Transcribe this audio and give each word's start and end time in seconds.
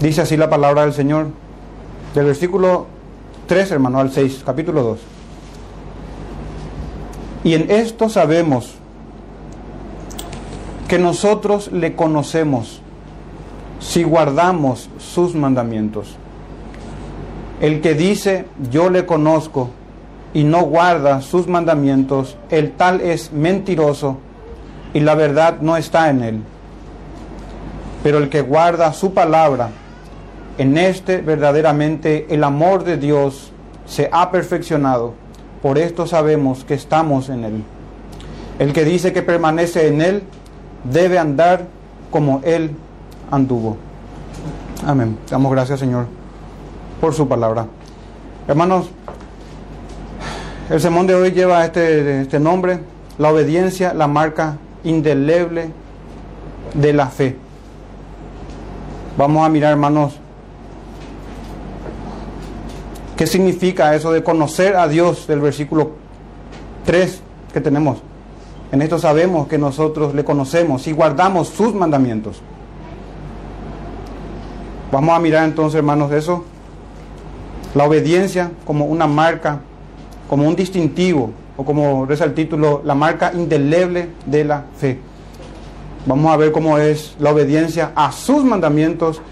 Dice 0.00 0.20
así 0.20 0.36
la 0.36 0.50
palabra 0.50 0.82
del 0.82 0.92
Señor, 0.92 1.28
del 2.14 2.26
versículo 2.26 2.86
3, 3.46 3.70
hermano, 3.70 3.98
al 3.98 4.12
6, 4.12 4.42
capítulo 4.44 4.82
2. 4.82 4.98
Y 7.44 7.54
en 7.54 7.70
esto 7.70 8.08
sabemos 8.08 8.74
que 10.88 10.98
nosotros 10.98 11.72
le 11.72 11.94
conocemos 11.94 12.82
si 13.80 14.02
guardamos 14.02 14.90
sus 14.98 15.34
mandamientos. 15.34 16.16
El 17.60 17.80
que 17.80 17.94
dice 17.94 18.46
yo 18.70 18.90
le 18.90 19.06
conozco 19.06 19.70
y 20.34 20.44
no 20.44 20.62
guarda 20.62 21.22
sus 21.22 21.48
mandamientos, 21.48 22.36
el 22.50 22.72
tal 22.72 23.00
es 23.00 23.32
mentiroso 23.32 24.18
y 24.92 25.00
la 25.00 25.14
verdad 25.14 25.60
no 25.60 25.76
está 25.76 26.10
en 26.10 26.22
él. 26.22 26.42
Pero 28.02 28.18
el 28.18 28.28
que 28.28 28.42
guarda 28.42 28.92
su 28.92 29.14
palabra, 29.14 29.70
en 30.58 30.78
este 30.78 31.18
verdaderamente 31.18 32.26
el 32.30 32.44
amor 32.44 32.84
de 32.84 32.96
Dios 32.96 33.52
se 33.86 34.08
ha 34.12 34.30
perfeccionado. 34.30 35.14
Por 35.62 35.78
esto 35.78 36.06
sabemos 36.06 36.64
que 36.64 36.74
estamos 36.74 37.28
en 37.28 37.44
Él. 37.44 37.64
El 38.58 38.72
que 38.72 38.84
dice 38.84 39.12
que 39.12 39.22
permanece 39.22 39.88
en 39.88 40.00
Él 40.00 40.22
debe 40.84 41.18
andar 41.18 41.66
como 42.10 42.40
Él 42.44 42.70
anduvo. 43.30 43.76
Amén. 44.84 45.18
Damos 45.30 45.52
gracias, 45.52 45.80
Señor, 45.80 46.06
por 47.00 47.14
su 47.14 47.26
palabra. 47.28 47.66
Hermanos, 48.48 48.90
el 50.70 50.80
sermón 50.80 51.06
de 51.06 51.14
hoy 51.14 51.32
lleva 51.32 51.64
este, 51.64 52.22
este 52.22 52.40
nombre, 52.40 52.80
la 53.18 53.30
obediencia, 53.30 53.94
la 53.94 54.06
marca 54.06 54.58
indeleble 54.84 55.70
de 56.74 56.92
la 56.92 57.08
fe. 57.08 57.36
Vamos 59.16 59.44
a 59.44 59.48
mirar, 59.48 59.72
hermanos, 59.72 60.20
¿Qué 63.16 63.26
significa 63.26 63.94
eso 63.94 64.12
de 64.12 64.22
conocer 64.22 64.76
a 64.76 64.88
Dios 64.88 65.26
del 65.26 65.40
versículo 65.40 65.92
3 66.84 67.22
que 67.52 67.62
tenemos? 67.62 67.98
En 68.72 68.82
esto 68.82 68.98
sabemos 68.98 69.48
que 69.48 69.56
nosotros 69.56 70.14
le 70.14 70.22
conocemos 70.22 70.86
y 70.86 70.92
guardamos 70.92 71.48
sus 71.48 71.74
mandamientos. 71.74 72.42
Vamos 74.92 75.16
a 75.16 75.18
mirar 75.18 75.44
entonces, 75.44 75.78
hermanos, 75.78 76.12
eso. 76.12 76.44
La 77.74 77.84
obediencia 77.84 78.50
como 78.66 78.84
una 78.84 79.06
marca, 79.06 79.60
como 80.28 80.46
un 80.46 80.54
distintivo, 80.54 81.30
o 81.56 81.64
como 81.64 82.04
reza 82.04 82.24
el 82.24 82.34
título, 82.34 82.82
la 82.84 82.94
marca 82.94 83.32
indeleble 83.34 84.10
de 84.26 84.44
la 84.44 84.64
fe. 84.76 84.98
Vamos 86.04 86.32
a 86.32 86.36
ver 86.36 86.52
cómo 86.52 86.76
es 86.78 87.16
la 87.18 87.32
obediencia 87.32 87.92
a 87.94 88.12
sus 88.12 88.44
mandamientos 88.44 89.22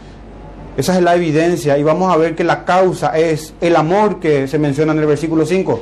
esa 0.77 0.97
es 0.97 1.03
la 1.03 1.15
evidencia 1.15 1.79
y 1.79 1.83
vamos 1.83 2.13
a 2.13 2.17
ver 2.17 2.35
que 2.35 2.43
la 2.43 2.65
causa 2.65 3.17
es 3.17 3.55
el 3.61 3.77
amor 3.77 4.19
que 4.19 4.49
se 4.49 4.59
menciona 4.59 4.93
en 4.93 4.99
el 4.99 5.07
versículo 5.07 5.47
5. 5.47 5.81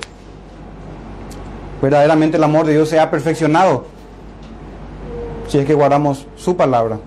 Verdaderamente 1.80 2.36
el 2.36 2.44
amor 2.44 2.66
de 2.66 2.74
Dios 2.74 2.88
se 2.88 3.00
ha 3.00 3.10
perfeccionado 3.10 3.86
si 5.48 5.58
es 5.58 5.66
que 5.66 5.74
guardamos 5.74 6.26
su 6.36 6.56
palabra. 6.56 6.98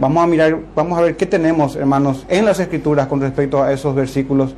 Vamos 0.00 0.22
a 0.22 0.26
mirar, 0.26 0.58
vamos 0.74 0.98
a 0.98 1.02
ver 1.02 1.16
qué 1.16 1.26
tenemos, 1.26 1.76
hermanos, 1.76 2.24
en 2.28 2.44
las 2.44 2.60
escrituras 2.60 3.08
con 3.08 3.20
respecto 3.20 3.62
a 3.62 3.72
esos 3.72 3.94
versículos. 3.94 4.54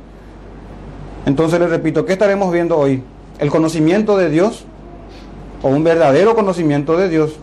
Entonces 1.25 1.59
les 1.59 1.69
repito, 1.69 2.05
¿qué 2.05 2.13
estaremos 2.13 2.51
viendo 2.51 2.77
hoy? 2.77 3.03
¿El 3.39 3.49
conocimiento 3.49 4.17
de 4.17 4.29
Dios? 4.29 4.65
¿O 5.61 5.69
un 5.69 5.83
verdadero 5.83 6.35
conocimiento 6.35 6.97
de 6.97 7.09
Dios? 7.09 7.37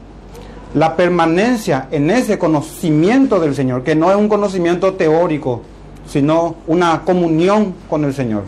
La 0.74 0.96
permanencia 0.96 1.88
en 1.90 2.10
ese 2.10 2.38
conocimiento 2.38 3.40
del 3.40 3.54
Señor, 3.54 3.82
que 3.82 3.94
no 3.94 4.10
es 4.10 4.16
un 4.16 4.28
conocimiento 4.28 4.94
teórico, 4.94 5.62
sino 6.06 6.56
una 6.66 7.02
comunión 7.04 7.74
con 7.88 8.04
el 8.04 8.14
Señor. 8.14 8.44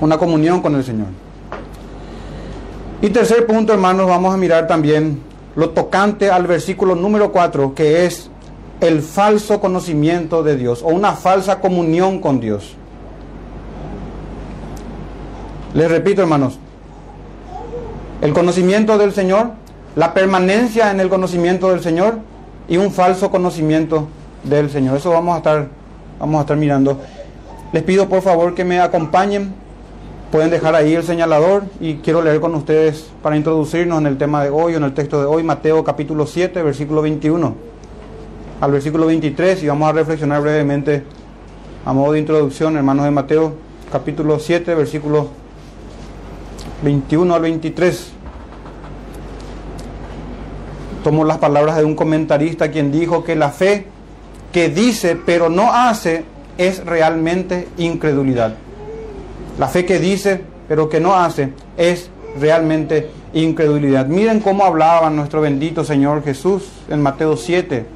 Una 0.00 0.18
comunión 0.18 0.60
con 0.60 0.74
el 0.74 0.84
Señor. 0.84 1.08
Y 3.00 3.10
tercer 3.10 3.46
punto, 3.46 3.72
hermanos, 3.72 4.08
vamos 4.08 4.34
a 4.34 4.36
mirar 4.36 4.66
también 4.66 5.20
lo 5.54 5.70
tocante 5.70 6.30
al 6.30 6.46
versículo 6.46 6.94
número 6.94 7.32
4, 7.32 7.74
que 7.74 8.06
es 8.06 8.30
el 8.80 9.02
falso 9.02 9.60
conocimiento 9.60 10.42
de 10.42 10.56
Dios 10.56 10.82
o 10.82 10.88
una 10.88 11.12
falsa 11.12 11.60
comunión 11.60 12.20
con 12.20 12.40
Dios. 12.40 12.74
Les 15.74 15.90
repito, 15.90 16.22
hermanos, 16.22 16.58
el 18.20 18.32
conocimiento 18.32 18.98
del 18.98 19.12
Señor 19.12 19.52
la 19.98 20.14
permanencia 20.14 20.92
en 20.92 21.00
el 21.00 21.08
conocimiento 21.08 21.70
del 21.70 21.80
Señor 21.80 22.20
y 22.68 22.76
un 22.76 22.92
falso 22.92 23.32
conocimiento 23.32 24.06
del 24.44 24.70
Señor. 24.70 24.96
Eso 24.96 25.10
vamos 25.10 25.34
a 25.34 25.38
estar, 25.38 25.66
vamos 26.20 26.38
a 26.38 26.42
estar 26.42 26.56
mirando. 26.56 27.00
Les 27.72 27.82
pido 27.82 28.08
por 28.08 28.22
favor 28.22 28.54
que 28.54 28.64
me 28.64 28.78
acompañen. 28.78 29.52
Pueden 30.30 30.50
dejar 30.50 30.76
ahí 30.76 30.94
el 30.94 31.02
señalador 31.02 31.64
y 31.80 31.94
quiero 31.96 32.22
leer 32.22 32.38
con 32.38 32.54
ustedes 32.54 33.10
para 33.24 33.36
introducirnos 33.36 33.98
en 33.98 34.06
el 34.06 34.18
tema 34.18 34.44
de 34.44 34.50
hoy, 34.50 34.74
en 34.74 34.84
el 34.84 34.94
texto 34.94 35.18
de 35.18 35.26
hoy, 35.26 35.42
Mateo 35.42 35.82
capítulo 35.82 36.26
7, 36.26 36.62
versículo 36.62 37.02
21 37.02 37.56
al 38.60 38.70
versículo 38.70 39.06
23 39.06 39.64
y 39.64 39.66
vamos 39.66 39.88
a 39.88 39.92
reflexionar 39.94 40.42
brevemente 40.42 41.02
a 41.84 41.92
modo 41.92 42.12
de 42.12 42.20
introducción, 42.20 42.76
hermanos 42.76 43.04
de 43.04 43.10
Mateo 43.10 43.54
capítulo 43.90 44.38
7, 44.38 44.76
versículo 44.76 45.28
21 46.84 47.34
al 47.34 47.42
23 47.42 48.17
tomo 51.08 51.24
las 51.24 51.38
palabras 51.38 51.78
de 51.78 51.86
un 51.86 51.94
comentarista 51.94 52.70
quien 52.70 52.92
dijo 52.92 53.24
que 53.24 53.34
la 53.34 53.48
fe 53.48 53.86
que 54.52 54.68
dice 54.68 55.16
pero 55.16 55.48
no 55.48 55.72
hace 55.72 56.22
es 56.58 56.84
realmente 56.84 57.66
incredulidad. 57.78 58.56
La 59.58 59.68
fe 59.68 59.86
que 59.86 59.98
dice 59.98 60.42
pero 60.68 60.90
que 60.90 61.00
no 61.00 61.14
hace 61.14 61.54
es 61.78 62.10
realmente 62.38 63.08
incredulidad. 63.32 64.06
Miren 64.06 64.40
cómo 64.40 64.64
hablaba 64.64 65.08
nuestro 65.08 65.40
bendito 65.40 65.82
Señor 65.82 66.22
Jesús 66.22 66.68
en 66.90 67.00
Mateo 67.00 67.38
7, 67.38 67.86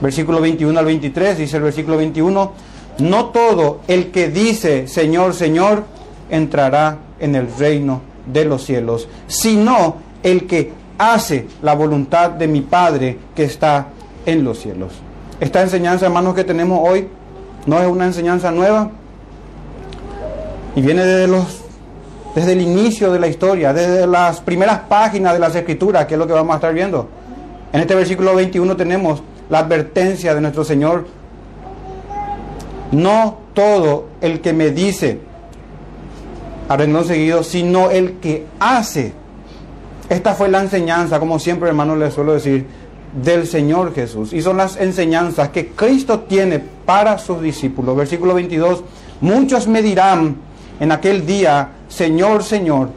versículo 0.00 0.40
21 0.40 0.78
al 0.78 0.84
23, 0.84 1.38
dice 1.38 1.56
el 1.56 1.64
versículo 1.64 1.96
21, 1.96 2.52
no 3.00 3.24
todo 3.30 3.80
el 3.88 4.12
que 4.12 4.28
dice 4.28 4.86
Señor, 4.86 5.34
Señor, 5.34 5.82
entrará 6.30 6.98
en 7.18 7.34
el 7.34 7.48
reino 7.58 8.00
de 8.32 8.44
los 8.44 8.62
cielos, 8.62 9.08
sino 9.26 9.96
el 10.22 10.46
que 10.46 10.77
hace 10.98 11.46
la 11.62 11.74
voluntad 11.74 12.30
de 12.30 12.48
mi 12.48 12.60
Padre 12.60 13.18
que 13.34 13.44
está 13.44 13.86
en 14.26 14.44
los 14.44 14.58
cielos. 14.58 14.92
Esta 15.40 15.62
enseñanza, 15.62 16.06
hermanos, 16.06 16.34
que 16.34 16.44
tenemos 16.44 16.80
hoy 16.82 17.08
no 17.66 17.80
es 17.80 17.86
una 17.86 18.06
enseñanza 18.06 18.50
nueva 18.50 18.90
y 20.74 20.82
viene 20.82 21.04
desde 21.04 21.28
los 21.28 21.64
desde 22.34 22.52
el 22.52 22.60
inicio 22.60 23.10
de 23.10 23.18
la 23.18 23.26
historia, 23.26 23.72
desde 23.72 24.06
las 24.06 24.40
primeras 24.40 24.80
páginas 24.80 25.32
de 25.32 25.38
las 25.40 25.54
escrituras, 25.56 26.06
que 26.06 26.14
es 26.14 26.18
lo 26.18 26.26
que 26.26 26.32
vamos 26.32 26.52
a 26.52 26.56
estar 26.56 26.72
viendo. 26.72 27.08
En 27.72 27.80
este 27.80 27.94
versículo 27.94 28.34
21 28.34 28.76
tenemos 28.76 29.22
la 29.50 29.60
advertencia 29.60 30.34
de 30.34 30.40
nuestro 30.40 30.62
Señor. 30.62 31.06
No 32.92 33.38
todo 33.54 34.06
el 34.20 34.40
que 34.40 34.52
me 34.52 34.70
dice, 34.70 35.18
a 36.68 36.76
renglón 36.76 37.04
seguido, 37.04 37.42
sino 37.42 37.90
el 37.90 38.14
que 38.14 38.46
hace 38.60 39.12
esta 40.08 40.34
fue 40.34 40.48
la 40.48 40.62
enseñanza, 40.62 41.20
como 41.20 41.38
siempre 41.38 41.68
hermano 41.68 41.94
les 41.94 42.14
suelo 42.14 42.32
decir, 42.32 42.66
del 43.22 43.46
Señor 43.46 43.94
Jesús. 43.94 44.32
Y 44.32 44.40
son 44.40 44.56
las 44.56 44.76
enseñanzas 44.76 45.50
que 45.50 45.68
Cristo 45.68 46.20
tiene 46.20 46.60
para 46.60 47.18
sus 47.18 47.42
discípulos. 47.42 47.96
Versículo 47.96 48.34
22, 48.34 48.84
muchos 49.20 49.68
me 49.68 49.82
dirán 49.82 50.36
en 50.80 50.92
aquel 50.92 51.26
día, 51.26 51.70
Señor, 51.88 52.42
Señor, 52.42 52.90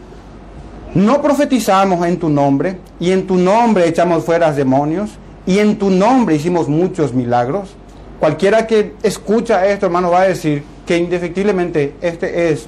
no 0.94 1.21
profetizamos 1.21 2.05
en 2.05 2.17
tu 2.19 2.29
nombre 2.29 2.77
y 3.00 3.11
en 3.11 3.27
tu 3.27 3.35
nombre 3.35 3.88
echamos 3.88 4.23
fuera 4.23 4.51
demonios 4.51 5.11
y 5.45 5.59
en 5.59 5.77
tu 5.77 5.89
nombre 5.89 6.35
hicimos 6.35 6.69
muchos 6.69 7.13
milagros. 7.13 7.75
Cualquiera 8.19 8.68
que 8.68 8.94
escucha 9.01 9.65
esto, 9.65 9.88
hermano, 9.88 10.12
va 10.12 10.21
a 10.21 10.27
decir 10.27 10.63
que 10.86 10.97
indefectiblemente 10.97 11.95
este 12.01 12.51
es 12.51 12.68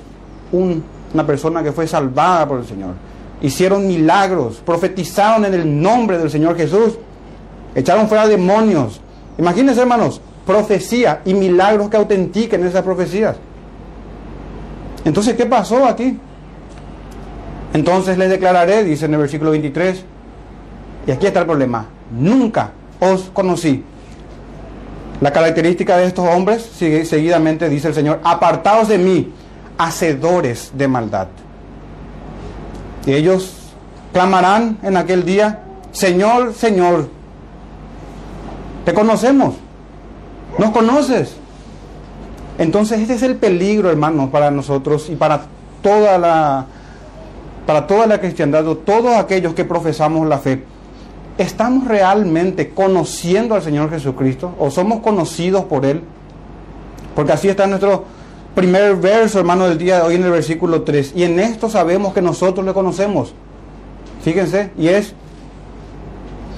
una 0.51 1.25
persona 1.25 1.63
que 1.63 1.71
fue 1.71 1.87
salvada 1.87 2.47
por 2.47 2.59
el 2.59 2.65
Señor 2.65 3.12
hicieron 3.43 3.85
milagros, 3.85 4.61
profetizaron 4.65 5.45
en 5.45 5.53
el 5.53 5.81
nombre 5.81 6.17
del 6.17 6.31
Señor 6.31 6.57
Jesús, 6.57 6.97
echaron 7.75 8.07
fuera 8.07 8.25
demonios. 8.25 9.01
Imagínense, 9.37 9.81
hermanos, 9.81 10.21
profecía 10.47 11.21
y 11.25 11.33
milagros 11.33 11.89
que 11.89 11.97
autentiquen 11.97 12.65
esas 12.65 12.81
profecías. 12.83 13.35
Entonces, 15.05 15.35
¿qué 15.35 15.45
pasó 15.45 15.85
aquí? 15.85 16.17
Entonces 17.73 18.17
les 18.17 18.29
declararé, 18.29 18.83
dice 18.83 19.05
en 19.05 19.13
el 19.15 19.19
versículo 19.19 19.51
23, 19.51 20.05
y 21.05 21.11
aquí 21.11 21.25
está 21.25 21.41
el 21.41 21.45
problema, 21.45 21.87
nunca 22.17 22.71
os 22.99 23.23
conocí. 23.33 23.83
La 25.19 25.33
característica 25.33 25.97
de 25.97 26.05
estos 26.05 26.25
hombres, 26.27 26.63
seguidamente 26.63 27.67
dice 27.67 27.89
el 27.89 27.93
Señor, 27.93 28.21
apartaos 28.23 28.87
de 28.87 28.97
mí, 28.97 29.33
hacedores 29.77 30.71
de 30.73 30.87
maldad. 30.87 31.27
Y 33.05 33.13
ellos 33.13 33.53
clamarán 34.11 34.77
en 34.83 34.97
aquel 34.97 35.25
día, 35.25 35.63
Señor, 35.91 36.53
Señor, 36.53 37.09
te 38.85 38.93
conocemos. 38.93 39.55
Nos 40.57 40.71
conoces. 40.71 41.35
Entonces 42.57 42.99
este 42.99 43.15
es 43.15 43.23
el 43.23 43.35
peligro, 43.35 43.89
hermanos, 43.89 44.29
para 44.29 44.51
nosotros 44.51 45.09
y 45.09 45.15
para 45.15 45.41
toda 45.81 46.17
la 46.17 46.65
para 47.65 47.87
toda 47.87 48.05
la 48.07 48.19
cristiandad, 48.19 48.65
todos 48.85 49.15
aquellos 49.15 49.53
que 49.53 49.63
profesamos 49.63 50.27
la 50.27 50.37
fe. 50.37 50.63
¿Estamos 51.37 51.87
realmente 51.87 52.71
conociendo 52.71 53.55
al 53.55 53.61
Señor 53.61 53.89
Jesucristo 53.89 54.53
o 54.59 54.69
somos 54.69 54.99
conocidos 54.99 55.63
por 55.63 55.85
Él? 55.85 56.01
Porque 57.15 57.31
así 57.31 57.47
está 57.47 57.65
nuestro 57.65 58.05
primer 58.55 58.95
verso, 58.95 59.39
hermano, 59.39 59.67
del 59.67 59.77
día 59.77 59.97
de 59.97 60.01
hoy 60.03 60.15
en 60.15 60.23
el 60.23 60.31
versículo 60.31 60.83
3. 60.83 61.13
Y 61.15 61.23
en 61.23 61.39
esto 61.39 61.69
sabemos 61.69 62.13
que 62.13 62.21
nosotros 62.21 62.65
le 62.65 62.73
conocemos. 62.73 63.33
Fíjense, 64.23 64.71
y 64.77 64.87
es 64.87 65.13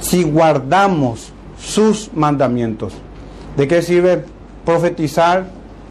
si 0.01 0.23
guardamos 0.23 1.31
sus 1.59 2.11
mandamientos. 2.13 2.93
¿De 3.57 3.67
qué 3.67 3.81
sirve 3.81 4.25
profetizar, 4.65 5.47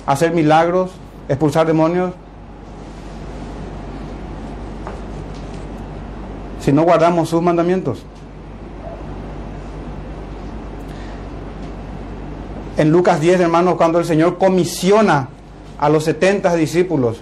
hacer 0.06 0.32
milagros, 0.32 0.90
expulsar 1.28 1.66
demonios? 1.66 2.12
Si 6.60 6.72
no 6.72 6.82
guardamos 6.82 7.28
sus 7.28 7.42
mandamientos. 7.42 8.04
En 12.76 12.90
Lucas 12.90 13.20
10, 13.20 13.40
hermanos, 13.40 13.76
cuando 13.76 13.98
el 13.98 14.04
Señor 14.04 14.38
comisiona 14.38 15.28
a 15.78 15.88
los 15.88 16.04
70 16.04 16.54
discípulos 16.56 17.18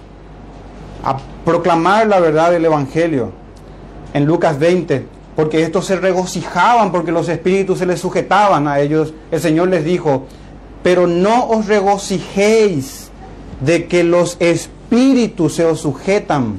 a 1.03 1.17
proclamar 1.43 2.07
la 2.07 2.19
verdad 2.19 2.51
del 2.51 2.65
Evangelio. 2.65 3.31
En 4.13 4.25
Lucas 4.25 4.59
20, 4.59 5.05
porque 5.35 5.63
estos 5.63 5.85
se 5.85 5.95
regocijaban 5.95 6.91
porque 6.91 7.11
los 7.11 7.27
espíritus 7.29 7.79
se 7.79 7.85
les 7.85 7.99
sujetaban 7.99 8.67
a 8.67 8.79
ellos, 8.79 9.13
el 9.31 9.39
Señor 9.39 9.69
les 9.69 9.83
dijo, 9.83 10.27
pero 10.83 11.07
no 11.07 11.47
os 11.47 11.65
regocijéis 11.65 13.09
de 13.61 13.87
que 13.87 14.03
los 14.03 14.37
espíritus 14.39 15.55
se 15.55 15.65
os 15.65 15.79
sujetan, 15.79 16.57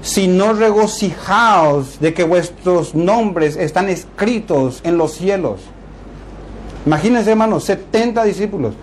sino 0.00 0.52
regocijaos 0.54 2.00
de 2.00 2.14
que 2.14 2.24
vuestros 2.24 2.94
nombres 2.94 3.56
están 3.56 3.88
escritos 3.88 4.80
en 4.84 4.96
los 4.96 5.12
cielos. 5.12 5.60
Imagínense, 6.86 7.32
hermanos, 7.32 7.64
70 7.64 8.24
discípulos 8.24 8.74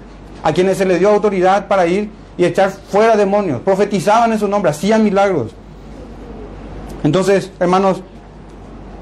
a 0.44 0.52
quienes 0.52 0.78
se 0.78 0.86
les 0.86 1.00
dio 1.00 1.10
autoridad 1.10 1.68
para 1.68 1.88
ir 1.88 2.10
y 2.38 2.46
echar 2.46 2.72
fuera 2.72 3.16
demonios, 3.16 3.62
profetizaban 3.62 4.32
en 4.32 4.40
su 4.40 4.48
nombre, 4.48 4.72
hacían 4.72 5.04
milagros. 5.04 5.52
Entonces, 7.04 7.52
hermanos, 7.60 8.02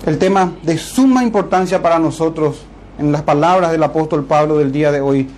el 0.05 0.17
tema 0.17 0.53
de 0.63 0.77
suma 0.77 1.23
importancia 1.23 1.81
para 1.81 1.99
nosotros 1.99 2.63
en 2.97 3.11
las 3.11 3.21
palabras 3.21 3.71
del 3.71 3.83
apóstol 3.83 4.25
Pablo 4.25 4.57
del 4.57 4.71
día 4.71 4.91
de 4.91 5.01
hoy. 5.01 5.29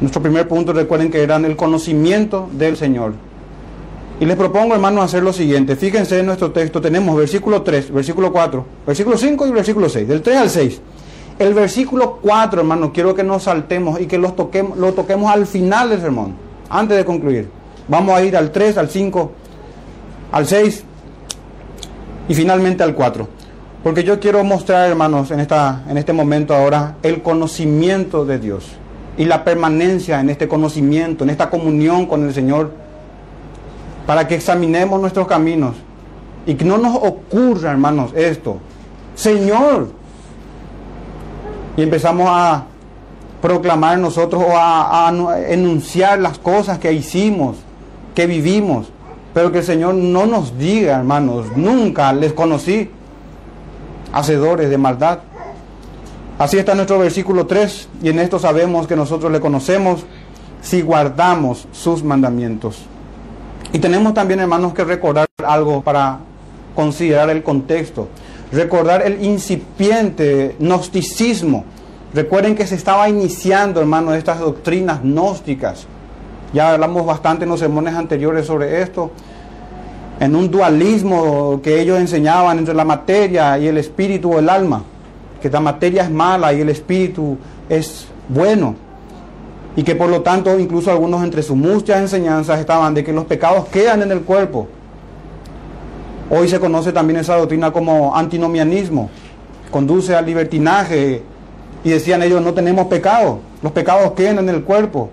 Nuestro 0.00 0.22
primer 0.22 0.46
punto, 0.46 0.72
recuerden 0.72 1.10
que 1.10 1.22
eran 1.22 1.44
el 1.44 1.56
conocimiento 1.56 2.48
del 2.52 2.76
Señor. 2.76 3.14
Y 4.20 4.24
les 4.24 4.36
propongo, 4.36 4.74
hermanos, 4.74 5.04
hacer 5.04 5.22
lo 5.22 5.32
siguiente. 5.32 5.76
Fíjense 5.76 6.18
en 6.18 6.26
nuestro 6.26 6.50
texto, 6.50 6.80
tenemos 6.80 7.16
versículo 7.16 7.62
3, 7.62 7.92
versículo 7.92 8.32
4, 8.32 8.64
versículo 8.86 9.16
5 9.16 9.46
y 9.46 9.50
versículo 9.50 9.88
6, 9.88 10.08
del 10.08 10.22
3 10.22 10.36
al 10.36 10.50
6. 10.50 10.80
El 11.38 11.54
versículo 11.54 12.18
4, 12.20 12.60
hermanos, 12.60 12.90
quiero 12.92 13.14
que 13.14 13.22
nos 13.22 13.44
saltemos 13.44 14.00
y 14.00 14.06
que 14.06 14.18
lo 14.18 14.32
toquemos, 14.32 14.76
lo 14.76 14.92
toquemos 14.92 15.30
al 15.30 15.46
final 15.46 15.90
del 15.90 16.00
sermón, 16.00 16.34
antes 16.68 16.96
de 16.96 17.04
concluir. 17.04 17.48
Vamos 17.86 18.16
a 18.16 18.22
ir 18.24 18.36
al 18.36 18.50
3, 18.50 18.76
al 18.76 18.88
5, 18.88 19.32
al 20.32 20.46
6 20.46 20.84
y 22.28 22.34
finalmente 22.34 22.82
al 22.82 22.94
4. 22.94 23.28
Porque 23.84 24.02
yo 24.02 24.18
quiero 24.18 24.42
mostrar, 24.42 24.88
hermanos, 24.90 25.30
en, 25.30 25.38
esta, 25.38 25.84
en 25.88 25.96
este 25.96 26.12
momento 26.12 26.56
ahora, 26.56 26.96
el 27.04 27.22
conocimiento 27.22 28.24
de 28.24 28.40
Dios 28.40 28.66
y 29.16 29.24
la 29.24 29.44
permanencia 29.44 30.18
en 30.18 30.30
este 30.30 30.48
conocimiento, 30.48 31.22
en 31.22 31.30
esta 31.30 31.48
comunión 31.50 32.06
con 32.06 32.26
el 32.26 32.34
Señor, 32.34 32.72
para 34.06 34.26
que 34.26 34.34
examinemos 34.34 35.00
nuestros 35.00 35.28
caminos 35.28 35.76
y 36.46 36.54
que 36.54 36.64
no 36.64 36.78
nos 36.78 36.96
ocurra, 36.96 37.70
hermanos, 37.70 38.10
esto. 38.16 38.58
Señor, 39.14 39.97
y 41.78 41.82
empezamos 41.82 42.26
a 42.28 42.64
proclamar 43.40 44.00
nosotros 44.00 44.42
o 44.44 44.50
a, 44.52 45.12
enunciar 45.46 46.18
las 46.18 46.36
cosas 46.36 46.80
que 46.80 46.92
hicimos, 46.92 47.56
que 48.16 48.26
vivimos, 48.26 48.88
pero 49.32 49.52
que 49.52 49.58
el 49.58 49.64
Señor 49.64 49.94
no 49.94 50.26
nos 50.26 50.58
diga, 50.58 50.96
hermanos, 50.96 51.46
nunca 51.54 52.12
les 52.12 52.32
conocí, 52.32 52.90
hacedores 54.12 54.70
de 54.70 54.76
maldad. 54.76 55.20
Así 56.36 56.58
está 56.58 56.74
nuestro 56.74 56.98
versículo 56.98 57.46
3 57.46 57.88
y 58.02 58.08
en 58.08 58.18
esto 58.18 58.40
sabemos 58.40 58.88
que 58.88 58.96
nosotros 58.96 59.30
le 59.30 59.38
conocemos 59.38 60.04
si 60.60 60.82
guardamos 60.82 61.68
sus 61.70 62.02
mandamientos. 62.02 62.86
Y 63.72 63.78
tenemos 63.78 64.14
también, 64.14 64.40
hermanos, 64.40 64.74
que 64.74 64.82
recordar 64.82 65.28
algo 65.46 65.80
para 65.82 66.18
considerar 66.74 67.30
el 67.30 67.44
contexto 67.44 68.08
recordar 68.52 69.02
el 69.06 69.24
incipiente 69.24 70.56
gnosticismo. 70.58 71.64
Recuerden 72.14 72.54
que 72.54 72.66
se 72.66 72.74
estaba 72.74 73.08
iniciando, 73.08 73.80
hermano, 73.80 74.14
estas 74.14 74.40
doctrinas 74.40 75.02
gnósticas. 75.02 75.86
Ya 76.54 76.72
hablamos 76.72 77.04
bastante 77.04 77.44
en 77.44 77.50
los 77.50 77.60
sermones 77.60 77.94
anteriores 77.94 78.46
sobre 78.46 78.80
esto. 78.80 79.10
En 80.20 80.34
un 80.34 80.50
dualismo 80.50 81.60
que 81.62 81.80
ellos 81.80 81.98
enseñaban 81.98 82.58
entre 82.58 82.74
la 82.74 82.84
materia 82.84 83.58
y 83.58 83.66
el 83.66 83.76
espíritu 83.76 84.32
o 84.32 84.38
el 84.38 84.48
alma. 84.48 84.82
Que 85.42 85.50
la 85.50 85.60
materia 85.60 86.02
es 86.02 86.10
mala 86.10 86.52
y 86.52 86.62
el 86.62 86.70
espíritu 86.70 87.36
es 87.68 88.06
bueno. 88.28 88.74
Y 89.76 89.82
que 89.82 89.94
por 89.94 90.08
lo 90.08 90.22
tanto, 90.22 90.58
incluso 90.58 90.90
algunos 90.90 91.22
entre 91.22 91.42
sus 91.42 91.56
muchas 91.56 92.00
enseñanzas 92.00 92.58
estaban 92.58 92.94
de 92.94 93.04
que 93.04 93.12
los 93.12 93.26
pecados 93.26 93.68
quedan 93.68 94.02
en 94.02 94.10
el 94.10 94.22
cuerpo 94.22 94.66
Hoy 96.30 96.46
se 96.46 96.60
conoce 96.60 96.92
también 96.92 97.20
esa 97.20 97.36
doctrina 97.36 97.70
como 97.72 98.14
antinomianismo, 98.14 99.08
conduce 99.70 100.14
al 100.14 100.26
libertinaje 100.26 101.22
y 101.82 101.90
decían 101.90 102.22
ellos 102.22 102.42
no 102.42 102.52
tenemos 102.52 102.86
pecado, 102.86 103.38
los 103.62 103.72
pecados 103.72 104.12
quedan 104.12 104.38
en 104.40 104.50
el 104.50 104.62
cuerpo, 104.62 105.08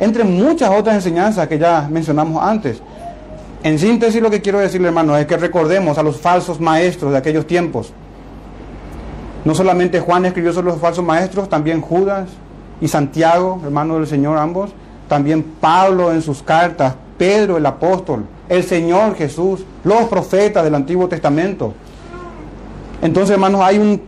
entre 0.00 0.24
muchas 0.24 0.70
otras 0.70 0.96
enseñanzas 0.96 1.46
que 1.46 1.58
ya 1.58 1.88
mencionamos 1.88 2.42
antes. 2.42 2.82
En 3.62 3.78
síntesis 3.78 4.20
lo 4.20 4.30
que 4.30 4.42
quiero 4.42 4.58
decirle 4.58 4.88
hermano 4.88 5.16
es 5.16 5.26
que 5.26 5.36
recordemos 5.36 5.98
a 5.98 6.02
los 6.02 6.16
falsos 6.20 6.60
maestros 6.60 7.12
de 7.12 7.18
aquellos 7.18 7.46
tiempos. 7.46 7.92
No 9.44 9.54
solamente 9.54 10.00
Juan 10.00 10.26
escribió 10.26 10.52
sobre 10.52 10.68
los 10.68 10.80
falsos 10.80 11.04
maestros, 11.04 11.48
también 11.48 11.80
Judas 11.80 12.28
y 12.80 12.88
Santiago, 12.88 13.60
hermano 13.62 13.98
del 13.98 14.08
Señor 14.08 14.36
ambos, 14.36 14.70
también 15.08 15.44
Pablo 15.44 16.12
en 16.12 16.22
sus 16.22 16.42
cartas, 16.42 16.94
Pedro 17.16 17.56
el 17.56 17.66
apóstol, 17.66 18.26
el 18.48 18.64
Señor 18.64 19.14
Jesús, 19.14 19.64
los 19.86 20.08
profetas 20.08 20.64
del 20.64 20.74
Antiguo 20.74 21.08
Testamento. 21.08 21.72
Entonces, 23.00 23.34
hermanos, 23.34 23.60
hay 23.62 23.78
un 23.78 24.02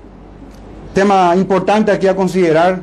tema 0.93 1.35
importante 1.37 1.93
aquí 1.93 2.09
a 2.09 2.17
considerar 2.17 2.81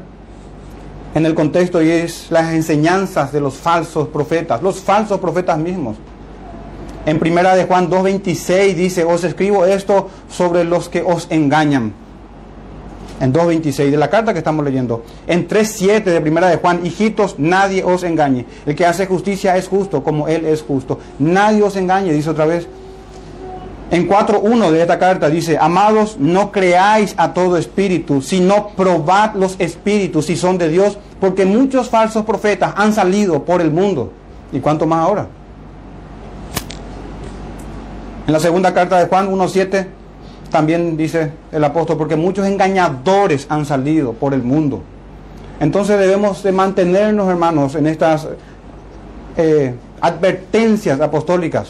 en 1.13 1.25
el 1.25 1.35
contexto 1.35 1.81
y 1.81 1.91
es 1.91 2.27
las 2.29 2.53
enseñanzas 2.53 3.33
de 3.33 3.41
los 3.41 3.55
falsos 3.55 4.07
profetas, 4.07 4.61
los 4.61 4.79
falsos 4.79 5.19
profetas 5.19 5.57
mismos. 5.57 5.97
En 7.05 7.19
primera 7.19 7.53
de 7.53 7.65
Juan 7.65 7.89
2.26 7.89 8.73
dice, 8.75 9.03
os 9.03 9.25
escribo 9.25 9.65
esto 9.65 10.09
sobre 10.29 10.63
los 10.63 10.87
que 10.87 11.01
os 11.01 11.27
engañan 11.29 11.93
en 13.19 13.33
2.26 13.33 13.91
de 13.91 13.97
la 13.97 14.09
carta 14.09 14.33
que 14.33 14.39
estamos 14.39 14.63
leyendo. 14.63 15.03
En 15.27 15.47
3.7 15.47 16.03
de 16.03 16.21
primera 16.21 16.47
de 16.47 16.57
Juan, 16.57 16.85
hijitos, 16.85 17.35
nadie 17.37 17.83
os 17.83 18.03
engañe. 18.03 18.45
El 18.65 18.75
que 18.75 18.85
hace 18.85 19.05
justicia 19.05 19.57
es 19.57 19.67
justo 19.67 20.03
como 20.03 20.27
Él 20.27 20.45
es 20.45 20.61
justo. 20.61 20.99
Nadie 21.19 21.63
os 21.63 21.75
engañe, 21.75 22.13
dice 22.13 22.29
otra 22.29 22.45
vez. 22.45 22.67
En 23.91 24.09
4.1 24.09 24.71
de 24.71 24.81
esta 24.81 24.97
carta 24.97 25.29
dice, 25.29 25.57
amados, 25.59 26.17
no 26.19 26.51
creáis 26.51 27.13
a 27.17 27.33
todo 27.33 27.57
espíritu, 27.57 28.21
sino 28.21 28.69
probad 28.69 29.35
los 29.35 29.55
espíritus 29.59 30.25
si 30.25 30.35
son 30.35 30.57
de 30.57 30.69
Dios, 30.69 30.97
porque 31.19 31.45
muchos 31.45 31.89
falsos 31.89 32.25
profetas 32.25 32.73
han 32.75 32.93
salido 32.93 33.43
por 33.43 33.61
el 33.61 33.71
mundo. 33.71 34.11
¿Y 34.51 34.59
cuánto 34.59 34.87
más 34.87 35.05
ahora? 35.05 35.27
En 38.25 38.33
la 38.33 38.39
segunda 38.39 38.73
carta 38.73 38.97
de 38.97 39.05
Juan 39.05 39.31
1.7 39.31 39.85
también 40.49 40.97
dice 40.97 41.31
el 41.51 41.63
apóstol, 41.63 41.97
porque 41.97 42.15
muchos 42.15 42.47
engañadores 42.47 43.45
han 43.49 43.65
salido 43.65 44.13
por 44.13 44.33
el 44.33 44.41
mundo. 44.41 44.81
Entonces 45.59 45.99
debemos 45.99 46.41
de 46.41 46.51
mantenernos, 46.51 47.29
hermanos, 47.29 47.75
en 47.75 47.85
estas 47.85 48.27
eh, 49.37 49.75
advertencias 50.01 50.99
apostólicas, 51.01 51.69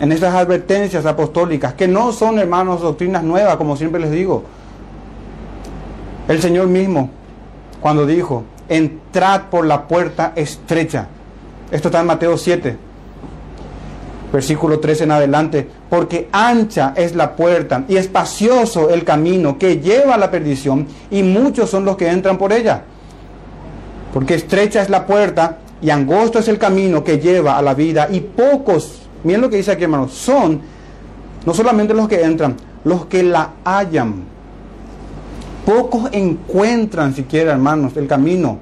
en 0.00 0.12
estas 0.12 0.34
advertencias 0.34 1.06
apostólicas, 1.06 1.74
que 1.74 1.88
no 1.88 2.12
son, 2.12 2.38
hermanos, 2.38 2.80
doctrinas 2.80 3.22
nuevas, 3.22 3.56
como 3.56 3.76
siempre 3.76 4.00
les 4.00 4.10
digo. 4.10 4.44
El 6.28 6.40
Señor 6.40 6.68
mismo, 6.68 7.10
cuando 7.80 8.06
dijo, 8.06 8.44
entrad 8.68 9.42
por 9.50 9.66
la 9.66 9.88
puerta 9.88 10.32
estrecha. 10.36 11.08
Esto 11.70 11.88
está 11.88 12.00
en 12.00 12.06
Mateo 12.06 12.36
7, 12.36 12.76
versículo 14.32 14.78
13 14.78 15.04
en 15.04 15.10
adelante, 15.10 15.68
porque 15.88 16.28
ancha 16.32 16.92
es 16.96 17.14
la 17.14 17.34
puerta 17.34 17.84
y 17.88 17.96
espacioso 17.96 18.90
el 18.90 19.04
camino 19.04 19.58
que 19.58 19.80
lleva 19.80 20.14
a 20.14 20.18
la 20.18 20.30
perdición 20.30 20.86
y 21.10 21.22
muchos 21.22 21.70
son 21.70 21.84
los 21.84 21.96
que 21.96 22.08
entran 22.08 22.38
por 22.38 22.52
ella. 22.52 22.82
Porque 24.12 24.34
estrecha 24.34 24.82
es 24.82 24.90
la 24.90 25.06
puerta 25.06 25.58
y 25.80 25.90
angosto 25.90 26.38
es 26.38 26.48
el 26.48 26.58
camino 26.58 27.04
que 27.04 27.18
lleva 27.18 27.56
a 27.58 27.62
la 27.62 27.74
vida. 27.74 28.08
Y 28.10 28.20
pocos, 28.20 29.07
miren 29.24 29.40
lo 29.40 29.50
que 29.50 29.56
dice 29.56 29.72
aquí 29.72 29.84
hermanos, 29.84 30.12
son 30.12 30.60
no 31.44 31.54
solamente 31.54 31.94
los 31.94 32.08
que 32.08 32.22
entran, 32.22 32.56
los 32.84 33.06
que 33.06 33.22
la 33.22 33.50
hallan. 33.64 34.24
Pocos 35.64 36.08
encuentran 36.12 37.14
siquiera, 37.14 37.52
hermanos, 37.52 37.96
el 37.96 38.06
camino. 38.06 38.58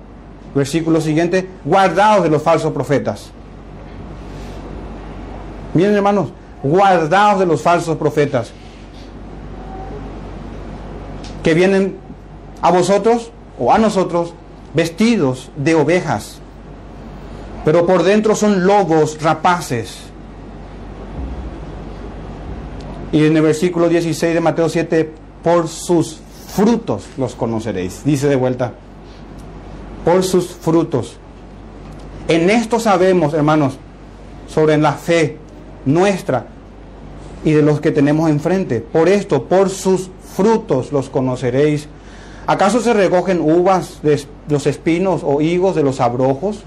Versículo 0.55 1.01
siguiente, 1.01 1.49
guardados 1.65 2.25
de 2.25 2.31
los 2.31 2.43
falsos 2.43 2.73
profetas. 2.73 3.31
Miren, 5.75 5.95
hermanos, 5.95 6.31
guardados 6.63 7.41
de 7.41 7.47
los 7.47 7.63
falsos 7.63 7.97
profetas. 7.97 8.51
Que 11.43 11.55
vienen 11.55 11.97
a 12.63 12.71
vosotros 12.71 13.31
o 13.59 13.73
a 13.73 13.79
nosotros 13.79 14.35
vestidos 14.75 15.51
de 15.57 15.75
ovejas, 15.75 16.39
pero 17.65 17.87
por 17.87 18.03
dentro 18.03 18.35
son 18.35 18.67
lobos 18.67 19.23
rapaces. 19.23 20.06
Y 23.13 23.25
en 23.25 23.37
el 23.37 23.43
versículo 23.43 23.89
16 23.89 24.35
de 24.35 24.41
Mateo 24.41 24.69
7, 24.69 25.11
por 25.43 25.69
sus 25.69 26.21
frutos 26.49 27.05
los 27.17 27.35
conoceréis. 27.35 28.03
Dice 28.05 28.29
de 28.29 28.37
vuelta, 28.37 28.73
por 30.05 30.23
sus 30.23 30.49
frutos. 30.49 31.17
En 32.29 32.51
esto 32.51 32.81
sabemos, 32.81 33.35
hermanos, 33.35 33.79
sobre 34.49 34.77
la 34.79 34.93
fe 34.93 35.39
nuestra 35.85 36.47
y 37.45 37.53
de 37.53 37.63
los 37.63 37.81
que 37.81 37.93
tenemos 37.93 38.29
enfrente. 38.29 38.81
Por 38.81 39.09
esto, 39.09 39.45
por 39.45 39.71
sus 39.71 40.11
frutos 40.35 40.93
los 40.93 41.09
conoceréis. 41.09 41.89
¿Acaso 42.47 42.81
se 42.81 42.93
recogen 42.93 43.41
uvas 43.41 44.01
de 44.03 44.21
los 44.49 44.67
espinos 44.67 45.23
o 45.25 45.41
higos 45.41 45.75
de 45.75 45.83
los 45.83 46.01
abrojos? 46.01 46.63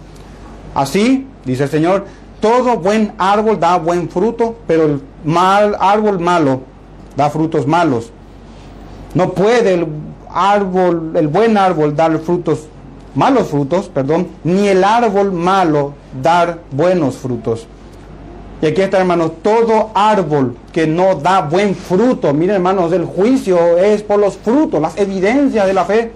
Así, 0.75 1.27
dice 1.45 1.63
el 1.63 1.69
Señor, 1.69 2.05
todo 2.39 2.77
buen 2.77 3.13
árbol 3.17 3.59
da 3.59 3.77
buen 3.77 4.09
fruto, 4.09 4.55
pero 4.67 4.85
el 4.85 5.01
mal 5.23 5.75
árbol 5.79 6.19
malo 6.19 6.61
da 7.15 7.29
frutos 7.29 7.67
malos. 7.67 8.11
No 9.13 9.33
puede 9.33 9.73
el 9.73 9.87
árbol, 10.29 11.13
el 11.15 11.27
buen 11.27 11.57
árbol 11.57 11.95
dar 11.95 12.17
frutos 12.19 12.67
malos 13.15 13.47
frutos, 13.47 13.89
perdón, 13.89 14.27
ni 14.43 14.67
el 14.67 14.83
árbol 14.83 15.31
malo 15.31 15.93
dar 16.21 16.59
buenos 16.71 17.17
frutos. 17.17 17.67
Y 18.61 18.67
aquí 18.67 18.81
está, 18.81 18.99
hermanos, 18.99 19.31
todo 19.41 19.89
árbol 19.93 20.57
que 20.73 20.85
no 20.85 21.15
da 21.15 21.41
buen 21.41 21.75
fruto, 21.75 22.33
miren, 22.33 22.55
hermanos, 22.55 22.91
el 22.91 23.05
juicio 23.05 23.77
es 23.77 24.03
por 24.03 24.19
los 24.19 24.37
frutos, 24.37 24.81
las 24.81 24.97
evidencias 24.97 25.65
de 25.65 25.73
la 25.73 25.85
fe, 25.85 26.11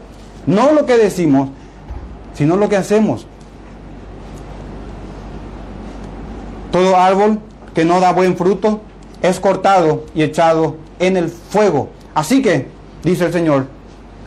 no 0.46 0.74
lo 0.74 0.86
que 0.86 0.98
decimos, 0.98 1.50
sino 2.34 2.58
lo 2.58 2.68
que 2.68 2.77
hacemos. 2.77 3.25
Todo 6.74 6.98
árbol 6.98 7.38
que 7.75 7.86
no 7.86 8.00
da 8.00 8.13
buen 8.13 8.36
fruto 8.36 8.82
es 9.22 9.39
cortado 9.39 10.06
y 10.15 10.24
echado 10.24 10.77
en 10.98 11.18
el 11.18 11.30
fuego. 11.30 11.89
Así 12.15 12.42
que, 12.42 12.68
dice 13.03 13.25
el 13.25 13.32
Señor 13.32 13.68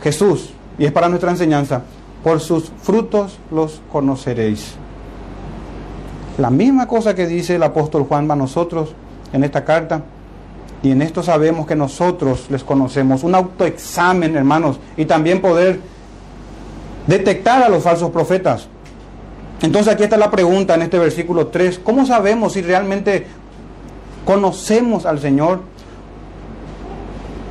Jesús, 0.01 0.53
y 0.79 0.85
es 0.85 0.93
para 0.93 1.09
nuestra 1.09 1.29
enseñanza, 1.29 1.81
por 2.23 2.39
sus 2.39 2.71
frutos 2.81 3.37
los 3.51 3.81
conoceréis. 3.91 4.75
La 6.37 6.49
misma 6.49 6.87
cosa 6.87 7.13
que 7.13 7.27
dice 7.27 7.55
el 7.55 7.63
apóstol 7.63 8.05
Juan 8.07 8.31
a 8.31 8.35
nosotros 8.37 8.93
en 9.33 9.43
esta 9.43 9.65
carta. 9.65 10.03
Y 10.81 10.91
en 10.91 11.01
esto 11.01 11.23
sabemos 11.23 11.67
que 11.67 11.75
nosotros 11.75 12.45
les 12.49 12.63
conocemos. 12.63 13.23
Un 13.23 13.35
autoexamen, 13.35 14.37
hermanos. 14.37 14.79
Y 14.95 15.03
también 15.03 15.41
poder 15.41 15.81
detectar 17.07 17.61
a 17.61 17.67
los 17.67 17.83
falsos 17.83 18.09
profetas. 18.11 18.69
Entonces 19.61 19.91
aquí 19.91 20.03
está 20.03 20.17
la 20.17 20.29
pregunta 20.29 20.75
en 20.75 20.83
este 20.83 20.99
versículo 20.99 21.47
3. 21.47 21.79
¿Cómo 21.83 22.05
sabemos 22.05 22.53
si 22.53 22.61
realmente 22.61 23.25
conocemos 24.25 25.05
al 25.05 25.19
Señor? 25.19 25.61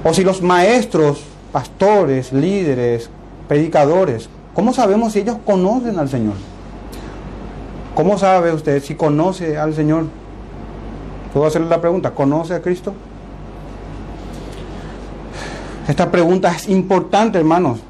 O 0.04 0.14
si 0.14 0.22
los 0.22 0.40
maestros, 0.40 1.22
pastores, 1.50 2.32
líderes, 2.32 3.10
predicadores, 3.48 4.28
¿cómo 4.54 4.72
sabemos 4.72 5.14
si 5.14 5.20
ellos 5.20 5.36
conocen 5.44 5.98
al 5.98 6.08
Señor? 6.08 6.34
¿Cómo 7.96 8.18
sabe 8.18 8.52
usted 8.52 8.82
si 8.82 8.94
conoce 8.94 9.58
al 9.58 9.74
Señor? 9.74 10.04
¿Puedo 11.32 11.46
hacerle 11.46 11.68
la 11.68 11.80
pregunta? 11.80 12.12
¿Conoce 12.12 12.54
a 12.54 12.62
Cristo? 12.62 12.94
Esta 15.88 16.10
pregunta 16.10 16.52
es 16.54 16.68
importante, 16.68 17.38
hermanos. 17.38 17.80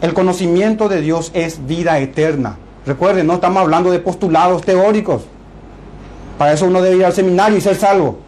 El 0.00 0.12
conocimiento 0.12 0.88
de 0.88 1.00
Dios 1.00 1.30
es 1.34 1.66
vida 1.66 1.98
eterna. 1.98 2.56
Recuerden, 2.86 3.26
no 3.26 3.34
estamos 3.34 3.62
hablando 3.62 3.90
de 3.90 3.98
postulados 3.98 4.62
teóricos. 4.62 5.22
Para 6.38 6.52
eso 6.52 6.66
uno 6.66 6.82
debe 6.82 6.96
ir 6.96 7.04
al 7.04 7.12
seminario 7.12 7.56
y 7.56 7.60
ser 7.60 7.76
salvo. 7.76 8.18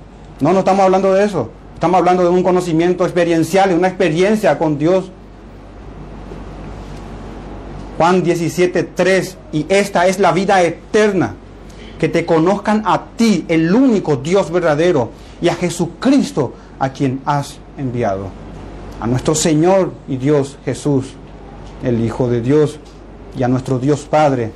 No, 0.41 0.53
no 0.53 0.61
estamos 0.61 0.85
hablando 0.85 1.13
de 1.13 1.25
eso. 1.25 1.51
Estamos 1.75 1.99
hablando 1.99 2.23
de 2.23 2.31
un 2.31 2.43
conocimiento 2.43 3.05
experiencial, 3.05 3.71
de 3.71 3.75
una 3.75 3.89
experiencia 3.89 4.59
con 4.59 4.79
Dios 4.79 5.11
Juan 7.97 8.23
17, 8.23 8.83
3, 8.83 9.39
y 9.53 9.67
esta 9.71 10.07
es 10.07 10.19
la 10.19 10.33
vida 10.33 10.63
eterna, 10.63 11.35
que 11.99 12.11
te 12.11 12.27
conozcan 12.27 12.83
a 12.85 13.07
ti, 13.17 13.47
el 13.49 13.75
único 13.75 14.17
Dios 14.17 14.51
verdadero, 14.51 15.13
y 15.41 15.49
a 15.49 15.55
Jesucristo, 15.55 16.53
a 16.79 16.91
quien 16.91 17.23
has 17.25 17.57
enviado, 17.79 18.29
a 19.01 19.07
nuestro 19.07 19.35
Señor 19.35 19.93
y 20.09 20.19
Dios 20.19 20.59
Jesús, 20.65 21.15
el 21.83 22.05
Hijo 22.05 22.29
de 22.29 22.43
Dios, 22.43 22.79
y 23.37 23.43
a 23.43 23.49
nuestro 23.49 23.79
Dios 23.79 24.03
Padre. 24.03 24.53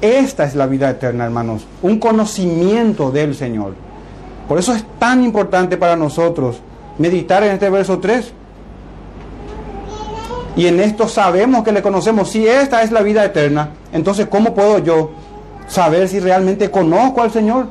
Esta 0.00 0.44
es 0.44 0.54
la 0.54 0.66
vida 0.66 0.90
eterna, 0.90 1.24
hermanos, 1.24 1.66
un 1.82 1.98
conocimiento 1.98 3.10
del 3.10 3.34
Señor. 3.34 3.74
Por 4.48 4.58
eso 4.58 4.74
es 4.74 4.84
tan 4.98 5.24
importante 5.24 5.76
para 5.76 5.96
nosotros 5.96 6.60
meditar 6.98 7.42
en 7.42 7.52
este 7.52 7.70
verso 7.70 7.98
3 7.98 8.32
y 10.56 10.66
en 10.66 10.80
esto 10.80 11.08
sabemos 11.08 11.64
que 11.64 11.72
le 11.72 11.82
conocemos. 11.82 12.30
Si 12.30 12.46
esta 12.46 12.82
es 12.82 12.92
la 12.92 13.02
vida 13.02 13.24
eterna, 13.24 13.70
entonces 13.92 14.26
¿cómo 14.28 14.54
puedo 14.54 14.78
yo 14.78 15.10
saber 15.66 16.08
si 16.08 16.20
realmente 16.20 16.70
conozco 16.70 17.22
al 17.22 17.32
Señor? 17.32 17.68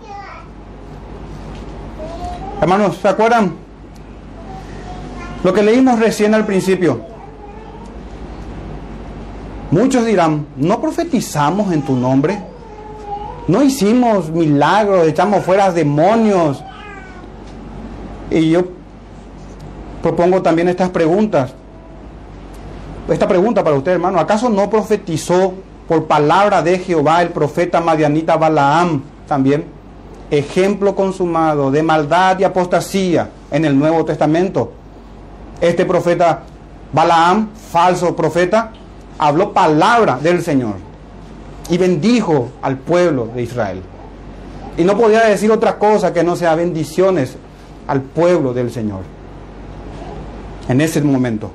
Hermanos, 2.61 2.97
¿se 3.01 3.07
acuerdan? 3.07 3.53
Lo 5.43 5.53
que 5.53 5.61
leímos 5.61 5.99
recién 5.99 6.33
al 6.33 6.45
principio. 6.45 7.12
Muchos 9.73 10.05
dirán, 10.05 10.45
¿no 10.55 10.79
profetizamos 10.79 11.73
en 11.73 11.81
tu 11.81 11.95
nombre? 11.95 12.39
¿No 13.47 13.63
hicimos 13.63 14.29
milagros, 14.29 15.07
echamos 15.07 15.43
fuera 15.43 15.71
demonios? 15.71 16.63
Y 18.29 18.51
yo 18.51 18.65
propongo 20.03 20.43
también 20.43 20.69
estas 20.69 20.89
preguntas 20.89 21.55
esta 23.09 23.27
pregunta 23.27 23.63
para 23.63 23.75
usted, 23.75 23.93
hermano. 23.93 24.19
¿Acaso 24.19 24.47
no 24.49 24.69
profetizó 24.69 25.55
por 25.87 26.05
palabra 26.05 26.61
de 26.61 26.77
Jehová 26.79 27.21
el 27.21 27.29
profeta 27.29 27.81
Madianita 27.81 28.37
Balaam 28.37 29.01
también? 29.27 29.65
Ejemplo 30.31 30.95
consumado 30.95 31.69
de 31.71 31.83
maldad 31.83 32.39
y 32.39 32.43
apostasía 32.43 33.29
en 33.51 33.65
el 33.65 33.77
Nuevo 33.77 34.05
Testamento. 34.05 34.71
Este 35.59 35.83
profeta 35.85 36.43
Balaam, 36.93 37.49
falso 37.71 38.15
profeta, 38.15 38.71
habló 39.17 39.53
palabra 39.53 40.19
del 40.21 40.41
Señor 40.41 40.75
y 41.69 41.77
bendijo 41.77 42.49
al 42.61 42.77
pueblo 42.77 43.29
de 43.33 43.43
Israel. 43.43 43.81
Y 44.77 44.83
no 44.83 44.97
podía 44.97 45.25
decir 45.25 45.51
otra 45.51 45.77
cosa 45.77 46.13
que 46.13 46.23
no 46.23 46.35
sea 46.35 46.55
bendiciones 46.55 47.37
al 47.87 48.01
pueblo 48.01 48.53
del 48.53 48.71
Señor 48.71 49.01
en 50.67 50.81
ese 50.81 51.01
momento. 51.01 51.51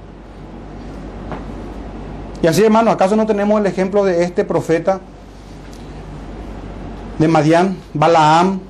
Y 2.43 2.47
así, 2.47 2.63
hermano, 2.63 2.91
¿acaso 2.91 3.17
no 3.17 3.27
tenemos 3.27 3.61
el 3.61 3.67
ejemplo 3.67 4.05
de 4.05 4.23
este 4.23 4.45
profeta, 4.45 5.01
de 7.19 7.27
Madián, 7.27 7.77
Balaam, 7.95 8.61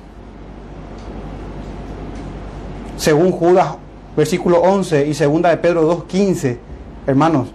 según 2.97 3.31
Judas, 3.31 3.75
versículo 4.17 4.59
11 4.61 5.07
y 5.07 5.13
segunda 5.13 5.49
de 5.49 5.57
Pedro 5.57 6.05
2.15, 6.07 6.57
hermanos, 7.05 7.49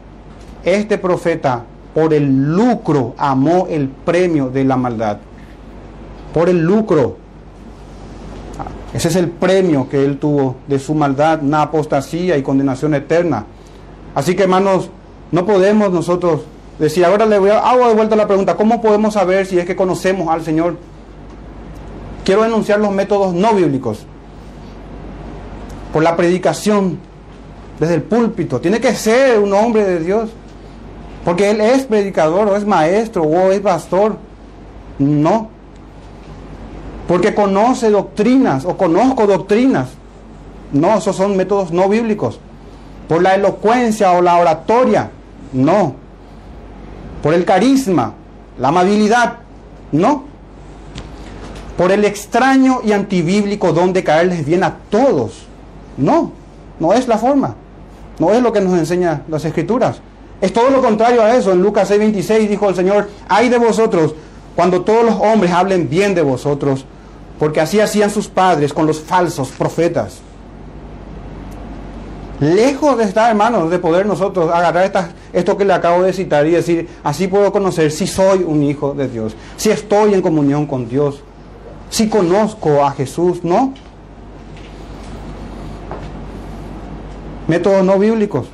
este 0.64 0.98
profeta 0.98 1.64
por 1.94 2.12
el 2.12 2.54
lucro 2.54 3.14
amó 3.16 3.66
el 3.68 3.88
premio 3.88 4.48
de 4.50 4.64
la 4.64 4.76
maldad. 4.76 5.18
Por 6.32 6.48
el 6.48 6.60
lucro. 6.60 7.16
Ese 8.92 9.08
es 9.08 9.16
el 9.16 9.28
premio 9.28 9.88
que 9.88 10.04
él 10.04 10.18
tuvo 10.18 10.56
de 10.68 10.78
su 10.78 10.94
maldad, 10.94 11.42
una 11.42 11.62
apostasía 11.62 12.36
y 12.36 12.42
condenación 12.42 12.94
eterna. 12.94 13.44
Así 14.14 14.36
que 14.36 14.44
hermanos, 14.44 14.90
no 15.32 15.44
podemos 15.44 15.92
nosotros 15.92 16.42
decir, 16.78 17.04
ahora 17.04 17.26
le 17.26 17.38
voy 17.38 17.50
a, 17.50 17.58
hago 17.58 17.88
de 17.88 17.94
vuelta 17.94 18.14
la 18.14 18.28
pregunta, 18.28 18.56
¿cómo 18.56 18.80
podemos 18.80 19.14
saber 19.14 19.46
si 19.46 19.58
es 19.58 19.66
que 19.66 19.74
conocemos 19.74 20.28
al 20.28 20.44
Señor? 20.44 20.76
Quiero 22.24 22.44
enunciar 22.44 22.78
los 22.78 22.92
métodos 22.92 23.34
no 23.34 23.52
bíblicos. 23.54 24.06
Por 25.92 26.02
la 26.02 26.16
predicación, 26.16 26.98
desde 27.78 27.94
el 27.94 28.02
púlpito. 28.02 28.60
Tiene 28.60 28.80
que 28.80 28.94
ser 28.94 29.38
un 29.38 29.52
hombre 29.52 29.84
de 29.84 30.00
Dios. 30.00 30.30
Porque 31.24 31.50
él 31.50 31.60
es 31.60 31.84
predicador 31.84 32.48
o 32.48 32.56
es 32.56 32.66
maestro 32.66 33.22
o 33.22 33.50
es 33.50 33.60
pastor. 33.60 34.16
No. 34.98 35.48
Porque 37.08 37.34
conoce 37.34 37.90
doctrinas 37.90 38.64
o 38.64 38.76
conozco 38.76 39.26
doctrinas. 39.26 39.88
No, 40.72 40.98
esos 40.98 41.16
son 41.16 41.36
métodos 41.36 41.72
no 41.72 41.88
bíblicos. 41.88 42.38
Por 43.08 43.22
la 43.22 43.34
elocuencia 43.34 44.12
o 44.12 44.20
la 44.20 44.36
oratoria. 44.36 45.10
No. 45.52 45.94
Por 47.22 47.32
el 47.32 47.44
carisma, 47.44 48.12
la 48.58 48.68
amabilidad. 48.68 49.38
No. 49.92 50.24
Por 51.78 51.90
el 51.90 52.04
extraño 52.04 52.80
y 52.84 52.92
antibíblico 52.92 53.72
don 53.72 53.92
de 53.92 54.04
caerles 54.04 54.44
bien 54.44 54.62
a 54.62 54.76
todos. 54.90 55.46
No. 55.96 56.32
No 56.78 56.92
es 56.92 57.08
la 57.08 57.18
forma. 57.18 57.54
No 58.18 58.30
es 58.32 58.42
lo 58.42 58.52
que 58.52 58.60
nos 58.60 58.78
enseñan 58.78 59.24
las 59.28 59.44
escrituras. 59.44 60.00
Es 60.44 60.52
todo 60.52 60.68
lo 60.68 60.82
contrario 60.82 61.22
a 61.22 61.34
eso. 61.34 61.52
En 61.52 61.62
Lucas 61.62 61.90
6:26 61.90 62.50
dijo 62.50 62.68
el 62.68 62.74
Señor, 62.74 63.08
ay 63.30 63.48
de 63.48 63.56
vosotros 63.56 64.14
cuando 64.54 64.82
todos 64.82 65.02
los 65.02 65.14
hombres 65.14 65.50
hablen 65.50 65.88
bien 65.88 66.14
de 66.14 66.20
vosotros, 66.20 66.84
porque 67.38 67.62
así 67.62 67.80
hacían 67.80 68.10
sus 68.10 68.28
padres 68.28 68.74
con 68.74 68.86
los 68.86 69.00
falsos 69.00 69.48
profetas. 69.48 70.18
Lejos 72.40 72.98
de 72.98 73.04
estar, 73.04 73.30
hermanos, 73.30 73.70
de 73.70 73.78
poder 73.78 74.04
nosotros 74.04 74.50
agarrar 74.52 75.14
esto 75.32 75.56
que 75.56 75.64
le 75.64 75.72
acabo 75.72 76.02
de 76.02 76.12
citar 76.12 76.46
y 76.46 76.50
decir, 76.50 76.90
así 77.02 77.26
puedo 77.26 77.50
conocer 77.50 77.90
si 77.90 78.06
soy 78.06 78.44
un 78.46 78.62
hijo 78.62 78.92
de 78.92 79.08
Dios, 79.08 79.34
si 79.56 79.70
estoy 79.70 80.12
en 80.12 80.20
comunión 80.20 80.66
con 80.66 80.90
Dios, 80.90 81.22
si 81.88 82.10
conozco 82.10 82.84
a 82.84 82.90
Jesús, 82.90 83.42
¿no? 83.44 83.72
Métodos 87.48 87.82
no 87.82 87.98
bíblicos. 87.98 88.46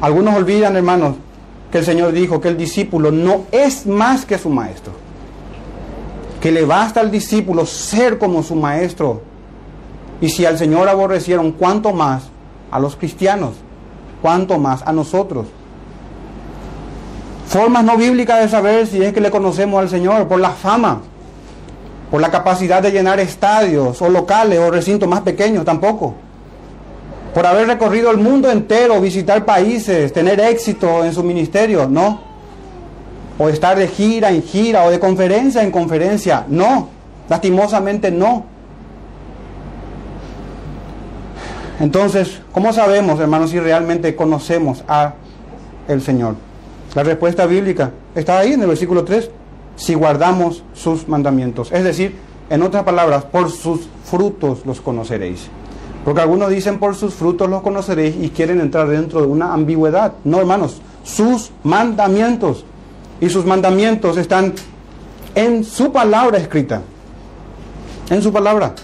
Algunos 0.00 0.34
olvidan, 0.34 0.76
hermanos, 0.76 1.16
que 1.70 1.78
el 1.78 1.84
Señor 1.84 2.12
dijo 2.12 2.40
que 2.40 2.48
el 2.48 2.56
discípulo 2.56 3.10
no 3.10 3.44
es 3.52 3.86
más 3.86 4.24
que 4.24 4.38
su 4.38 4.48
maestro. 4.48 4.92
Que 6.40 6.50
le 6.50 6.64
basta 6.64 7.00
al 7.00 7.10
discípulo 7.10 7.66
ser 7.66 8.18
como 8.18 8.42
su 8.42 8.54
maestro. 8.54 9.22
Y 10.20 10.30
si 10.30 10.46
al 10.46 10.58
Señor 10.58 10.88
aborrecieron, 10.88 11.52
¿cuánto 11.52 11.92
más 11.92 12.24
a 12.70 12.80
los 12.80 12.96
cristianos? 12.96 13.52
¿Cuánto 14.22 14.58
más 14.58 14.82
a 14.86 14.92
nosotros? 14.92 15.46
Formas 17.46 17.84
no 17.84 17.96
bíblicas 17.96 18.40
de 18.40 18.48
saber 18.48 18.86
si 18.86 19.02
es 19.02 19.12
que 19.12 19.20
le 19.20 19.30
conocemos 19.30 19.80
al 19.80 19.90
Señor 19.90 20.28
por 20.28 20.40
la 20.40 20.50
fama, 20.50 21.00
por 22.10 22.20
la 22.20 22.30
capacidad 22.30 22.82
de 22.82 22.90
llenar 22.90 23.20
estadios 23.20 24.00
o 24.00 24.08
locales 24.08 24.58
o 24.60 24.70
recintos 24.70 25.08
más 25.08 25.20
pequeños, 25.20 25.64
tampoco 25.64 26.14
por 27.34 27.46
haber 27.46 27.66
recorrido 27.66 28.10
el 28.10 28.16
mundo 28.16 28.50
entero, 28.50 29.00
visitar 29.00 29.44
países, 29.44 30.12
tener 30.12 30.40
éxito 30.40 31.04
en 31.04 31.12
su 31.12 31.22
ministerio, 31.22 31.88
no. 31.88 32.20
O 33.38 33.48
estar 33.48 33.78
de 33.78 33.88
gira 33.88 34.30
en 34.30 34.42
gira 34.42 34.84
o 34.84 34.90
de 34.90 34.98
conferencia 34.98 35.62
en 35.62 35.70
conferencia, 35.70 36.44
no. 36.48 36.88
Lastimosamente 37.28 38.10
no. 38.10 38.44
Entonces, 41.78 42.42
¿cómo 42.52 42.72
sabemos, 42.72 43.20
hermanos, 43.20 43.50
si 43.50 43.60
realmente 43.60 44.14
conocemos 44.14 44.84
a 44.86 45.14
el 45.88 46.02
Señor? 46.02 46.34
La 46.94 47.04
respuesta 47.04 47.46
bíblica 47.46 47.92
está 48.14 48.38
ahí 48.38 48.52
en 48.52 48.62
el 48.62 48.66
versículo 48.66 49.04
3. 49.04 49.30
Si 49.76 49.94
guardamos 49.94 50.62
sus 50.74 51.08
mandamientos. 51.08 51.72
Es 51.72 51.84
decir, 51.84 52.16
en 52.50 52.62
otras 52.62 52.82
palabras, 52.82 53.24
por 53.24 53.50
sus 53.50 53.88
frutos 54.04 54.66
los 54.66 54.80
conoceréis. 54.80 55.48
Porque 56.04 56.20
algunos 56.20 56.48
dicen 56.50 56.78
por 56.78 56.94
sus 56.94 57.14
frutos 57.14 57.48
los 57.48 57.62
conoceréis 57.62 58.16
y 58.20 58.30
quieren 58.30 58.60
entrar 58.60 58.88
dentro 58.88 59.20
de 59.20 59.26
una 59.26 59.52
ambigüedad. 59.52 60.14
No, 60.24 60.38
hermanos, 60.38 60.80
sus 61.04 61.50
mandamientos. 61.62 62.64
Y 63.20 63.28
sus 63.28 63.44
mandamientos 63.44 64.16
están 64.16 64.54
en 65.34 65.62
su 65.62 65.92
palabra 65.92 66.38
escrita. 66.38 66.80
En 68.08 68.22
su 68.22 68.32
palabra. 68.32 68.74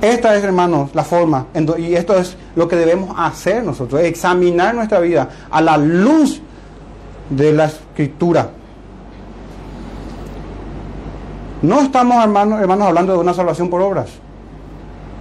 Esta 0.00 0.36
es, 0.36 0.44
hermanos, 0.44 0.90
la 0.94 1.04
forma. 1.04 1.46
Y 1.78 1.94
esto 1.94 2.16
es 2.16 2.36
lo 2.54 2.66
que 2.68 2.76
debemos 2.76 3.14
hacer 3.18 3.62
nosotros. 3.62 4.00
Examinar 4.00 4.74
nuestra 4.74 4.98
vida 5.00 5.28
a 5.50 5.60
la 5.60 5.76
luz 5.76 6.40
de 7.28 7.52
la 7.52 7.66
escritura. 7.66 8.48
No 11.60 11.80
estamos, 11.80 12.22
hermanos, 12.22 12.60
hermanos 12.60 12.88
hablando 12.88 13.12
de 13.12 13.18
una 13.18 13.34
salvación 13.34 13.68
por 13.68 13.82
obras 13.82 14.08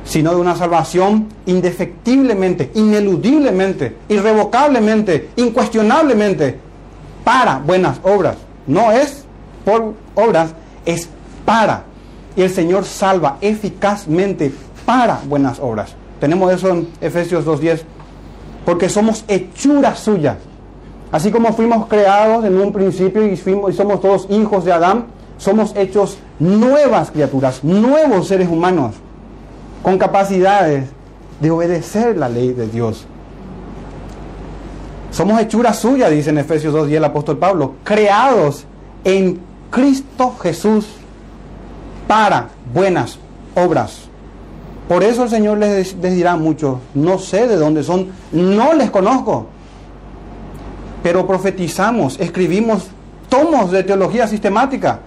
sino 0.05 0.29
de 0.29 0.37
una 0.37 0.55
salvación 0.55 1.27
indefectiblemente, 1.47 2.71
ineludiblemente, 2.75 3.97
irrevocablemente, 4.07 5.31
incuestionablemente 5.35 6.59
para 7.23 7.57
buenas 7.57 7.99
obras. 8.03 8.37
No 8.67 8.91
es 8.91 9.25
por 9.65 9.95
obras, 10.13 10.51
es 10.85 11.09
para. 11.43 11.83
Y 12.35 12.43
el 12.43 12.51
Señor 12.51 12.85
salva 12.85 13.37
eficazmente 13.41 14.53
para 14.85 15.21
buenas 15.25 15.59
obras. 15.59 15.95
Tenemos 16.19 16.53
eso 16.53 16.69
en 16.69 16.87
Efesios 17.01 17.45
2.10. 17.45 17.81
Porque 18.63 18.89
somos 18.89 19.25
hechuras 19.27 19.99
suyas. 19.99 20.37
Así 21.11 21.31
como 21.31 21.53
fuimos 21.53 21.87
creados 21.87 22.45
en 22.45 22.59
un 22.59 22.71
principio 22.71 23.25
y, 23.25 23.37
fuimos, 23.37 23.73
y 23.73 23.77
somos 23.77 24.01
todos 24.01 24.27
hijos 24.29 24.65
de 24.65 24.71
Adán, 24.71 25.05
somos 25.37 25.75
hechos 25.75 26.17
nuevas 26.39 27.11
criaturas, 27.11 27.63
nuevos 27.63 28.27
seres 28.27 28.49
humanos 28.49 28.95
con 29.85 29.99
capacidades 29.99 30.85
de 31.39 31.51
obedecer 31.51 32.17
la 32.17 32.27
ley 32.27 32.53
de 32.53 32.65
Dios. 32.65 33.05
Somos 35.11 35.39
hechura 35.39 35.73
suya, 35.75 36.09
dice 36.09 36.31
en 36.31 36.39
Efesios 36.39 36.73
2 36.73 36.89
y 36.89 36.95
el 36.95 37.03
apóstol 37.03 37.37
Pablo, 37.37 37.75
creados 37.83 38.65
en 39.03 39.39
Cristo 39.69 40.35
Jesús 40.41 40.87
para 42.07 42.49
buenas 42.73 43.19
obras. 43.53 44.05
Por 44.87 45.03
eso 45.03 45.25
el 45.25 45.29
Señor 45.29 45.59
les, 45.59 45.95
les 45.97 46.15
dirá 46.15 46.35
mucho, 46.35 46.79
no 46.95 47.19
sé 47.19 47.45
de 47.45 47.55
dónde 47.55 47.83
son, 47.83 48.07
no 48.31 48.73
les 48.73 48.89
conozco. 48.89 49.45
Pero 51.03 51.27
profetizamos, 51.27 52.19
escribimos 52.19 52.87
tomos 53.29 53.69
de 53.69 53.83
teología 53.83 54.25
sistemática. 54.25 55.01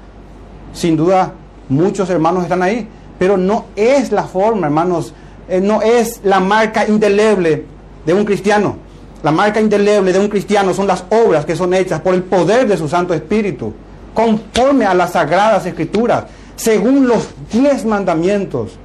Sin 0.72 0.96
duda, 0.96 1.32
muchos 1.68 2.08
hermanos 2.10 2.44
están 2.44 2.62
ahí 2.62 2.88
pero 3.18 3.37
no 3.37 3.66
es 3.76 4.12
la 4.12 4.24
forma, 4.24 4.66
hermanos, 4.66 5.12
eh, 5.48 5.61
no 5.61 5.83
es 5.83 6.20
la 6.24 6.40
marca 6.40 6.87
indeleble 6.87 7.64
de 8.04 8.14
un 8.14 8.24
cristiano. 8.24 8.76
La 9.22 9.33
marca 9.33 9.61
indeleble 9.61 10.12
de 10.12 10.20
un 10.20 10.28
cristiano 10.28 10.72
son 10.72 10.87
las 10.87 11.04
obras 11.11 11.44
que 11.44 11.57
son 11.57 11.74
hechas 11.74 12.00
por 12.00 12.14
el 12.14 12.22
poder 12.22 12.68
de 12.68 12.76
su 12.76 12.88
Santo 12.88 13.14
Espíritu, 13.14 13.72
conforme 14.14 14.85
a 14.85 14.94
las 14.94 15.12
sagradas 15.12 15.66
escrituras, 15.66 16.24
según 16.54 17.09
los 17.09 17.28
diez 17.52 17.85
mandamientos, 17.85 18.78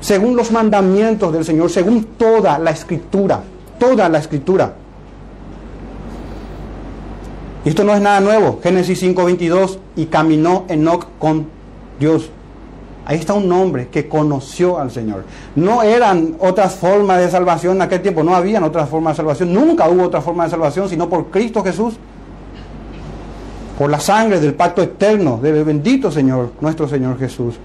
según 0.00 0.36
los 0.36 0.50
mandamientos 0.50 1.32
del 1.32 1.44
Señor, 1.44 1.70
según 1.70 2.04
toda 2.18 2.58
la 2.58 2.70
escritura, 2.70 3.40
toda 3.78 4.08
la 4.08 4.18
escritura. 4.18 4.74
Esto 7.64 7.84
no 7.84 7.94
es 7.94 8.00
nada 8.00 8.20
nuevo. 8.20 8.60
Génesis 8.62 9.00
5:22, 9.00 9.78
y 9.94 10.06
caminó 10.06 10.64
Enoch 10.68 11.06
con 11.18 11.46
Dios. 12.00 12.30
Ahí 13.04 13.18
está 13.18 13.34
un 13.34 13.50
hombre 13.50 13.88
que 13.88 14.08
conoció 14.08 14.78
al 14.78 14.90
Señor. 14.90 15.24
No 15.56 15.82
eran 15.82 16.36
otras 16.38 16.74
formas 16.74 17.20
de 17.20 17.30
salvación 17.30 17.76
en 17.76 17.82
aquel 17.82 18.00
tiempo, 18.00 18.22
no 18.22 18.34
habían 18.34 18.62
otras 18.62 18.88
formas 18.88 19.14
de 19.14 19.16
salvación, 19.16 19.52
nunca 19.52 19.88
hubo 19.88 20.04
otra 20.04 20.20
forma 20.20 20.44
de 20.44 20.50
salvación 20.50 20.88
sino 20.88 21.08
por 21.08 21.30
Cristo 21.30 21.64
Jesús. 21.64 21.94
Por 23.76 23.90
la 23.90 23.98
sangre 23.98 24.38
del 24.38 24.54
pacto 24.54 24.82
eterno 24.82 25.38
del 25.42 25.64
bendito 25.64 26.12
Señor, 26.12 26.52
nuestro 26.60 26.86
Señor 26.86 27.18
Jesús. 27.18 27.56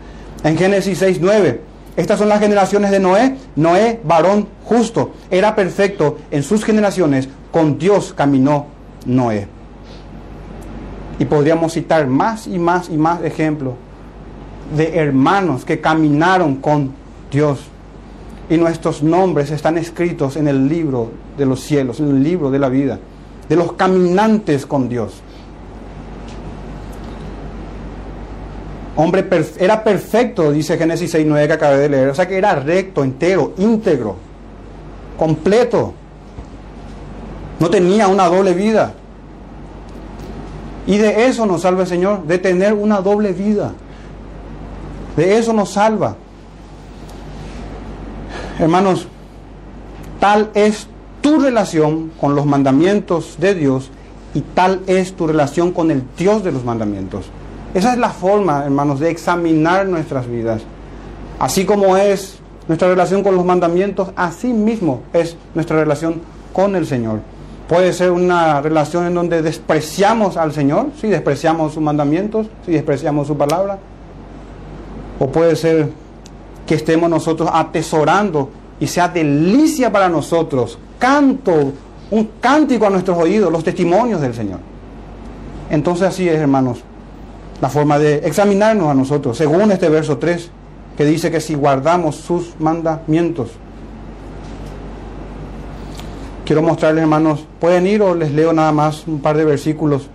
En 0.44 0.58
Génesis 0.58 0.98
6, 0.98 1.20
9, 1.22 1.62
estas 1.96 2.18
son 2.18 2.30
las 2.30 2.40
generaciones 2.40 2.90
de 2.90 3.00
Noé. 3.00 3.36
Noé, 3.56 4.00
varón 4.04 4.48
justo, 4.64 5.14
era 5.30 5.56
perfecto 5.56 6.18
en 6.32 6.42
sus 6.42 6.64
generaciones, 6.64 7.30
con 7.52 7.78
Dios 7.78 8.14
caminó 8.16 8.66
Noé. 9.06 9.48
Y 11.20 11.26
podríamos 11.26 11.74
citar 11.74 12.08
más 12.08 12.48
y 12.48 12.58
más 12.58 12.90
y 12.90 12.98
más 12.98 13.24
ejemplos 13.24 13.74
de 14.76 14.98
hermanos 14.98 15.66
que 15.66 15.80
caminaron 15.80 16.58
con 16.58 16.92
Dios. 17.32 17.60
Y 18.50 18.58
nuestros 18.58 19.04
nombres 19.04 19.52
están 19.52 19.78
escritos 19.78 20.38
en 20.38 20.48
el 20.48 20.68
libro 20.68 21.12
de 21.38 21.46
los 21.46 21.62
cielos, 21.62 22.00
en 22.00 22.10
el 22.10 22.24
libro 22.24 22.50
de 22.50 22.60
la 22.60 22.70
vida, 22.70 23.00
de 23.50 23.56
los 23.56 23.74
caminantes 23.74 24.66
con 24.66 24.88
Dios. 24.88 25.22
Hombre 28.96 29.28
era 29.60 29.84
perfecto, 29.84 30.52
dice 30.52 30.76
Génesis 30.76 31.14
6.9 31.14 31.46
que 31.46 31.54
acabé 31.54 31.78
de 31.78 31.90
leer. 31.90 32.10
O 32.10 32.16
sea 32.16 32.28
que 32.28 32.36
era 32.36 32.56
recto, 32.56 33.04
entero, 33.04 33.54
íntegro, 33.58 34.16
completo. 35.18 35.94
No 37.60 37.70
tenía 37.70 38.08
una 38.08 38.26
doble 38.26 38.54
vida. 38.54 38.94
Y 40.88 40.98
de 40.98 41.28
eso 41.28 41.46
nos 41.46 41.62
salva 41.62 41.82
el 41.82 41.88
Señor, 41.88 42.26
de 42.26 42.40
tener 42.40 42.74
una 42.74 43.02
doble 43.02 43.34
vida. 43.34 43.74
De 45.18 45.38
eso 45.38 45.52
nos 45.52 45.72
salva. 45.72 46.16
Hermanos, 48.60 49.08
tal 50.20 50.52
es 50.54 50.88
tu 51.22 51.40
relación 51.40 52.12
con 52.22 52.36
los 52.36 52.46
mandamientos 52.46 53.36
de 53.40 53.56
Dios 53.56 53.90
y 54.34 54.42
tal 54.42 54.82
es 54.86 55.14
tu 55.14 55.28
relación 55.28 55.72
con 55.72 55.92
el 55.92 56.04
Dios 56.18 56.44
de 56.44 56.52
los 56.52 56.64
mandamientos. 56.64 57.26
Esa 57.74 57.94
es 57.94 58.00
la 58.00 58.12
forma, 58.12 58.64
hermanos, 58.64 59.00
de 59.00 59.10
examinar 59.10 59.88
nuestras 59.88 60.28
vidas. 60.28 60.62
Así 61.40 61.66
como 61.66 61.98
es 61.98 62.38
nuestra 62.68 62.88
relación 62.88 63.24
con 63.24 63.36
los 63.36 63.46
mandamientos, 63.46 64.10
así 64.16 64.54
mismo 64.54 65.02
es 65.14 65.36
nuestra 65.56 65.78
relación 65.78 66.22
con 66.54 66.76
el 66.76 66.86
Señor. 66.86 67.20
Puede 67.68 67.92
ser 67.92 68.12
una 68.12 68.62
relación 68.62 69.08
en 69.08 69.16
donde 69.16 69.42
despreciamos 69.42 70.38
al 70.38 70.54
Señor, 70.54 70.88
si 71.00 71.08
despreciamos 71.08 71.74
sus 71.74 71.84
mandamientos, 71.84 72.48
si 72.66 72.72
despreciamos 72.72 73.28
su 73.28 73.36
palabra. 73.36 73.80
O 75.20 75.28
puede 75.28 75.56
ser 75.56 75.90
que 76.66 76.76
estemos 76.76 77.10
nosotros 77.10 77.50
atesorando 77.52 78.50
y 78.80 78.88
sea 78.88 79.08
delicia 79.08 79.92
para 79.92 80.10
nosotros, 80.10 80.78
canto, 81.00 81.74
un 82.12 82.30
cántico 82.40 82.86
a 82.86 82.90
nuestros 82.90 83.18
oídos, 83.18 83.52
los 83.52 83.64
testimonios 83.64 84.22
del 84.22 84.34
Señor. 84.34 84.60
Entonces 85.70 86.08
así 86.08 86.28
es, 86.30 86.38
hermanos, 86.38 86.80
la 87.62 87.70
forma 87.70 87.98
de 87.98 88.18
examinarnos 88.18 88.90
a 88.90 88.94
nosotros, 88.94 89.38
según 89.38 89.72
este 89.72 89.90
verso 89.90 90.18
3, 90.18 90.52
que 90.96 91.06
dice 91.06 91.32
que 91.32 91.42
si 91.42 91.56
guardamos 91.56 92.16
sus 92.16 92.54
mandamientos. 92.60 93.50
Quiero 96.46 96.62
mostrarles, 96.62 97.02
hermanos, 97.02 97.46
pueden 97.60 97.88
ir 97.88 98.02
o 98.02 98.16
les 98.16 98.32
leo 98.32 98.54
nada 98.54 98.72
más 98.72 99.06
un 99.08 99.20
par 99.20 99.38
de 99.38 99.44
versículos 99.44 100.08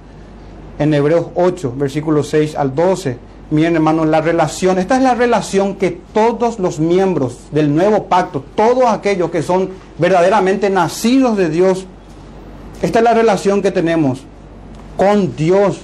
en 0.79 0.95
Hebreos 0.95 1.27
8, 1.35 1.75
versículos 1.77 2.29
6 2.29 2.57
al 2.57 2.75
12. 2.75 3.19
Miren, 3.53 3.77
hermanos, 3.77 4.07
la 4.07 4.23
relación, 4.23 4.79
esta 4.79 4.97
es 4.97 5.03
la 5.03 5.15
relación 5.15 5.75
que 5.75 5.91
todos 5.91 6.59
los 6.59 6.81
miembros 6.81 7.39
del 7.51 7.75
nuevo 7.75 8.05
pacto, 8.05 8.43
todos 8.55 8.87
aquellos 8.87 9.31
que 9.31 9.43
son 9.43 9.69
verdaderamente 9.99 10.71
nacidos 10.71 11.37
de 11.37 11.51
Dios, 11.51 11.85
esta 12.81 13.01
es 13.01 13.05
la 13.05 13.13
relación 13.13 13.61
que 13.61 13.71
tenemos 13.71 14.23
con 14.97 15.37
Dios. 15.37 15.81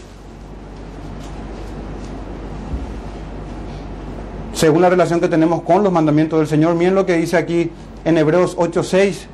Según 4.54 4.80
la 4.80 4.88
relación 4.88 5.20
que 5.20 5.28
tenemos 5.28 5.60
con 5.60 5.84
los 5.84 5.92
mandamientos 5.92 6.38
del 6.38 6.48
Señor, 6.48 6.74
miren 6.74 6.94
lo 6.94 7.04
que 7.04 7.18
dice 7.18 7.36
aquí 7.36 7.70
en 8.06 8.16
Hebreos 8.16 8.56
8:6. 8.56 9.26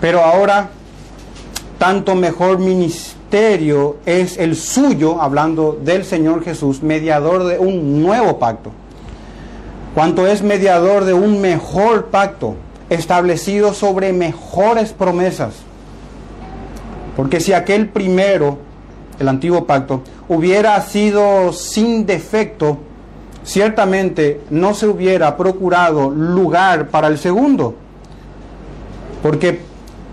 Pero 0.00 0.20
ahora, 0.22 0.70
tanto 1.78 2.14
mejor 2.14 2.58
ministerio 2.58 3.11
es 3.32 4.36
el 4.36 4.56
suyo, 4.56 5.22
hablando 5.22 5.78
del 5.82 6.04
Señor 6.04 6.44
Jesús, 6.44 6.82
mediador 6.82 7.44
de 7.44 7.58
un 7.58 8.02
nuevo 8.02 8.38
pacto. 8.38 8.72
Cuanto 9.94 10.26
es 10.26 10.42
mediador 10.42 11.04
de 11.04 11.14
un 11.14 11.40
mejor 11.40 12.06
pacto, 12.06 12.56
establecido 12.90 13.72
sobre 13.72 14.12
mejores 14.12 14.92
promesas. 14.92 15.54
Porque 17.16 17.40
si 17.40 17.54
aquel 17.54 17.88
primero, 17.88 18.58
el 19.18 19.28
antiguo 19.28 19.64
pacto, 19.64 20.02
hubiera 20.28 20.78
sido 20.82 21.54
sin 21.54 22.04
defecto, 22.04 22.78
ciertamente 23.44 24.42
no 24.50 24.74
se 24.74 24.86
hubiera 24.86 25.38
procurado 25.38 26.10
lugar 26.10 26.88
para 26.88 27.08
el 27.08 27.16
segundo. 27.16 27.74
Porque 29.22 29.71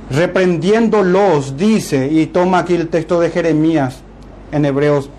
reprendiéndolos, 0.10 1.58
dice, 1.58 2.08
y 2.12 2.28
toma 2.28 2.60
aquí 2.60 2.76
el 2.76 2.90
texto 2.90 3.20
de 3.20 3.30
Jeremías 3.30 4.02
en 4.52 4.66
Hebreos, 4.66 5.10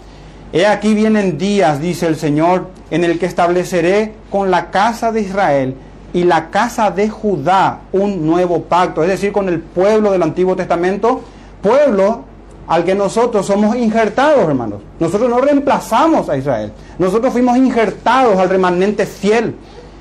He 0.53 0.67
aquí 0.67 0.95
vienen 0.95 1.39
días, 1.39 1.81
dice 1.81 2.09
el 2.09 2.17
Señor, 2.17 2.67
en 2.91 3.05
el 3.05 3.21
que 3.21 3.27
estableceré 3.27 4.15
con 4.31 4.51
la 4.51 4.73
casa 4.73 5.13
de 5.13 5.21
Israel 5.21 5.77
y 6.13 6.25
la 6.25 6.51
casa 6.51 6.91
de 6.91 7.09
Judá 7.09 7.83
un 7.93 8.27
nuevo 8.27 8.63
pacto, 8.63 9.03
es 9.03 9.09
decir, 9.09 9.31
con 9.31 9.49
el 9.49 9.61
pueblo 9.61 10.11
del 10.11 10.25
Antiguo 10.25 10.57
Testamento, 10.57 11.21
pueblo 11.63 12.25
al 12.67 12.85
que 12.85 12.97
nosotros 12.97 13.47
somos 13.47 13.77
injertados, 13.77 14.49
hermanos. 14.49 14.81
Nosotros 14.99 15.31
no 15.31 15.41
reemplazamos 15.41 16.29
a 16.29 16.37
Israel, 16.37 16.73
nosotros 16.99 17.33
fuimos 17.33 17.57
injertados 17.57 18.37
al 18.37 18.49
remanente 18.49 19.07
fiel. 19.07 19.55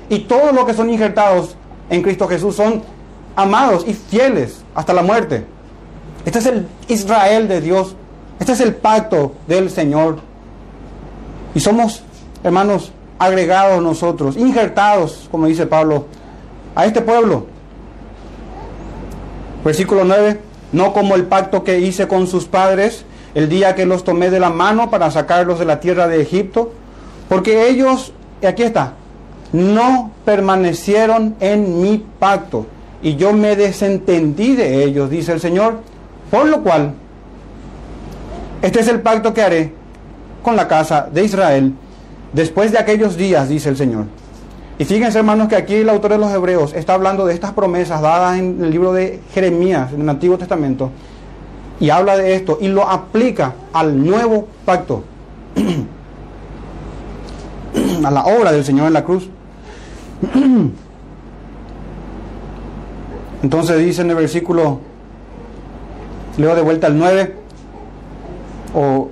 Y 0.08 0.20
todos 0.20 0.52
los 0.52 0.64
que 0.64 0.74
son 0.74 0.90
injertados 0.90 1.54
en 1.88 2.02
Cristo 2.02 2.26
Jesús 2.26 2.56
son 2.56 2.82
amados 3.36 3.84
y 3.86 3.94
fieles 3.94 4.62
hasta 4.74 4.92
la 4.92 5.02
muerte. 5.02 5.44
Este 6.24 6.38
es 6.38 6.46
el 6.46 6.66
Israel 6.88 7.48
de 7.48 7.60
Dios. 7.60 7.96
Este 8.38 8.52
es 8.52 8.60
el 8.60 8.74
pacto 8.74 9.32
del 9.46 9.70
Señor. 9.70 10.18
Y 11.54 11.60
somos, 11.60 12.02
hermanos, 12.42 12.92
agregados 13.18 13.82
nosotros, 13.82 14.36
injertados, 14.36 15.28
como 15.30 15.46
dice 15.46 15.66
Pablo, 15.66 16.06
a 16.74 16.86
este 16.86 17.00
pueblo. 17.00 17.46
Versículo 19.64 20.04
9, 20.04 20.40
no 20.72 20.92
como 20.92 21.14
el 21.14 21.24
pacto 21.24 21.64
que 21.64 21.80
hice 21.80 22.08
con 22.08 22.26
sus 22.26 22.46
padres 22.46 23.04
el 23.34 23.48
día 23.48 23.74
que 23.74 23.86
los 23.86 24.04
tomé 24.04 24.30
de 24.30 24.40
la 24.40 24.50
mano 24.50 24.90
para 24.90 25.10
sacarlos 25.10 25.58
de 25.58 25.64
la 25.64 25.80
tierra 25.80 26.08
de 26.08 26.20
Egipto, 26.20 26.72
porque 27.28 27.68
ellos, 27.68 28.12
y 28.42 28.46
aquí 28.46 28.62
está, 28.62 28.94
no 29.52 30.10
permanecieron 30.24 31.36
en 31.40 31.80
mi 31.80 32.04
pacto 32.18 32.66
y 33.02 33.16
yo 33.16 33.32
me 33.32 33.56
desentendí 33.56 34.54
de 34.54 34.84
ellos, 34.84 35.10
dice 35.10 35.32
el 35.32 35.40
Señor, 35.40 35.78
por 36.30 36.46
lo 36.46 36.62
cual, 36.62 36.92
este 38.62 38.80
es 38.80 38.88
el 38.88 39.00
pacto 39.00 39.32
que 39.32 39.42
haré 39.42 39.72
con 40.42 40.56
la 40.56 40.68
casa 40.68 41.08
de 41.12 41.24
Israel 41.24 41.72
después 42.32 42.72
de 42.72 42.78
aquellos 42.78 43.16
días, 43.16 43.48
dice 43.48 43.70
el 43.70 43.76
Señor. 43.76 44.04
Y 44.78 44.84
fíjense 44.84 45.18
hermanos 45.18 45.48
que 45.48 45.56
aquí 45.56 45.74
el 45.74 45.88
autor 45.88 46.12
de 46.12 46.18
los 46.18 46.32
Hebreos 46.32 46.72
está 46.74 46.94
hablando 46.94 47.26
de 47.26 47.34
estas 47.34 47.52
promesas 47.52 48.00
dadas 48.00 48.38
en 48.38 48.62
el 48.62 48.70
libro 48.70 48.92
de 48.92 49.20
Jeremías, 49.32 49.92
en 49.92 50.02
el 50.02 50.08
Antiguo 50.08 50.38
Testamento, 50.38 50.90
y 51.78 51.90
habla 51.90 52.16
de 52.16 52.34
esto 52.34 52.58
y 52.60 52.68
lo 52.68 52.88
aplica 52.88 53.54
al 53.72 54.04
nuevo 54.04 54.48
pacto, 54.64 55.04
a 58.04 58.10
la 58.10 58.24
obra 58.24 58.52
del 58.52 58.64
Señor 58.64 58.86
en 58.86 58.92
la 58.92 59.04
cruz. 59.04 59.28
Entonces 63.42 63.78
dice 63.78 64.02
en 64.02 64.10
el 64.10 64.16
versículo, 64.16 64.80
leo 66.36 66.54
de 66.54 66.62
vuelta 66.62 66.86
al 66.86 66.98
9, 66.98 67.34
o 68.74 69.08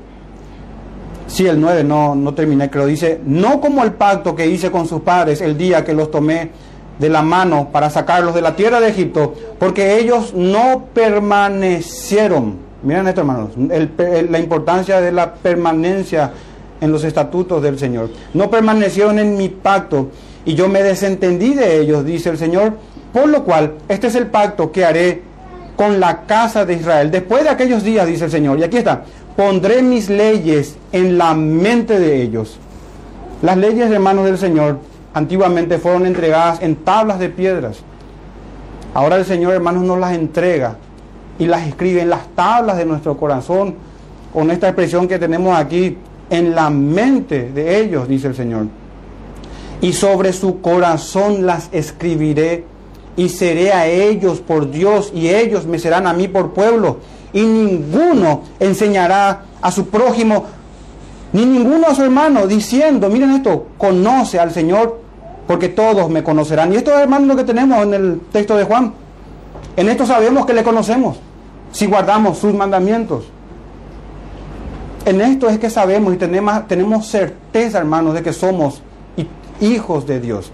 sí, 1.26 1.46
el 1.46 1.60
9, 1.60 1.84
no, 1.84 2.14
no 2.14 2.34
terminé, 2.34 2.70
creo, 2.70 2.86
dice, 2.86 3.20
no 3.24 3.60
como 3.60 3.82
el 3.82 3.92
pacto 3.92 4.34
que 4.34 4.46
hice 4.46 4.70
con 4.70 4.86
sus 4.86 5.00
padres 5.00 5.40
el 5.40 5.56
día 5.56 5.84
que 5.84 5.94
los 5.94 6.10
tomé 6.10 6.50
de 6.98 7.08
la 7.08 7.22
mano 7.22 7.68
para 7.70 7.90
sacarlos 7.90 8.34
de 8.34 8.42
la 8.42 8.56
tierra 8.56 8.80
de 8.80 8.88
Egipto, 8.88 9.34
porque 9.58 9.98
ellos 9.98 10.34
no 10.34 10.86
permanecieron. 10.92 12.68
Miren 12.82 13.08
esto, 13.08 13.22
hermanos, 13.22 13.50
la 13.56 14.38
importancia 14.38 15.00
de 15.00 15.12
la 15.12 15.34
permanencia 15.34 16.32
en 16.80 16.92
los 16.92 17.04
estatutos 17.04 17.62
del 17.62 17.78
Señor. 17.78 18.10
No 18.34 18.50
permanecieron 18.50 19.18
en 19.18 19.36
mi 19.36 19.48
pacto 19.48 20.10
y 20.44 20.54
yo 20.54 20.68
me 20.68 20.82
desentendí 20.82 21.54
de 21.54 21.80
ellos, 21.80 22.04
dice 22.04 22.30
el 22.30 22.38
Señor, 22.38 22.74
por 23.12 23.28
lo 23.28 23.44
cual, 23.44 23.74
este 23.88 24.08
es 24.08 24.14
el 24.14 24.26
pacto 24.26 24.70
que 24.70 24.84
haré 24.84 25.22
con 25.76 26.00
la 26.00 26.22
casa 26.22 26.64
de 26.64 26.74
Israel. 26.74 27.10
Después 27.10 27.44
de 27.44 27.50
aquellos 27.50 27.82
días, 27.82 28.06
dice 28.06 28.24
el 28.24 28.30
Señor, 28.30 28.58
y 28.58 28.64
aquí 28.64 28.78
está, 28.78 29.04
pondré 29.36 29.82
mis 29.82 30.10
leyes 30.10 30.76
en 30.92 31.16
la 31.16 31.34
mente 31.34 31.98
de 31.98 32.20
ellos. 32.22 32.58
Las 33.42 33.56
leyes, 33.56 33.90
hermanos 33.90 34.24
del 34.24 34.38
Señor, 34.38 34.78
antiguamente 35.14 35.78
fueron 35.78 36.06
entregadas 36.06 36.60
en 36.62 36.76
tablas 36.76 37.18
de 37.18 37.28
piedras. 37.28 37.78
Ahora 38.94 39.16
el 39.16 39.24
Señor, 39.24 39.54
hermanos, 39.54 39.84
nos 39.84 39.98
las 39.98 40.14
entrega 40.14 40.76
y 41.38 41.46
las 41.46 41.66
escribe 41.66 42.02
en 42.02 42.10
las 42.10 42.26
tablas 42.34 42.76
de 42.76 42.84
nuestro 42.84 43.16
corazón, 43.16 43.76
con 44.32 44.50
esta 44.50 44.68
expresión 44.68 45.06
que 45.06 45.18
tenemos 45.18 45.56
aquí, 45.56 45.96
en 46.30 46.54
la 46.54 46.68
mente 46.68 47.50
de 47.52 47.80
ellos, 47.80 48.08
dice 48.08 48.26
el 48.26 48.34
Señor. 48.34 48.66
Y 49.80 49.92
sobre 49.92 50.32
su 50.32 50.60
corazón 50.60 51.46
las 51.46 51.68
escribiré 51.72 52.64
y 53.18 53.28
seré 53.30 53.72
a 53.72 53.88
ellos 53.88 54.40
por 54.40 54.70
Dios 54.70 55.10
y 55.12 55.28
ellos 55.28 55.66
me 55.66 55.80
serán 55.80 56.06
a 56.06 56.12
mí 56.12 56.28
por 56.28 56.52
pueblo. 56.52 56.98
Y 57.32 57.42
ninguno 57.42 58.44
enseñará 58.60 59.42
a 59.60 59.72
su 59.72 59.88
prójimo, 59.88 60.44
ni 61.32 61.44
ninguno 61.44 61.88
a 61.88 61.96
su 61.96 62.04
hermano, 62.04 62.46
diciendo, 62.46 63.10
miren 63.10 63.32
esto, 63.32 63.66
conoce 63.76 64.38
al 64.38 64.52
Señor, 64.52 65.00
porque 65.48 65.68
todos 65.68 66.08
me 66.08 66.22
conocerán. 66.22 66.72
Y 66.72 66.76
esto 66.76 66.92
es, 66.92 67.00
hermano, 67.00 67.26
lo 67.26 67.34
que 67.34 67.42
tenemos 67.42 67.82
en 67.82 67.92
el 67.92 68.20
texto 68.30 68.56
de 68.56 68.62
Juan. 68.62 68.94
En 69.76 69.88
esto 69.88 70.06
sabemos 70.06 70.46
que 70.46 70.54
le 70.54 70.62
conocemos, 70.62 71.16
si 71.72 71.86
guardamos 71.86 72.38
sus 72.38 72.54
mandamientos. 72.54 73.24
En 75.04 75.20
esto 75.20 75.48
es 75.48 75.58
que 75.58 75.70
sabemos 75.70 76.14
y 76.14 76.18
tenemos, 76.18 76.68
tenemos 76.68 77.08
certeza, 77.08 77.78
hermanos, 77.78 78.14
de 78.14 78.22
que 78.22 78.32
somos 78.32 78.80
hijos 79.60 80.06
de 80.06 80.20
Dios 80.20 80.52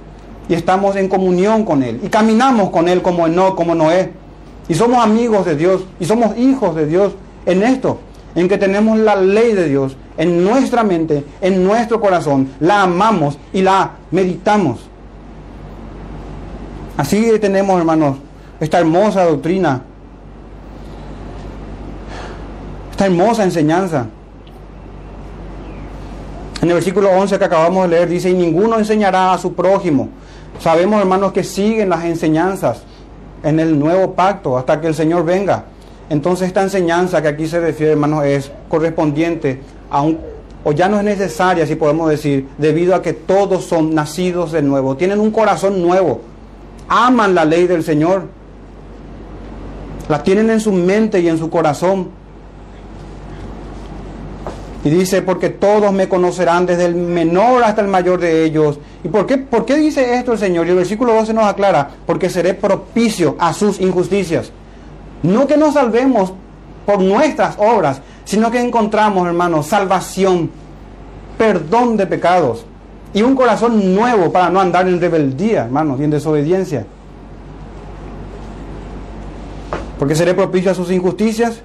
y 0.48 0.54
estamos 0.54 0.96
en 0.96 1.08
comunión 1.08 1.64
con 1.64 1.82
Él 1.82 2.00
y 2.02 2.08
caminamos 2.08 2.70
con 2.70 2.88
Él 2.88 3.02
como, 3.02 3.28
no, 3.28 3.56
como 3.56 3.74
Noé. 3.74 4.12
Y 4.68 4.74
somos 4.74 5.02
amigos 5.02 5.44
de 5.44 5.56
Dios 5.56 5.84
y 6.00 6.04
somos 6.04 6.36
hijos 6.38 6.74
de 6.74 6.86
Dios 6.86 7.12
en 7.46 7.62
esto, 7.62 7.98
en 8.34 8.48
que 8.48 8.56
tenemos 8.56 8.98
la 8.98 9.16
ley 9.16 9.52
de 9.52 9.68
Dios 9.68 9.96
en 10.16 10.44
nuestra 10.44 10.84
mente, 10.84 11.24
en 11.40 11.64
nuestro 11.64 12.00
corazón, 12.00 12.50
la 12.60 12.82
amamos 12.82 13.38
y 13.52 13.62
la 13.62 13.92
meditamos. 14.10 14.80
Así 16.96 17.32
tenemos, 17.40 17.78
hermanos, 17.78 18.16
esta 18.60 18.78
hermosa 18.78 19.24
doctrina, 19.24 19.82
esta 22.90 23.06
hermosa 23.06 23.42
enseñanza. 23.42 24.06
En 26.62 26.68
el 26.68 26.74
versículo 26.74 27.10
11 27.10 27.38
que 27.38 27.44
acabamos 27.44 27.82
de 27.82 27.96
leer 27.96 28.08
dice, 28.08 28.30
y 28.30 28.34
ninguno 28.34 28.78
enseñará 28.78 29.32
a 29.32 29.38
su 29.38 29.52
prójimo. 29.52 30.08
Sabemos, 30.60 31.00
hermanos, 31.00 31.32
que 31.32 31.44
siguen 31.44 31.88
las 31.90 32.04
enseñanzas 32.04 32.82
en 33.42 33.60
el 33.60 33.78
nuevo 33.78 34.14
pacto 34.14 34.56
hasta 34.56 34.80
que 34.80 34.88
el 34.88 34.94
Señor 34.94 35.24
venga. 35.24 35.64
Entonces 36.10 36.48
esta 36.48 36.62
enseñanza 36.62 37.22
que 37.22 37.28
aquí 37.28 37.46
se 37.46 37.60
refiere, 37.60 37.92
hermanos, 37.92 38.24
es 38.24 38.50
correspondiente 38.68 39.60
a 39.90 40.02
un, 40.02 40.18
o 40.64 40.72
ya 40.72 40.88
no 40.88 40.98
es 40.98 41.04
necesaria, 41.04 41.66
si 41.66 41.76
podemos 41.76 42.10
decir, 42.10 42.48
debido 42.58 42.94
a 42.94 43.02
que 43.02 43.12
todos 43.12 43.64
son 43.64 43.94
nacidos 43.94 44.52
de 44.52 44.62
nuevo, 44.62 44.96
tienen 44.96 45.20
un 45.20 45.30
corazón 45.30 45.82
nuevo, 45.82 46.22
aman 46.88 47.34
la 47.34 47.44
ley 47.44 47.66
del 47.66 47.84
Señor, 47.84 48.28
la 50.08 50.22
tienen 50.22 50.50
en 50.50 50.60
su 50.60 50.72
mente 50.72 51.20
y 51.20 51.28
en 51.28 51.38
su 51.38 51.50
corazón. 51.50 52.08
Y 54.84 54.90
dice, 54.90 55.22
porque 55.22 55.48
todos 55.48 55.92
me 55.92 56.08
conocerán 56.08 56.66
desde 56.66 56.84
el 56.84 56.94
menor 56.94 57.64
hasta 57.64 57.80
el 57.80 57.88
mayor 57.88 58.20
de 58.20 58.44
ellos. 58.44 58.78
¿Y 59.02 59.08
por 59.08 59.26
qué, 59.26 59.38
por 59.38 59.64
qué 59.64 59.76
dice 59.76 60.16
esto 60.16 60.32
el 60.32 60.38
Señor? 60.38 60.66
Y 60.66 60.70
el 60.70 60.76
versículo 60.76 61.14
12 61.14 61.32
nos 61.32 61.44
aclara, 61.44 61.88
porque 62.06 62.28
seré 62.28 62.52
propicio 62.52 63.34
a 63.38 63.54
sus 63.54 63.80
injusticias. 63.80 64.52
No 65.22 65.46
que 65.46 65.56
nos 65.56 65.74
salvemos 65.74 66.34
por 66.84 67.00
nuestras 67.00 67.56
obras, 67.58 68.02
sino 68.24 68.50
que 68.50 68.60
encontramos, 68.60 69.26
hermanos, 69.26 69.66
salvación, 69.66 70.50
perdón 71.38 71.96
de 71.96 72.06
pecados 72.06 72.66
y 73.14 73.22
un 73.22 73.36
corazón 73.36 73.94
nuevo 73.94 74.30
para 74.32 74.50
no 74.50 74.60
andar 74.60 74.88
en 74.88 75.00
rebeldía, 75.00 75.64
hermanos, 75.64 76.00
y 76.00 76.04
en 76.04 76.10
desobediencia. 76.10 76.84
Porque 79.98 80.16
seré 80.16 80.34
propicio 80.34 80.72
a 80.72 80.74
sus 80.74 80.90
injusticias 80.90 81.62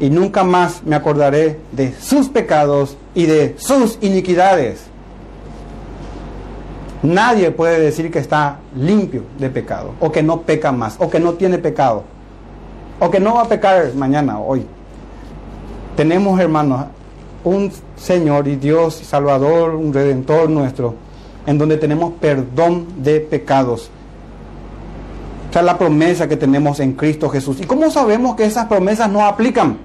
y 0.00 0.10
nunca 0.10 0.44
más 0.44 0.82
me 0.84 0.96
acordaré 0.96 1.60
de 1.72 1.94
sus 2.00 2.28
pecados 2.28 2.96
y 3.14 3.26
de 3.26 3.54
sus 3.58 3.98
iniquidades. 4.00 4.86
Nadie 7.02 7.50
puede 7.50 7.80
decir 7.80 8.10
que 8.10 8.18
está 8.18 8.60
limpio 8.74 9.24
de 9.38 9.50
pecado, 9.50 9.92
o 10.00 10.10
que 10.10 10.22
no 10.22 10.40
peca 10.40 10.72
más, 10.72 10.96
o 10.98 11.10
que 11.10 11.20
no 11.20 11.34
tiene 11.34 11.58
pecado, 11.58 12.02
o 12.98 13.10
que 13.10 13.20
no 13.20 13.34
va 13.34 13.42
a 13.42 13.48
pecar 13.48 13.94
mañana, 13.94 14.38
hoy. 14.40 14.64
Tenemos, 15.96 16.40
hermanos, 16.40 16.86
un 17.44 17.70
Señor 17.96 18.48
y 18.48 18.56
Dios 18.56 18.94
Salvador, 18.94 19.74
un 19.74 19.92
Redentor 19.92 20.48
nuestro, 20.48 20.94
en 21.46 21.58
donde 21.58 21.76
tenemos 21.76 22.14
perdón 22.20 22.86
de 22.96 23.20
pecados. 23.20 23.90
Es 25.54 25.62
la 25.64 25.78
promesa 25.78 26.28
que 26.28 26.36
tenemos 26.36 26.80
en 26.80 26.94
Cristo 26.94 27.28
Jesús. 27.28 27.60
¿Y 27.60 27.64
cómo 27.64 27.88
sabemos 27.88 28.34
que 28.34 28.44
esas 28.44 28.66
promesas 28.66 29.08
no 29.08 29.24
aplican? 29.24 29.78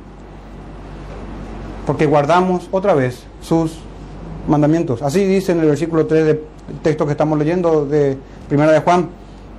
Porque 1.86 2.08
guardamos 2.08 2.68
otra 2.72 2.96
vez 2.96 3.24
sus 3.40 3.78
mandamientos. 4.48 5.04
Así 5.04 5.24
dice 5.26 5.52
en 5.52 5.60
el 5.60 5.68
versículo 5.68 6.08
3 6.08 6.26
del 6.26 6.42
texto 6.82 7.06
que 7.06 7.12
estamos 7.12 7.38
leyendo 7.38 7.86
de 7.86 8.18
Primera 8.48 8.72
de 8.72 8.80
Juan, 8.80 9.10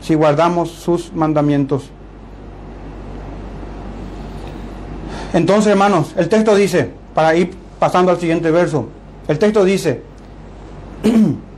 si 0.00 0.14
guardamos 0.14 0.70
sus 0.70 1.12
mandamientos. 1.12 1.90
Entonces, 5.32 5.70
hermanos, 5.70 6.12
el 6.16 6.28
texto 6.28 6.56
dice, 6.56 6.90
para 7.14 7.36
ir 7.36 7.52
pasando 7.78 8.10
al 8.10 8.18
siguiente 8.18 8.50
verso, 8.50 8.88
el 9.28 9.38
texto 9.38 9.64
dice, 9.64 10.02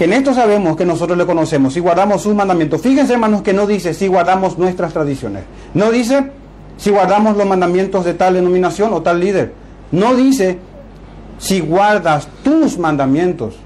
que 0.00 0.04
en 0.04 0.14
esto 0.14 0.32
sabemos 0.32 0.78
que 0.78 0.86
nosotros 0.86 1.18
le 1.18 1.26
conocemos, 1.26 1.74
si 1.74 1.80
guardamos 1.80 2.22
sus 2.22 2.34
mandamientos. 2.34 2.80
Fíjense, 2.80 3.12
hermanos, 3.12 3.42
que 3.42 3.52
no 3.52 3.66
dice 3.66 3.92
si 3.92 4.06
guardamos 4.06 4.56
nuestras 4.56 4.94
tradiciones. 4.94 5.44
No 5.74 5.90
dice 5.90 6.32
si 6.78 6.88
guardamos 6.88 7.36
los 7.36 7.46
mandamientos 7.46 8.06
de 8.06 8.14
tal 8.14 8.32
denominación 8.32 8.94
o 8.94 9.02
tal 9.02 9.20
líder. 9.20 9.52
No 9.92 10.14
dice 10.14 10.58
si 11.36 11.60
guardas 11.60 12.28
tus 12.42 12.78
mandamientos. 12.78 13.56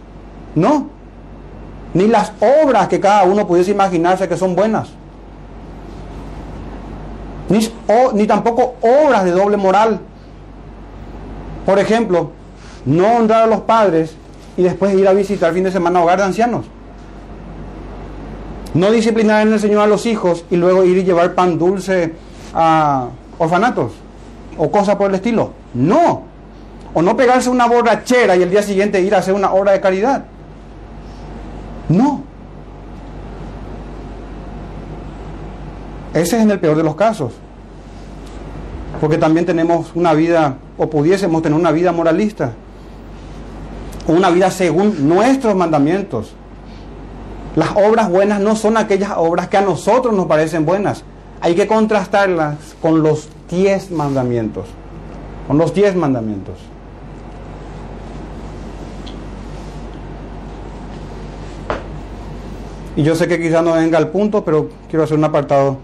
No. 0.57 0.89
Ni 1.93 2.09
las 2.09 2.33
obras 2.65 2.89
que 2.89 2.99
cada 2.99 3.23
uno 3.23 3.47
pudiese 3.47 3.71
imaginarse 3.71 4.29
que 4.29 4.37
son 4.37 4.57
buenas 4.57 4.89
ni, 7.49 8.27
tampoco 8.27 8.75
obras 8.81 9.25
de 9.25 9.31
doble 9.31 9.57
moral. 9.57 10.01
Por 11.65 11.79
ejemplo, 11.79 12.33
no 12.85 13.07
honrar 13.19 13.45
a 13.45 13.47
los 13.47 13.61
padres 13.61 14.17
y 14.57 14.63
después 14.63 14.95
ir 14.95 15.07
a 15.09 15.13
visitar 15.13 15.53
fin 15.53 15.65
de 15.65 15.73
semana 15.73 16.03
hogar 16.03 16.19
de 16.19 16.25
ancianos. 16.25 16.67
No 18.75 18.91
disciplinar 18.91 19.47
en 19.47 19.53
el 19.53 19.61
Señor 19.61 19.83
a 19.83 19.87
los 19.87 20.07
hijos 20.07 20.45
y 20.51 20.57
luego 20.57 20.85
ir 20.85 20.99
y 20.99 21.05
llevar 21.05 21.35
pan 21.35 21.59
dulce 21.59 22.13
a 22.53 23.09
orfanatos 23.39 23.93
o 24.59 24.71
cosas 24.71 24.97
por 24.97 25.11
el 25.11 25.17
estilo. 25.17 25.53
No. 25.75 26.23
O 26.93 27.03
no 27.03 27.17
pegarse 27.17 27.51
una 27.51 27.67
borrachera 27.67 28.37
y 28.37 28.43
el 28.43 28.51
día 28.51 28.63
siguiente 28.63 29.01
ir 29.01 29.15
a 29.15 29.19
hacer 29.19 29.35
una 29.35 29.53
obra 29.53 29.73
de 29.73 29.81
caridad. 29.81 30.25
No. 31.89 32.23
Ese 36.13 36.37
es 36.37 36.43
en 36.43 36.51
el 36.51 36.61
peor 36.61 36.77
de 36.77 36.85
los 36.85 36.95
casos. 36.95 37.33
Porque 39.01 39.19
también 39.19 39.45
tenemos 39.45 39.91
una 39.97 40.15
vida, 40.15 40.57
o 40.79 40.89
pudiésemos 40.89 41.43
tener 41.43 41.59
una 41.59 41.73
vida 41.73 41.91
moralista. 41.91 42.53
Una 44.07 44.31
vida 44.31 44.51
según 44.51 45.09
nuestros 45.09 45.55
mandamientos. 45.55 46.35
Las 47.57 47.71
obras 47.77 48.11
buenas 48.11 48.41
no 48.41 48.57
son 48.57 48.77
aquellas 48.77 49.13
obras 49.17 49.49
que 49.49 49.57
a 49.57 49.63
nosotros 49.63 50.15
nos 50.15 50.27
parecen 50.27 50.67
buenas. 50.67 51.05
Hay 51.41 51.55
que 51.55 51.67
contrastarlas 51.67 52.57
con 52.83 53.03
los 53.03 53.29
diez 53.51 53.91
mandamientos. 53.91 54.67
Con 55.47 55.59
los 55.59 55.73
diez 55.73 55.95
mandamientos. 55.95 56.57
Y 62.97 63.03
yo 63.03 63.15
sé 63.15 63.27
que 63.27 63.41
quizás 63.41 63.63
no 63.63 63.73
venga 63.73 63.99
al 63.99 64.09
punto, 64.09 64.45
pero 64.45 64.69
quiero 64.89 65.05
hacer 65.05 65.17
un 65.17 65.25
apartado 65.25 65.79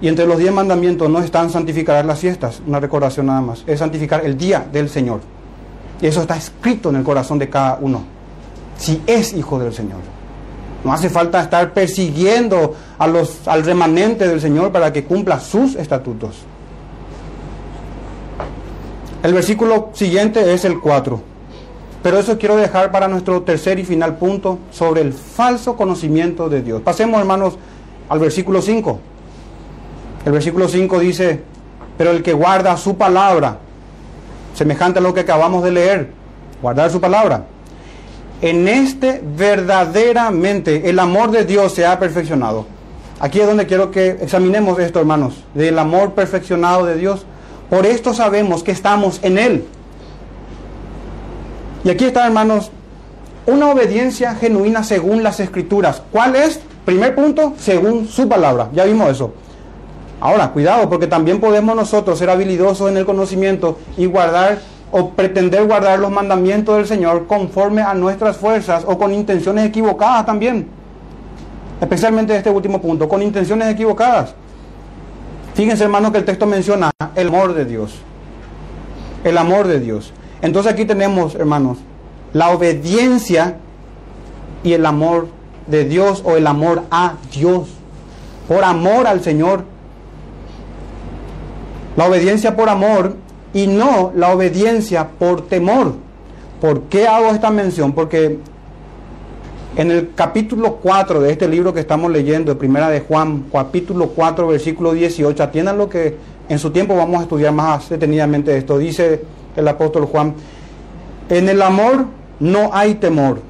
y 0.00 0.08
entre 0.08 0.26
los 0.26 0.38
diez 0.38 0.52
mandamientos 0.52 1.08
no 1.08 1.20
están 1.20 1.50
santificar 1.50 2.04
las 2.04 2.18
fiestas, 2.18 2.60
una 2.66 2.80
recordación 2.80 3.26
nada 3.26 3.40
más, 3.40 3.64
es 3.66 3.78
santificar 3.78 4.24
el 4.24 4.36
día 4.36 4.66
del 4.70 4.88
Señor. 4.88 5.20
Y 6.00 6.06
eso 6.06 6.22
está 6.22 6.36
escrito 6.36 6.90
en 6.90 6.96
el 6.96 7.04
corazón 7.04 7.38
de 7.38 7.48
cada 7.48 7.78
uno, 7.80 8.02
si 8.76 9.02
es 9.06 9.32
hijo 9.32 9.58
del 9.58 9.72
Señor. 9.72 10.00
No 10.84 10.92
hace 10.92 11.08
falta 11.08 11.42
estar 11.42 11.72
persiguiendo 11.72 12.74
a 12.98 13.06
los, 13.06 13.48
al 13.48 13.64
remanente 13.64 14.28
del 14.28 14.40
Señor 14.40 14.70
para 14.70 14.92
que 14.92 15.04
cumpla 15.04 15.40
sus 15.40 15.74
estatutos. 15.74 16.36
El 19.22 19.34
versículo 19.34 19.90
siguiente 19.94 20.52
es 20.52 20.64
el 20.64 20.78
4. 20.78 21.20
Pero 22.02 22.18
eso 22.20 22.38
quiero 22.38 22.56
dejar 22.56 22.92
para 22.92 23.08
nuestro 23.08 23.42
tercer 23.42 23.80
y 23.80 23.84
final 23.84 24.16
punto 24.18 24.60
sobre 24.70 25.00
el 25.00 25.12
falso 25.12 25.74
conocimiento 25.74 26.48
de 26.48 26.62
Dios. 26.62 26.82
Pasemos, 26.82 27.18
hermanos, 27.18 27.58
al 28.08 28.20
versículo 28.20 28.62
5. 28.62 29.00
El 30.24 30.32
versículo 30.32 30.68
5 30.68 31.00
dice, 31.00 31.42
pero 31.98 32.12
el 32.12 32.22
que 32.22 32.32
guarda 32.32 32.76
su 32.76 32.96
palabra, 32.96 33.58
semejante 34.56 34.98
a 34.98 35.02
lo 35.02 35.14
que 35.14 35.20
acabamos 35.20 35.62
de 35.62 35.70
leer, 35.70 36.10
guardar 36.62 36.90
su 36.90 37.00
palabra. 37.00 37.44
En 38.40 38.68
este 38.68 39.22
verdaderamente 39.36 40.88
el 40.90 40.98
amor 40.98 41.30
de 41.30 41.44
Dios 41.44 41.72
se 41.72 41.86
ha 41.86 41.98
perfeccionado. 41.98 42.66
Aquí 43.20 43.40
es 43.40 43.46
donde 43.46 43.66
quiero 43.66 43.90
que 43.90 44.18
examinemos 44.20 44.78
esto, 44.78 44.98
hermanos, 44.98 45.44
del 45.54 45.78
amor 45.78 46.12
perfeccionado 46.12 46.84
de 46.84 46.96
Dios. 46.96 47.24
Por 47.70 47.86
esto 47.86 48.12
sabemos 48.14 48.62
que 48.62 48.72
estamos 48.72 49.20
en 49.22 49.38
Él. 49.38 49.64
Y 51.84 51.90
aquí 51.90 52.04
está, 52.04 52.26
hermanos, 52.26 52.70
una 53.46 53.70
obediencia 53.70 54.34
genuina 54.34 54.84
según 54.84 55.22
las 55.22 55.40
escrituras. 55.40 56.02
¿Cuál 56.12 56.36
es? 56.36 56.60
Primer 56.84 57.14
punto, 57.14 57.54
según 57.58 58.08
su 58.08 58.28
palabra. 58.28 58.68
Ya 58.72 58.84
vimos 58.84 59.10
eso. 59.10 59.32
Ahora, 60.20 60.50
cuidado, 60.50 60.88
porque 60.88 61.06
también 61.06 61.40
podemos 61.40 61.76
nosotros 61.76 62.18
ser 62.18 62.30
habilidosos 62.30 62.90
en 62.90 62.96
el 62.96 63.04
conocimiento 63.04 63.78
y 63.96 64.06
guardar 64.06 64.58
o 64.90 65.10
pretender 65.10 65.66
guardar 65.66 65.98
los 65.98 66.10
mandamientos 66.10 66.76
del 66.76 66.86
Señor 66.86 67.26
conforme 67.26 67.82
a 67.82 67.92
nuestras 67.92 68.36
fuerzas 68.36 68.84
o 68.86 68.96
con 68.96 69.12
intenciones 69.12 69.66
equivocadas 69.66 70.24
también. 70.24 70.68
Especialmente 71.80 72.34
este 72.34 72.48
último 72.48 72.80
punto, 72.80 73.08
con 73.08 73.22
intenciones 73.22 73.68
equivocadas. 73.68 74.34
Fíjense, 75.54 75.84
hermanos, 75.84 76.12
que 76.12 76.18
el 76.18 76.24
texto 76.24 76.46
menciona 76.46 76.90
el 77.14 77.28
amor 77.28 77.54
de 77.54 77.64
Dios. 77.64 77.94
El 79.24 79.36
amor 79.36 79.66
de 79.66 79.80
Dios. 79.80 80.12
Entonces 80.40 80.72
aquí 80.72 80.84
tenemos, 80.84 81.34
hermanos, 81.34 81.78
la 82.32 82.50
obediencia 82.50 83.56
y 84.62 84.72
el 84.72 84.86
amor 84.86 85.28
de 85.66 85.84
Dios 85.84 86.22
o 86.24 86.36
el 86.36 86.46
amor 86.46 86.84
a 86.90 87.14
Dios. 87.32 87.68
Por 88.48 88.64
amor 88.64 89.06
al 89.06 89.22
Señor 89.22 89.64
la 91.96 92.06
obediencia 92.06 92.54
por 92.56 92.68
amor 92.68 93.16
y 93.52 93.66
no 93.66 94.12
la 94.14 94.32
obediencia 94.32 95.08
por 95.18 95.48
temor. 95.48 95.94
¿Por 96.60 96.82
qué 96.82 97.06
hago 97.08 97.28
esta 97.30 97.50
mención? 97.50 97.92
Porque 97.92 98.38
En 99.76 99.90
el 99.90 100.14
capítulo 100.14 100.76
4 100.76 101.20
de 101.20 101.32
este 101.32 101.46
libro 101.46 101.74
que 101.74 101.80
estamos 101.80 102.10
leyendo, 102.10 102.54
de 102.54 102.58
Primera 102.58 102.88
de 102.88 103.00
Juan, 103.00 103.44
capítulo 103.52 104.08
4, 104.08 104.46
versículo 104.46 104.94
18, 104.94 105.42
atiendan 105.42 105.76
lo 105.76 105.86
que 105.90 106.16
en 106.48 106.58
su 106.58 106.70
tiempo 106.70 106.96
vamos 106.96 107.20
a 107.20 107.22
estudiar 107.24 107.52
más 107.52 107.90
detenidamente 107.90 108.56
esto. 108.56 108.78
Dice 108.78 109.22
el 109.54 109.68
apóstol 109.68 110.06
Juan, 110.06 110.32
en 111.28 111.48
el 111.50 111.60
amor 111.60 112.06
no 112.40 112.70
hay 112.72 112.94
temor, 112.94 113.42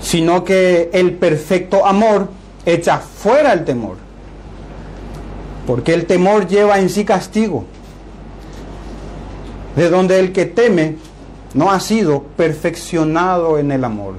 sino 0.00 0.42
que 0.42 0.90
el 0.92 1.12
perfecto 1.12 1.86
amor 1.86 2.30
echa 2.66 2.98
fuera 2.98 3.52
el 3.52 3.64
temor, 3.64 3.98
porque 5.68 5.92
el 5.92 6.06
temor 6.06 6.48
lleva 6.48 6.78
en 6.78 6.88
sí 6.88 7.04
castigo, 7.04 7.66
de 9.76 9.90
donde 9.90 10.18
el 10.18 10.32
que 10.32 10.46
teme 10.46 10.96
no 11.52 11.70
ha 11.70 11.78
sido 11.78 12.22
perfeccionado 12.22 13.58
en 13.58 13.70
el 13.70 13.84
amor. 13.84 14.14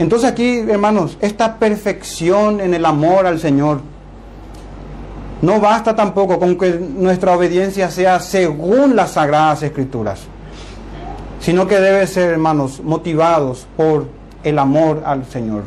Entonces 0.00 0.28
aquí, 0.28 0.58
hermanos, 0.58 1.18
esta 1.20 1.60
perfección 1.60 2.60
en 2.60 2.74
el 2.74 2.84
amor 2.84 3.28
al 3.28 3.38
Señor, 3.38 3.80
no 5.40 5.60
basta 5.60 5.94
tampoco 5.94 6.40
con 6.40 6.58
que 6.58 6.72
nuestra 6.72 7.36
obediencia 7.36 7.88
sea 7.88 8.18
según 8.18 8.96
las 8.96 9.12
sagradas 9.12 9.62
escrituras, 9.62 10.22
sino 11.38 11.68
que 11.68 11.78
debe 11.78 12.08
ser, 12.08 12.30
hermanos, 12.30 12.80
motivados 12.82 13.68
por 13.76 14.08
el 14.42 14.58
amor 14.58 15.04
al 15.06 15.26
Señor. 15.26 15.62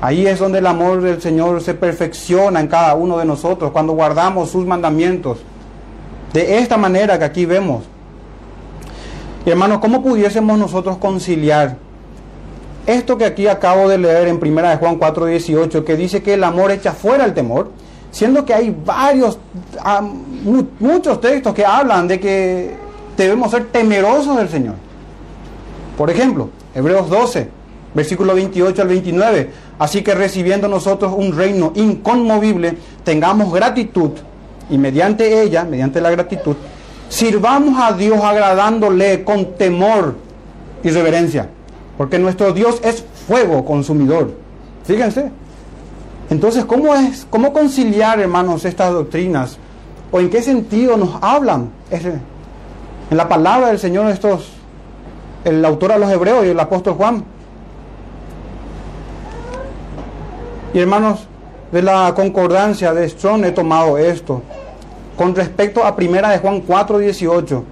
Ahí 0.00 0.26
es 0.26 0.38
donde 0.38 0.58
el 0.58 0.66
amor 0.66 1.00
del 1.02 1.20
Señor 1.20 1.60
se 1.60 1.74
perfecciona 1.74 2.60
en 2.60 2.68
cada 2.68 2.94
uno 2.94 3.18
de 3.18 3.24
nosotros, 3.24 3.72
cuando 3.72 3.94
guardamos 3.94 4.50
sus 4.50 4.64
mandamientos. 4.64 5.38
De 6.32 6.58
esta 6.58 6.76
manera 6.76 7.18
que 7.18 7.24
aquí 7.24 7.46
vemos. 7.46 7.84
Y 9.44 9.50
hermanos, 9.50 9.78
¿cómo 9.78 10.02
pudiésemos 10.02 10.58
nosotros 10.58 10.98
conciliar 10.98 11.76
esto 12.88 13.18
que 13.18 13.26
aquí 13.26 13.46
acabo 13.46 13.86
de 13.86 13.98
leer 13.98 14.28
en 14.28 14.36
1 14.36 14.70
de 14.70 14.76
Juan 14.76 14.98
4:18, 14.98 15.84
que 15.84 15.94
dice 15.94 16.22
que 16.22 16.34
el 16.34 16.44
amor 16.44 16.70
echa 16.70 16.92
fuera 16.92 17.26
el 17.26 17.34
temor, 17.34 17.70
siendo 18.10 18.46
que 18.46 18.54
hay 18.54 18.74
varios, 18.84 19.38
muchos 20.80 21.20
textos 21.20 21.52
que 21.52 21.66
hablan 21.66 22.08
de 22.08 22.18
que 22.18 22.76
debemos 23.14 23.50
ser 23.50 23.66
temerosos 23.66 24.38
del 24.38 24.48
Señor? 24.48 24.76
Por 25.98 26.08
ejemplo, 26.08 26.48
Hebreos 26.74 27.10
12, 27.10 27.50
versículo 27.92 28.34
28 28.34 28.80
al 28.80 28.88
29. 28.88 29.50
Así 29.78 30.02
que 30.02 30.14
recibiendo 30.14 30.68
nosotros 30.68 31.12
un 31.16 31.36
reino 31.36 31.72
inconmovible, 31.74 32.76
tengamos 33.04 33.52
gratitud 33.52 34.10
y 34.70 34.76
mediante 34.76 35.42
ella, 35.42 35.64
mediante 35.64 36.00
la 36.00 36.10
gratitud, 36.10 36.56
sirvamos 37.08 37.80
a 37.80 37.92
Dios 37.92 38.22
agradándole 38.22 39.24
con 39.24 39.54
temor 39.54 40.16
y 40.82 40.90
reverencia. 40.90 41.48
Porque 41.96 42.18
nuestro 42.18 42.52
Dios 42.52 42.80
es 42.82 43.04
fuego 43.26 43.64
consumidor. 43.64 44.32
Fíjense. 44.84 45.30
Entonces, 46.30 46.64
¿cómo 46.64 46.94
es, 46.94 47.26
cómo 47.30 47.52
conciliar, 47.52 48.20
hermanos, 48.20 48.64
estas 48.64 48.92
doctrinas? 48.92 49.58
¿O 50.10 50.20
en 50.20 50.28
qué 50.28 50.42
sentido 50.42 50.96
nos 50.96 51.18
hablan? 51.20 51.70
En 51.90 53.16
la 53.16 53.28
palabra 53.28 53.68
del 53.68 53.78
Señor 53.78 54.10
estos 54.10 54.50
el 55.44 55.64
autor 55.64 55.92
a 55.92 55.98
los 55.98 56.10
hebreos 56.10 56.44
y 56.44 56.48
el 56.48 56.60
apóstol 56.60 56.94
Juan. 56.94 57.24
Y 60.74 60.78
hermanos, 60.80 61.26
de 61.72 61.82
la 61.82 62.12
concordancia 62.14 62.92
de 62.92 63.08
Strong 63.08 63.44
he 63.44 63.52
tomado 63.52 63.96
esto. 63.96 64.42
Con 65.16 65.34
respecto 65.34 65.84
a 65.84 65.96
primera 65.96 66.30
de 66.30 66.38
Juan 66.38 66.60
4:18, 66.60 67.64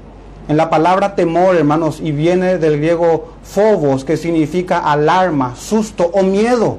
en 0.48 0.56
la 0.56 0.70
palabra 0.70 1.14
temor, 1.14 1.56
hermanos, 1.56 2.00
y 2.00 2.12
viene 2.12 2.58
del 2.58 2.78
griego 2.78 3.32
phobos, 3.42 4.04
que 4.04 4.16
significa 4.16 4.78
alarma, 4.78 5.54
susto 5.56 6.10
o 6.12 6.22
miedo. 6.22 6.78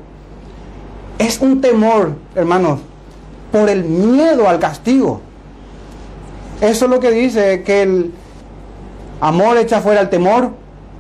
Es 1.20 1.40
un 1.40 1.62
temor, 1.62 2.14
hermanos, 2.36 2.80
por 3.52 3.70
el 3.70 3.84
miedo 3.84 4.48
al 4.48 4.60
castigo. 4.60 5.22
Eso 6.62 6.86
es 6.86 6.92
lo 6.92 7.00
que 7.00 7.12
dice 7.12 7.64
que 7.64 7.84
el 7.84 8.12
amor 9.22 9.58
echa 9.58 9.82
fuera 9.82 10.02
el 10.02 10.10
temor, 10.10 10.50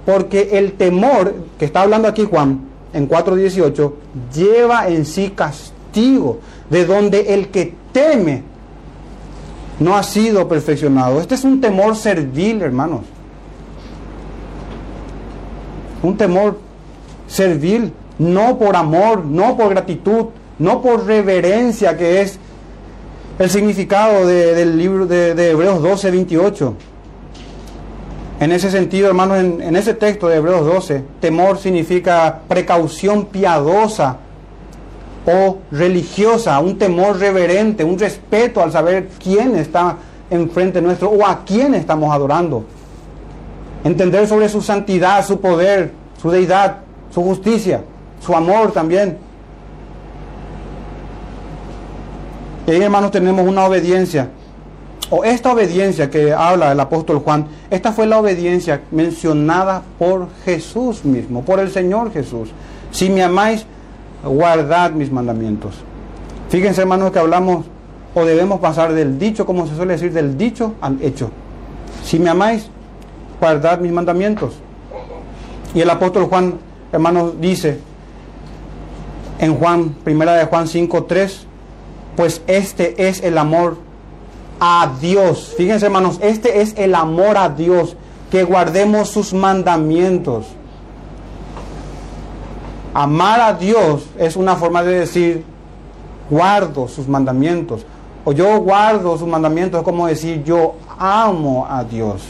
porque 0.05 0.49
el 0.53 0.73
temor, 0.73 1.33
que 1.57 1.65
está 1.65 1.81
hablando 1.81 2.07
aquí 2.07 2.25
Juan, 2.25 2.61
en 2.97 3.07
4.18, 3.07 3.93
lleva 4.33 4.87
en 4.87 5.05
sí 5.05 5.31
castigo, 5.35 6.39
de 6.69 6.85
donde 6.85 7.33
el 7.35 7.49
que 7.49 7.75
teme 7.91 8.43
no 9.79 9.95
ha 9.95 10.01
sido 10.01 10.47
perfeccionado. 10.47 11.21
Este 11.21 11.35
es 11.35 11.43
un 11.43 11.61
temor 11.61 11.95
servil, 11.95 12.61
hermanos. 12.63 13.01
Un 16.01 16.17
temor 16.17 16.59
servil, 17.27 17.93
no 18.17 18.57
por 18.57 18.75
amor, 18.75 19.23
no 19.23 19.55
por 19.55 19.69
gratitud, 19.69 20.25
no 20.57 20.81
por 20.81 21.05
reverencia, 21.05 21.95
que 21.97 22.21
es 22.21 22.39
el 23.37 23.49
significado 23.51 24.25
del 24.25 24.75
libro 24.75 25.05
de, 25.05 25.35
de 25.35 25.51
Hebreos 25.51 25.83
12, 25.83 26.09
28. 26.09 26.73
En 28.39 28.51
ese 28.51 28.69
sentido, 28.69 29.07
hermanos, 29.07 29.39
en, 29.39 29.75
ese 29.75 29.95
texto 29.95 30.27
de 30.27 30.37
Hebreos 30.37 30.63
12, 30.65 31.03
temor 31.19 31.57
significa 31.57 32.41
precaución 32.47 33.25
piadosa 33.25 34.17
o 35.25 35.57
religiosa, 35.71 36.59
un 36.59 36.77
temor 36.77 37.17
reverente, 37.17 37.83
un 37.83 37.97
respeto 37.97 38.61
al 38.61 38.71
saber 38.71 39.09
quién 39.21 39.55
está 39.55 39.97
enfrente 40.29 40.81
nuestro 40.81 41.09
o 41.09 41.25
a 41.25 41.43
quién 41.45 41.73
estamos 41.73 42.13
adorando. 42.13 42.63
Entender 43.83 44.27
sobre 44.27 44.49
su 44.49 44.61
santidad, 44.61 45.25
su 45.25 45.41
poder, 45.41 45.91
su 46.21 46.29
deidad, 46.29 46.77
su 47.09 47.23
justicia, 47.23 47.81
su 48.23 48.35
amor 48.35 48.71
también. 48.71 49.17
Y 52.67 52.71
ahí, 52.71 52.81
hermanos, 52.83 53.09
tenemos 53.09 53.47
una 53.47 53.65
obediencia 53.65 54.29
o 55.09 55.23
esta 55.23 55.53
obediencia 55.53 56.09
que 56.09 56.33
habla 56.33 56.71
el 56.71 56.79
apóstol 56.79 57.19
Juan, 57.19 57.47
esta 57.69 57.93
fue 57.93 58.07
la 58.07 58.19
obediencia 58.19 58.81
mencionada 58.91 59.83
por 59.97 60.27
Jesús 60.43 61.05
mismo, 61.05 61.43
por 61.43 61.59
el 61.59 61.71
Señor 61.71 62.11
Jesús. 62.11 62.49
Si 62.91 63.09
me 63.09 63.23
amáis, 63.23 63.65
guardad 64.23 64.91
mis 64.91 65.11
mandamientos. 65.11 65.75
Fíjense 66.49 66.81
hermanos 66.81 67.11
que 67.11 67.19
hablamos 67.19 67.65
o 68.15 68.25
debemos 68.25 68.59
pasar 68.59 68.93
del 68.93 69.19
dicho, 69.19 69.45
como 69.45 69.67
se 69.67 69.75
suele 69.75 69.93
decir, 69.93 70.11
del 70.11 70.37
dicho 70.37 70.73
al 70.81 71.01
hecho. 71.01 71.29
Si 72.03 72.19
me 72.19 72.29
amáis, 72.29 72.69
guardad 73.39 73.79
mis 73.79 73.91
mandamientos. 73.91 74.55
Y 75.73 75.81
el 75.81 75.89
apóstol 75.89 76.25
Juan, 76.25 76.55
hermanos, 76.91 77.33
dice 77.39 77.79
en 79.39 79.55
Juan, 79.55 79.95
primera 80.03 80.33
de 80.33 80.45
Juan 80.45 80.67
5, 80.67 81.03
3, 81.03 81.45
pues 82.15 82.41
este 82.47 83.07
es 83.07 83.21
el 83.23 83.37
amor 83.37 83.77
a 84.59 84.91
Dios. 84.99 85.53
Fíjense 85.57 85.85
hermanos, 85.85 86.19
este 86.21 86.61
es 86.61 86.73
el 86.77 86.95
amor 86.95 87.37
a 87.37 87.49
Dios, 87.49 87.95
que 88.31 88.43
guardemos 88.43 89.09
sus 89.09 89.33
mandamientos. 89.33 90.45
Amar 92.93 93.39
a 93.41 93.53
Dios 93.53 94.07
es 94.17 94.35
una 94.35 94.55
forma 94.55 94.83
de 94.83 94.99
decir, 94.99 95.45
guardo 96.29 96.87
sus 96.87 97.07
mandamientos. 97.07 97.85
O 98.25 98.33
yo 98.33 98.59
guardo 98.59 99.17
sus 99.17 99.27
mandamientos 99.27 99.79
es 99.79 99.85
como 99.85 100.07
decir, 100.07 100.43
yo 100.43 100.75
amo 100.97 101.65
a 101.69 101.83
Dios. 101.83 102.23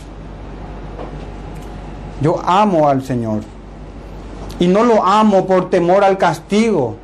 Yo 2.22 2.40
amo 2.44 2.88
al 2.88 3.04
Señor. 3.04 3.42
Y 4.60 4.68
no 4.68 4.84
lo 4.84 5.04
amo 5.04 5.46
por 5.46 5.70
temor 5.70 6.04
al 6.04 6.18
castigo. 6.18 6.96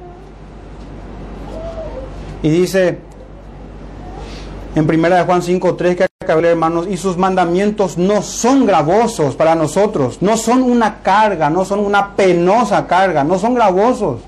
Y 2.42 2.50
dice, 2.50 3.00
en 4.76 4.88
primera 4.88 5.18
de 5.18 5.24
Juan 5.24 5.42
5.3 5.42 5.96
que 5.96 6.08
acabé 6.22 6.50
hermanos, 6.50 6.88
y 6.90 6.98
sus 6.98 7.18
mandamientos 7.18 7.98
no 7.98 8.22
son 8.22 8.66
gravosos 8.66 9.36
para 9.36 9.56
nosotros, 9.56 10.18
no 10.22 10.38
son 10.38 10.64
una 10.64 11.02
carga, 11.04 11.50
no 11.50 11.64
son 11.66 11.80
una 11.80 12.16
penosa 12.16 12.88
carga, 12.88 13.24
no 13.24 13.38
son 13.38 13.54
gravosos. 13.54 14.22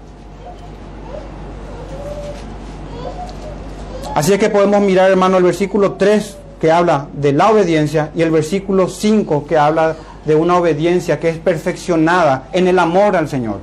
Así 4.14 4.34
es 4.34 4.40
que 4.40 4.50
podemos 4.50 4.82
mirar, 4.82 5.10
hermano, 5.10 5.38
el 5.38 5.44
versículo 5.44 5.94
3 5.94 6.38
que 6.62 6.72
habla 6.72 7.08
de 7.14 7.34
la 7.34 7.50
obediencia 7.50 8.12
y 8.16 8.22
el 8.22 8.32
versículo 8.32 8.88
5 8.88 9.46
que 9.46 9.58
habla 9.58 9.96
de 10.26 10.36
una 10.36 10.58
obediencia 10.58 11.20
que 11.20 11.30
es 11.30 11.38
perfeccionada 11.38 12.48
en 12.54 12.68
el 12.68 12.80
amor 12.80 13.16
al 13.16 13.28
Señor. 13.28 13.60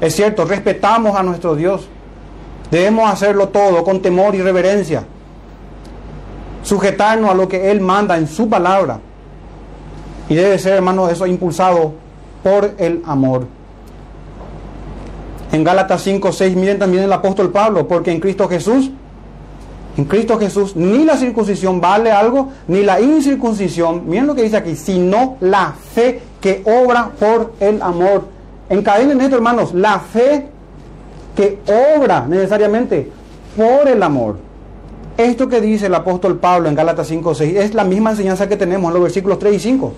Es 0.00 0.16
cierto, 0.16 0.44
respetamos 0.44 1.16
a 1.16 1.22
nuestro 1.22 1.54
Dios. 1.54 1.88
Debemos 2.70 3.10
hacerlo 3.10 3.48
todo 3.48 3.84
con 3.84 4.02
temor 4.02 4.34
y 4.34 4.42
reverencia 4.42 5.04
sujetarnos 6.62 7.30
a 7.30 7.34
lo 7.34 7.48
que 7.48 7.70
Él 7.70 7.80
manda 7.80 8.16
en 8.16 8.26
su 8.26 8.48
palabra. 8.48 9.00
Y 10.28 10.34
debe 10.34 10.58
ser, 10.58 10.74
hermano, 10.74 11.08
eso 11.08 11.26
impulsado 11.26 11.94
por 12.42 12.74
el 12.78 13.02
amor. 13.06 13.46
En 15.50 15.64
Gálatas 15.64 16.02
5, 16.02 16.30
6, 16.30 16.56
miren 16.56 16.78
también 16.78 17.04
el 17.04 17.12
apóstol 17.12 17.50
Pablo, 17.50 17.88
porque 17.88 18.12
en 18.12 18.20
Cristo 18.20 18.48
Jesús, 18.48 18.90
en 19.96 20.04
Cristo 20.04 20.38
Jesús, 20.38 20.76
ni 20.76 21.04
la 21.04 21.16
circuncisión 21.16 21.80
vale 21.80 22.12
algo, 22.12 22.50
ni 22.68 22.82
la 22.82 23.00
incircuncisión, 23.00 24.02
miren 24.06 24.26
lo 24.26 24.34
que 24.34 24.42
dice 24.42 24.58
aquí, 24.58 24.76
sino 24.76 25.36
la 25.40 25.72
fe 25.72 26.20
que 26.40 26.62
obra 26.64 27.10
por 27.18 27.54
el 27.60 27.80
amor. 27.80 28.24
Encadenen 28.68 29.20
esto, 29.20 29.36
hermanos, 29.36 29.72
la 29.72 29.98
fe 29.98 30.48
que 31.34 31.60
obra 31.96 32.26
necesariamente 32.28 33.10
por 33.56 33.88
el 33.88 34.02
amor. 34.02 34.47
Esto 35.18 35.48
que 35.48 35.60
dice 35.60 35.86
el 35.86 35.94
apóstol 35.96 36.38
Pablo 36.38 36.68
en 36.68 36.76
Gálatas 36.76 37.08
5, 37.08 37.34
6 37.34 37.56
es 37.56 37.74
la 37.74 37.82
misma 37.82 38.10
enseñanza 38.10 38.48
que 38.48 38.56
tenemos 38.56 38.88
en 38.88 38.94
los 38.94 39.02
versículos 39.02 39.40
3 39.40 39.56
y 39.56 39.58
5. 39.58 39.92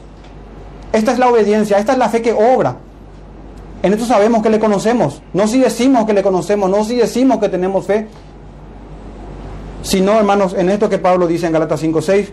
Esta 0.94 1.12
es 1.12 1.18
la 1.18 1.28
obediencia, 1.28 1.78
esta 1.78 1.92
es 1.92 1.98
la 1.98 2.08
fe 2.08 2.22
que 2.22 2.32
obra. 2.32 2.76
En 3.82 3.92
esto 3.92 4.06
sabemos 4.06 4.42
que 4.42 4.48
le 4.48 4.58
conocemos. 4.58 5.20
No 5.34 5.46
si 5.46 5.60
decimos 5.60 6.06
que 6.06 6.14
le 6.14 6.22
conocemos, 6.22 6.70
no 6.70 6.84
si 6.84 6.96
decimos 6.96 7.38
que 7.38 7.50
tenemos 7.50 7.84
fe. 7.84 8.08
Sino, 9.82 10.12
hermanos, 10.12 10.54
en 10.56 10.70
esto 10.70 10.88
que 10.88 10.96
Pablo 10.96 11.26
dice 11.26 11.46
en 11.46 11.52
Gálatas 11.52 11.80
5, 11.80 12.00
6, 12.00 12.32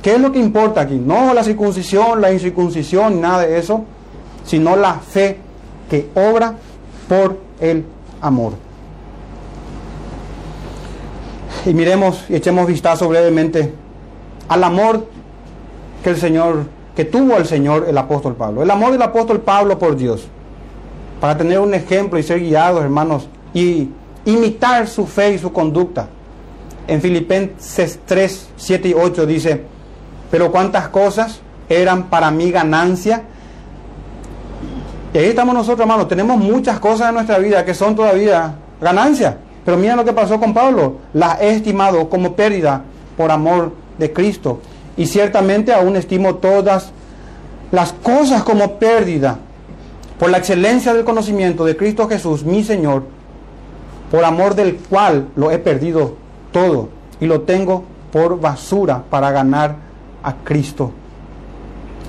¿qué 0.00 0.14
es 0.14 0.20
lo 0.20 0.30
que 0.30 0.38
importa 0.38 0.82
aquí? 0.82 0.94
No 0.94 1.34
la 1.34 1.42
circuncisión, 1.42 2.20
la 2.20 2.32
incircuncisión, 2.32 3.20
nada 3.20 3.42
de 3.42 3.58
eso, 3.58 3.82
sino 4.44 4.76
la 4.76 4.94
fe 4.94 5.38
que 5.90 6.08
obra 6.14 6.54
por 7.08 7.36
el 7.58 7.84
amor. 8.20 8.52
Y 11.64 11.74
miremos 11.74 12.24
y 12.28 12.34
echemos 12.34 12.66
vistazo 12.66 13.08
brevemente 13.08 13.72
al 14.48 14.64
amor 14.64 15.06
que 16.02 16.10
el 16.10 16.16
Señor, 16.16 16.64
que 16.96 17.04
tuvo 17.04 17.36
el 17.36 17.46
Señor 17.46 17.86
el 17.88 17.96
apóstol 17.96 18.34
Pablo. 18.34 18.62
El 18.62 18.70
amor 18.70 18.92
del 18.92 19.02
apóstol 19.02 19.40
Pablo 19.40 19.78
por 19.78 19.96
Dios. 19.96 20.26
Para 21.20 21.38
tener 21.38 21.60
un 21.60 21.72
ejemplo 21.72 22.18
y 22.18 22.22
ser 22.24 22.40
guiados, 22.40 22.82
hermanos, 22.82 23.28
y 23.54 23.88
imitar 24.24 24.88
su 24.88 25.06
fe 25.06 25.34
y 25.34 25.38
su 25.38 25.52
conducta. 25.52 26.08
En 26.88 27.00
Filipenses 27.00 28.00
3, 28.06 28.48
7 28.56 28.88
y 28.88 28.94
8 28.94 29.26
dice, 29.26 29.64
pero 30.32 30.50
cuántas 30.50 30.88
cosas 30.88 31.40
eran 31.68 32.10
para 32.10 32.30
mi 32.32 32.50
ganancia. 32.50 33.22
Y 35.14 35.18
ahí 35.18 35.26
estamos 35.26 35.54
nosotros, 35.54 35.80
hermanos. 35.80 36.08
Tenemos 36.08 36.38
muchas 36.38 36.80
cosas 36.80 37.10
en 37.10 37.14
nuestra 37.14 37.38
vida 37.38 37.64
que 37.64 37.74
son 37.74 37.94
todavía 37.94 38.54
ganancia. 38.80 39.38
Pero 39.64 39.76
mira 39.76 39.96
lo 39.96 40.04
que 40.04 40.12
pasó 40.12 40.40
con 40.40 40.54
Pablo. 40.54 40.96
Las 41.12 41.40
he 41.40 41.50
estimado 41.54 42.08
como 42.08 42.34
pérdida 42.34 42.82
por 43.16 43.30
amor 43.30 43.72
de 43.98 44.12
Cristo. 44.12 44.60
Y 44.96 45.06
ciertamente 45.06 45.72
aún 45.72 45.96
estimo 45.96 46.36
todas 46.36 46.92
las 47.70 47.92
cosas 47.92 48.42
como 48.42 48.78
pérdida 48.78 49.38
por 50.18 50.30
la 50.30 50.38
excelencia 50.38 50.94
del 50.94 51.04
conocimiento 51.04 51.64
de 51.64 51.76
Cristo 51.76 52.08
Jesús, 52.08 52.44
mi 52.44 52.62
Señor, 52.62 53.04
por 54.10 54.24
amor 54.24 54.54
del 54.54 54.76
cual 54.76 55.28
lo 55.36 55.50
he 55.50 55.58
perdido 55.58 56.14
todo 56.52 56.90
y 57.20 57.26
lo 57.26 57.40
tengo 57.40 57.84
por 58.12 58.38
basura 58.38 59.04
para 59.08 59.32
ganar 59.32 59.76
a 60.22 60.34
Cristo. 60.44 60.92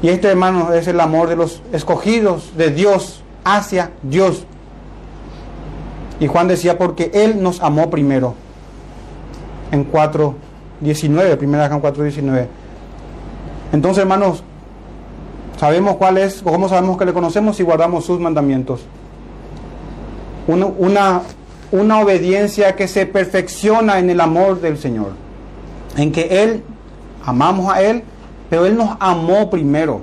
Y 0.01 0.09
este 0.09 0.27
hermano 0.27 0.73
es 0.73 0.87
el 0.87 0.99
amor 0.99 1.29
de 1.29 1.37
los 1.37 1.61
escogidos 1.71 2.57
de 2.57 2.71
Dios 2.71 3.23
hacia 3.45 3.91
Dios. 4.03 4.43
Y 6.19 6.27
Juan 6.27 6.47
decía, 6.47 6.77
porque 6.77 7.11
Él 7.13 7.41
nos 7.41 7.61
amó 7.61 7.89
primero. 7.89 8.35
En 9.71 9.91
4.19, 9.91 11.37
primera 11.37 11.67
Juan 11.67 11.81
4.19. 11.81 12.47
Entonces, 13.73 14.01
hermanos, 14.03 14.43
sabemos 15.57 15.97
cuál 15.97 16.17
es, 16.17 16.41
cómo 16.43 16.69
sabemos 16.69 16.97
que 16.97 17.05
le 17.05 17.13
conocemos 17.13 17.57
si 17.57 17.63
guardamos 17.63 18.05
sus 18.05 18.19
mandamientos. 18.19 18.81
Una, 20.47 21.21
una 21.71 21.99
obediencia 21.99 22.75
que 22.75 22.87
se 22.87 23.05
perfecciona 23.05 23.97
en 23.99 24.09
el 24.09 24.21
amor 24.21 24.61
del 24.61 24.77
Señor. 24.77 25.13
En 25.97 26.11
que 26.11 26.43
Él, 26.43 26.63
amamos 27.25 27.73
a 27.73 27.81
Él, 27.81 28.03
pero 28.49 28.65
Él 28.65 28.77
nos 28.77 28.95
amó 28.99 29.49
primero. 29.49 30.01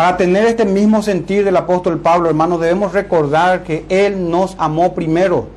Para 0.00 0.16
tener 0.16 0.46
este 0.46 0.64
mismo 0.64 1.02
sentir 1.02 1.44
del 1.44 1.58
apóstol 1.58 1.98
Pablo, 1.98 2.30
hermanos, 2.30 2.58
debemos 2.58 2.94
recordar 2.94 3.64
que 3.64 3.84
Él 3.90 4.30
nos 4.30 4.56
amó 4.56 4.94
primero. 4.94 5.48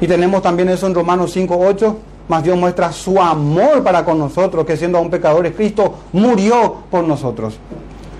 Y 0.00 0.06
tenemos 0.06 0.42
también 0.42 0.68
eso 0.68 0.86
en 0.86 0.94
Romanos 0.94 1.32
5, 1.32 1.58
8. 1.58 1.96
Más 2.28 2.44
Dios 2.44 2.56
muestra 2.56 2.92
su 2.92 3.20
amor 3.20 3.82
para 3.82 4.04
con 4.04 4.20
nosotros, 4.20 4.64
que 4.64 4.76
siendo 4.76 4.98
aún 4.98 5.10
pecadores, 5.10 5.56
Cristo 5.56 5.92
murió 6.12 6.84
por 6.88 7.02
nosotros. 7.02 7.58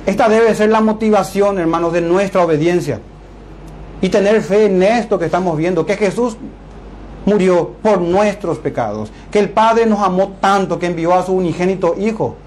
Esta 0.07 0.29
debe 0.29 0.53
ser 0.57 0.71
la 0.71 0.81
motivación, 0.81 1.61
hermanos, 1.61 1.93
de 1.93 2.01
nuestra 2.01 2.43
obediencia. 2.43 2.99
Y 4.01 4.09
tener 4.09 4.43
fe 4.43 4.67
en 4.67 4.83
esto 4.83 5.21
que 5.21 5.27
estamos 5.27 5.57
viendo, 5.57 5.87
que 5.87 5.97
Jesús 5.97 6.37
murió 7.27 7.75
por 7.81 8.01
nuestros 8.01 8.59
pecados, 8.59 9.13
que 9.31 9.39
el 9.39 9.51
Padre 9.51 9.87
nos 9.87 10.01
amó 10.01 10.33
tanto 10.41 10.81
que 10.81 10.87
envió 10.87 11.15
a 11.15 11.25
su 11.25 11.33
unigénito 11.33 11.95
Hijo 11.97 12.39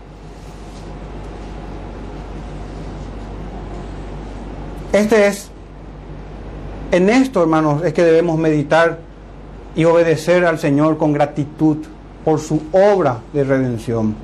Este 4.98 5.28
es, 5.28 5.52
en 6.92 7.10
esto, 7.10 7.44
hermanos, 7.44 7.84
es 7.84 7.94
que 7.94 8.04
debemos 8.04 8.40
meditar 8.40 8.98
y 9.76 9.86
obedecer 9.86 10.44
al 10.44 10.58
Señor 10.58 10.98
con 10.98 11.14
gratitud 11.14 11.78
por 12.26 12.40
su 12.40 12.64
obra 12.72 13.20
de 13.32 13.44
redención. 13.44 14.16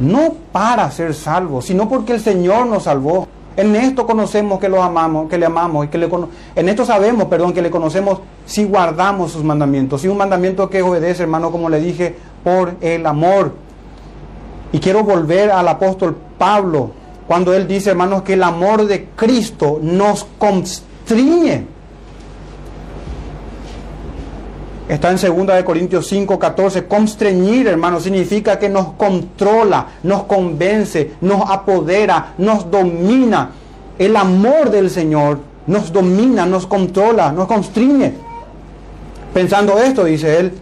No 0.00 0.34
para 0.50 0.90
ser 0.90 1.14
salvos, 1.14 1.66
sino 1.66 1.88
porque 1.88 2.14
el 2.14 2.20
Señor 2.20 2.66
nos 2.66 2.82
salvó. 2.84 3.28
En 3.56 3.76
esto 3.76 4.04
conocemos 4.04 4.58
que 4.58 4.68
lo 4.68 4.82
amamos, 4.82 5.28
que 5.30 5.38
le 5.38 5.46
amamos 5.46 5.86
y 5.86 5.88
que 5.88 5.98
le 5.98 6.08
en 6.56 6.68
esto 6.68 6.84
sabemos, 6.84 7.26
perdón, 7.26 7.52
que 7.52 7.62
le 7.62 7.70
conocemos 7.70 8.18
si 8.46 8.64
guardamos 8.64 9.30
sus 9.30 9.44
mandamientos. 9.44 10.04
Y 10.04 10.08
un 10.08 10.16
mandamiento 10.16 10.68
que 10.68 10.82
obedece, 10.82 11.22
hermano, 11.22 11.52
como 11.52 11.68
le 11.68 11.78
dije, 11.78 12.16
por 12.42 12.74
el 12.80 13.06
amor. 13.06 13.52
Y 14.72 14.80
quiero 14.80 15.04
volver 15.04 15.52
al 15.52 15.68
apóstol 15.68 16.16
Pablo, 16.36 16.90
cuando 17.28 17.52
él 17.52 17.68
dice, 17.68 17.90
hermanos, 17.90 18.22
que 18.22 18.32
el 18.32 18.42
amor 18.42 18.86
de 18.86 19.10
Cristo 19.14 19.78
nos 19.82 20.26
constriñe. 20.38 21.66
Está 24.88 25.10
en 25.10 25.36
2 25.36 25.62
Corintios 25.62 26.06
5, 26.06 26.38
14. 26.38 26.86
Constreñir, 26.86 27.68
hermanos, 27.68 28.04
significa 28.04 28.58
que 28.58 28.70
nos 28.70 28.94
controla, 28.94 29.88
nos 30.04 30.22
convence, 30.22 31.16
nos 31.20 31.50
apodera, 31.50 32.32
nos 32.38 32.70
domina. 32.70 33.50
El 33.98 34.16
amor 34.16 34.70
del 34.70 34.88
Señor 34.88 35.40
nos 35.66 35.92
domina, 35.92 36.46
nos 36.46 36.66
controla, 36.66 37.30
nos 37.30 37.46
constriñe. 37.46 38.14
Pensando 39.34 39.78
esto, 39.78 40.04
dice 40.04 40.38
él, 40.38 40.52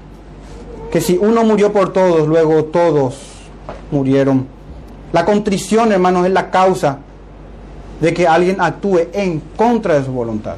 que 0.90 1.00
si 1.00 1.16
uno 1.16 1.44
murió 1.44 1.72
por 1.72 1.92
todos, 1.92 2.26
luego 2.26 2.64
todos 2.64 3.14
murieron 3.92 4.55
la 5.16 5.24
contrición, 5.24 5.92
hermanos, 5.92 6.26
es 6.26 6.32
la 6.32 6.50
causa 6.50 6.98
de 8.02 8.12
que 8.12 8.28
alguien 8.28 8.60
actúe 8.60 9.08
en 9.14 9.40
contra 9.56 9.94
de 9.94 10.04
su 10.04 10.12
voluntad. 10.12 10.56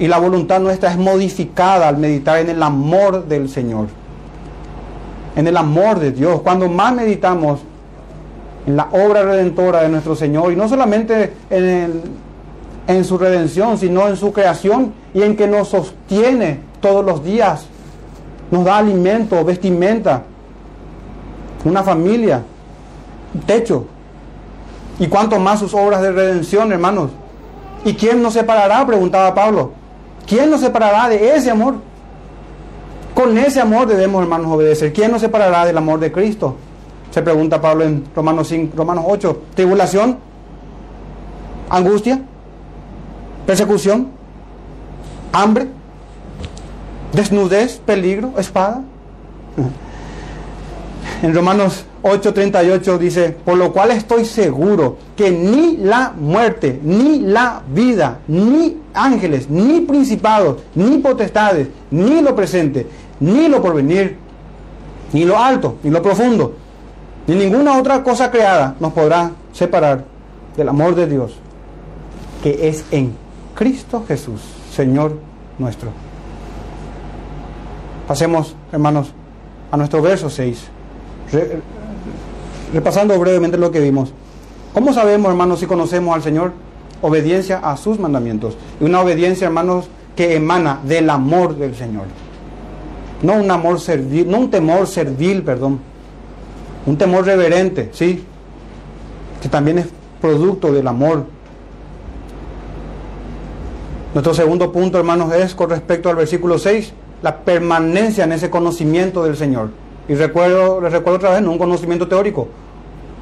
Y 0.00 0.08
la 0.08 0.18
voluntad 0.18 0.58
nuestra 0.58 0.90
es 0.90 0.98
modificada 0.98 1.86
al 1.86 1.98
meditar 1.98 2.38
en 2.38 2.48
el 2.50 2.60
amor 2.60 3.28
del 3.28 3.48
Señor, 3.48 3.86
en 5.36 5.46
el 5.46 5.56
amor 5.56 6.00
de 6.00 6.10
Dios. 6.10 6.40
Cuando 6.40 6.68
más 6.68 6.92
meditamos 6.92 7.60
en 8.66 8.74
la 8.74 8.88
obra 8.90 9.22
redentora 9.22 9.82
de 9.82 9.88
nuestro 9.88 10.16
Señor, 10.16 10.50
y 10.52 10.56
no 10.56 10.68
solamente 10.68 11.34
en, 11.48 12.02
en 12.88 13.04
su 13.04 13.18
redención, 13.18 13.78
sino 13.78 14.08
en 14.08 14.16
su 14.16 14.32
creación 14.32 14.94
y 15.14 15.22
en 15.22 15.36
que 15.36 15.46
nos 15.46 15.68
sostiene 15.68 16.58
todos 16.80 17.04
los 17.04 17.22
días, 17.22 17.66
nos 18.50 18.64
da 18.64 18.78
alimento, 18.78 19.44
vestimenta, 19.44 20.24
una 21.64 21.84
familia, 21.84 22.42
techo. 23.46 23.86
Y 24.98 25.06
cuanto 25.06 25.38
más 25.38 25.60
sus 25.60 25.74
obras 25.74 26.02
de 26.02 26.12
redención, 26.12 26.72
hermanos. 26.72 27.10
¿Y 27.84 27.94
quién 27.94 28.22
nos 28.22 28.34
separará? 28.34 28.84
Preguntaba 28.86 29.34
Pablo. 29.34 29.72
¿Quién 30.26 30.50
nos 30.50 30.60
separará 30.60 31.08
de 31.08 31.36
ese 31.36 31.50
amor? 31.50 31.76
Con 33.14 33.36
ese 33.38 33.60
amor 33.60 33.86
debemos, 33.86 34.22
hermanos, 34.22 34.52
obedecer. 34.52 34.92
¿Quién 34.92 35.10
nos 35.10 35.20
separará 35.20 35.64
del 35.64 35.78
amor 35.78 36.00
de 36.00 36.12
Cristo? 36.12 36.56
Se 37.10 37.22
pregunta 37.22 37.60
Pablo 37.60 37.84
en 37.84 38.04
Romanos, 38.14 38.48
5, 38.48 38.76
Romanos 38.76 39.04
8. 39.08 39.42
Tribulación, 39.54 40.18
angustia, 41.70 42.20
persecución, 43.46 44.08
hambre, 45.32 45.68
desnudez, 47.12 47.78
peligro, 47.78 48.34
espada. 48.36 48.82
En 51.20 51.34
Romanos 51.34 51.84
8:38 52.02 52.96
dice, 52.96 53.36
por 53.44 53.56
lo 53.56 53.72
cual 53.72 53.90
estoy 53.90 54.24
seguro 54.24 54.98
que 55.16 55.32
ni 55.32 55.76
la 55.78 56.12
muerte, 56.16 56.78
ni 56.82 57.18
la 57.18 57.60
vida, 57.68 58.20
ni 58.28 58.76
ángeles, 58.94 59.50
ni 59.50 59.80
principados, 59.80 60.58
ni 60.76 60.98
potestades, 60.98 61.68
ni 61.90 62.22
lo 62.22 62.36
presente, 62.36 62.86
ni 63.18 63.48
lo 63.48 63.60
porvenir, 63.60 64.16
ni 65.12 65.24
lo 65.24 65.36
alto, 65.36 65.78
ni 65.82 65.90
lo 65.90 66.00
profundo, 66.00 66.54
ni 67.26 67.34
ninguna 67.34 67.78
otra 67.78 68.04
cosa 68.04 68.30
creada 68.30 68.76
nos 68.78 68.92
podrá 68.92 69.32
separar 69.52 70.04
del 70.56 70.68
amor 70.68 70.94
de 70.94 71.08
Dios, 71.08 71.34
que 72.44 72.68
es 72.68 72.84
en 72.92 73.12
Cristo 73.56 74.04
Jesús, 74.06 74.40
Señor 74.72 75.18
nuestro. 75.58 75.90
Pasemos, 78.06 78.54
hermanos, 78.70 79.12
a 79.72 79.76
nuestro 79.76 80.00
verso 80.00 80.30
6 80.30 80.77
Repasando 82.72 83.18
brevemente 83.18 83.58
lo 83.58 83.70
que 83.70 83.80
vimos. 83.80 84.12
¿Cómo 84.74 84.92
sabemos, 84.92 85.30
hermanos, 85.30 85.60
si 85.60 85.66
conocemos 85.66 86.14
al 86.14 86.22
Señor? 86.22 86.52
Obediencia 87.00 87.58
a 87.58 87.76
sus 87.76 87.98
mandamientos. 87.98 88.56
Y 88.80 88.84
una 88.84 89.00
obediencia, 89.00 89.46
hermanos, 89.46 89.88
que 90.16 90.36
emana 90.36 90.80
del 90.84 91.08
amor 91.10 91.56
del 91.56 91.74
Señor. 91.74 92.06
No 93.22 93.34
un 93.34 93.50
amor 93.50 93.80
servil, 93.80 94.28
no 94.30 94.38
un 94.38 94.50
temor 94.50 94.86
servil, 94.86 95.42
perdón. 95.42 95.80
Un 96.86 96.96
temor 96.96 97.24
reverente, 97.24 97.90
¿sí? 97.92 98.24
Que 99.42 99.48
también 99.48 99.78
es 99.78 99.86
producto 100.20 100.72
del 100.72 100.86
amor. 100.86 101.24
Nuestro 104.14 104.34
segundo 104.34 104.72
punto, 104.72 104.98
hermanos, 104.98 105.32
es 105.34 105.54
con 105.54 105.70
respecto 105.70 106.08
al 106.08 106.16
versículo 106.16 106.58
6, 106.58 106.92
la 107.22 107.38
permanencia 107.40 108.24
en 108.24 108.32
ese 108.32 108.50
conocimiento 108.50 109.24
del 109.24 109.36
Señor. 109.36 109.70
Y 110.08 110.14
recuerdo, 110.14 110.80
les 110.80 110.92
recuerdo 110.92 111.18
otra 111.18 111.30
vez, 111.30 111.42
no 111.42 111.52
un 111.52 111.58
conocimiento 111.58 112.08
teórico, 112.08 112.48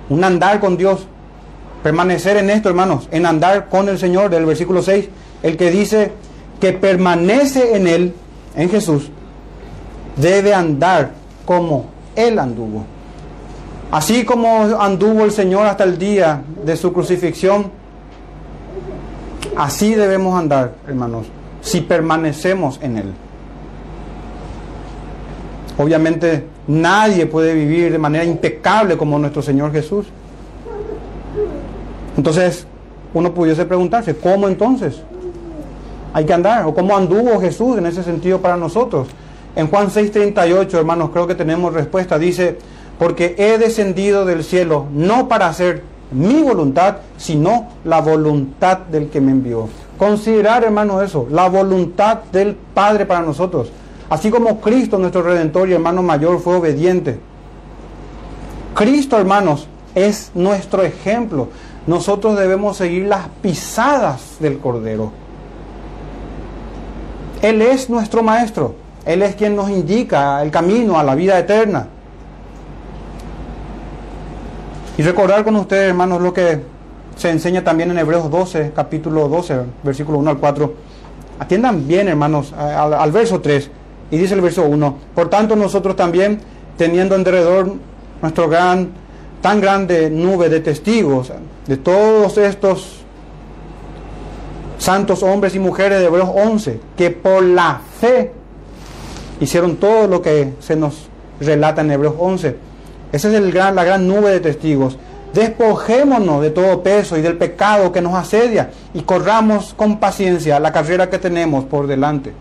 un 0.08 0.22
andar 0.22 0.60
con 0.60 0.76
Dios. 0.76 1.06
Permanecer 1.82 2.36
en 2.36 2.50
esto, 2.50 2.68
hermanos, 2.68 3.08
en 3.10 3.26
andar 3.26 3.68
con 3.68 3.88
el 3.88 3.98
Señor, 3.98 4.30
del 4.30 4.46
versículo 4.46 4.82
6, 4.82 5.08
el 5.42 5.56
que 5.56 5.70
dice 5.70 6.12
que 6.60 6.72
permanece 6.72 7.76
en 7.76 7.86
Él, 7.86 8.14
en 8.54 8.70
Jesús, 8.70 9.10
debe 10.16 10.54
andar 10.54 11.10
como 11.44 11.86
Él 12.14 12.38
anduvo. 12.38 12.84
Así 13.90 14.24
como 14.24 14.62
anduvo 14.80 15.24
el 15.24 15.32
Señor 15.32 15.66
hasta 15.66 15.84
el 15.84 15.98
día 15.98 16.42
de 16.64 16.76
su 16.76 16.92
crucifixión, 16.92 17.70
así 19.56 19.94
debemos 19.94 20.38
andar, 20.38 20.74
hermanos, 20.88 21.26
si 21.60 21.82
permanecemos 21.82 22.80
en 22.82 22.98
Él. 22.98 23.14
Obviamente 25.78 26.44
nadie 26.66 27.26
puede 27.26 27.54
vivir 27.54 27.92
de 27.92 27.98
manera 27.98 28.24
impecable 28.24 28.96
como 28.96 29.18
nuestro 29.18 29.42
Señor 29.42 29.72
Jesús. 29.72 30.06
Entonces, 32.16 32.66
uno 33.12 33.34
pudiese 33.34 33.64
preguntarse, 33.66 34.16
¿cómo 34.16 34.48
entonces 34.48 35.02
hay 36.12 36.24
que 36.24 36.32
andar? 36.32 36.66
¿O 36.66 36.74
cómo 36.74 36.96
anduvo 36.96 37.40
Jesús 37.40 37.76
en 37.76 37.86
ese 37.86 38.02
sentido 38.02 38.40
para 38.40 38.56
nosotros? 38.56 39.08
En 39.54 39.68
Juan 39.68 39.90
6:38, 39.90 40.78
hermanos, 40.78 41.10
creo 41.12 41.26
que 41.26 41.34
tenemos 41.34 41.72
respuesta. 41.72 42.18
Dice, 42.18 42.58
porque 42.98 43.34
he 43.38 43.58
descendido 43.58 44.24
del 44.24 44.44
cielo 44.44 44.86
no 44.92 45.28
para 45.28 45.48
hacer 45.48 45.82
mi 46.10 46.42
voluntad, 46.42 46.98
sino 47.16 47.68
la 47.84 48.00
voluntad 48.00 48.78
del 48.78 49.08
que 49.08 49.20
me 49.20 49.32
envió. 49.32 49.68
Considerar, 49.98 50.64
hermanos, 50.64 51.02
eso, 51.02 51.26
la 51.30 51.48
voluntad 51.48 52.18
del 52.32 52.54
Padre 52.54 53.06
para 53.06 53.22
nosotros. 53.22 53.70
Así 54.08 54.30
como 54.30 54.60
Cristo, 54.60 54.98
nuestro 54.98 55.22
Redentor 55.22 55.68
y 55.68 55.72
hermano 55.72 56.02
mayor, 56.02 56.40
fue 56.40 56.56
obediente. 56.56 57.18
Cristo, 58.74 59.18
hermanos, 59.18 59.66
es 59.94 60.30
nuestro 60.34 60.82
ejemplo. 60.82 61.48
Nosotros 61.86 62.38
debemos 62.38 62.76
seguir 62.76 63.06
las 63.06 63.28
pisadas 63.42 64.36
del 64.38 64.58
Cordero. 64.58 65.12
Él 67.42 67.62
es 67.62 67.90
nuestro 67.90 68.22
Maestro. 68.22 68.74
Él 69.04 69.22
es 69.22 69.34
quien 69.34 69.56
nos 69.56 69.70
indica 69.70 70.42
el 70.42 70.50
camino 70.50 70.98
a 70.98 71.04
la 71.04 71.14
vida 71.14 71.38
eterna. 71.38 71.88
Y 74.98 75.02
recordar 75.02 75.44
con 75.44 75.56
ustedes, 75.56 75.88
hermanos, 75.88 76.20
lo 76.20 76.32
que 76.32 76.60
se 77.16 77.30
enseña 77.30 77.62
también 77.62 77.90
en 77.90 77.98
Hebreos 77.98 78.30
12, 78.30 78.72
capítulo 78.74 79.28
12, 79.28 79.60
versículo 79.82 80.18
1 80.18 80.30
al 80.30 80.38
4. 80.38 80.74
Atiendan 81.38 81.86
bien, 81.86 82.08
hermanos, 82.08 82.52
al, 82.52 82.94
al 82.94 83.12
verso 83.12 83.40
3. 83.40 83.70
Y 84.10 84.18
dice 84.18 84.34
el 84.34 84.40
verso 84.40 84.64
1, 84.64 84.96
por 85.14 85.28
tanto 85.28 85.56
nosotros 85.56 85.96
también, 85.96 86.40
teniendo 86.76 87.14
en 87.14 87.24
derredor 87.24 87.72
nuestro 88.22 88.48
gran, 88.48 88.90
tan 89.42 89.60
grande 89.60 90.10
nube 90.10 90.48
de 90.48 90.60
testigos, 90.60 91.32
de 91.66 91.76
todos 91.76 92.38
estos 92.38 93.04
santos 94.78 95.22
hombres 95.22 95.54
y 95.54 95.58
mujeres 95.58 95.98
de 96.00 96.06
Hebreos 96.06 96.30
11, 96.32 96.80
que 96.96 97.10
por 97.10 97.42
la 97.42 97.80
fe 98.00 98.32
hicieron 99.40 99.76
todo 99.76 100.06
lo 100.06 100.22
que 100.22 100.52
se 100.60 100.76
nos 100.76 101.08
relata 101.40 101.80
en 101.80 101.90
Hebreos 101.90 102.14
11. 102.18 102.56
Esa 103.12 103.28
es 103.28 103.34
el 103.34 103.52
gran, 103.52 103.74
la 103.74 103.84
gran 103.84 104.06
nube 104.06 104.30
de 104.30 104.40
testigos. 104.40 104.98
Despojémonos 105.34 106.40
de 106.40 106.50
todo 106.50 106.82
peso 106.82 107.16
y 107.16 107.20
del 107.20 107.36
pecado 107.36 107.92
que 107.92 108.00
nos 108.00 108.14
asedia 108.14 108.70
y 108.94 109.02
corramos 109.02 109.74
con 109.74 109.98
paciencia 109.98 110.58
la 110.60 110.72
carrera 110.72 111.10
que 111.10 111.18
tenemos 111.18 111.64
por 111.64 111.86
delante. 111.86 112.32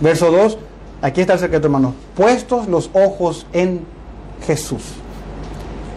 Verso 0.00 0.30
2, 0.30 0.58
Aquí 1.02 1.20
está 1.20 1.34
el 1.34 1.38
secreto, 1.38 1.66
hermanos. 1.66 1.94
Puestos 2.14 2.68
los 2.68 2.90
ojos 2.94 3.46
en 3.52 3.84
Jesús, 4.46 4.82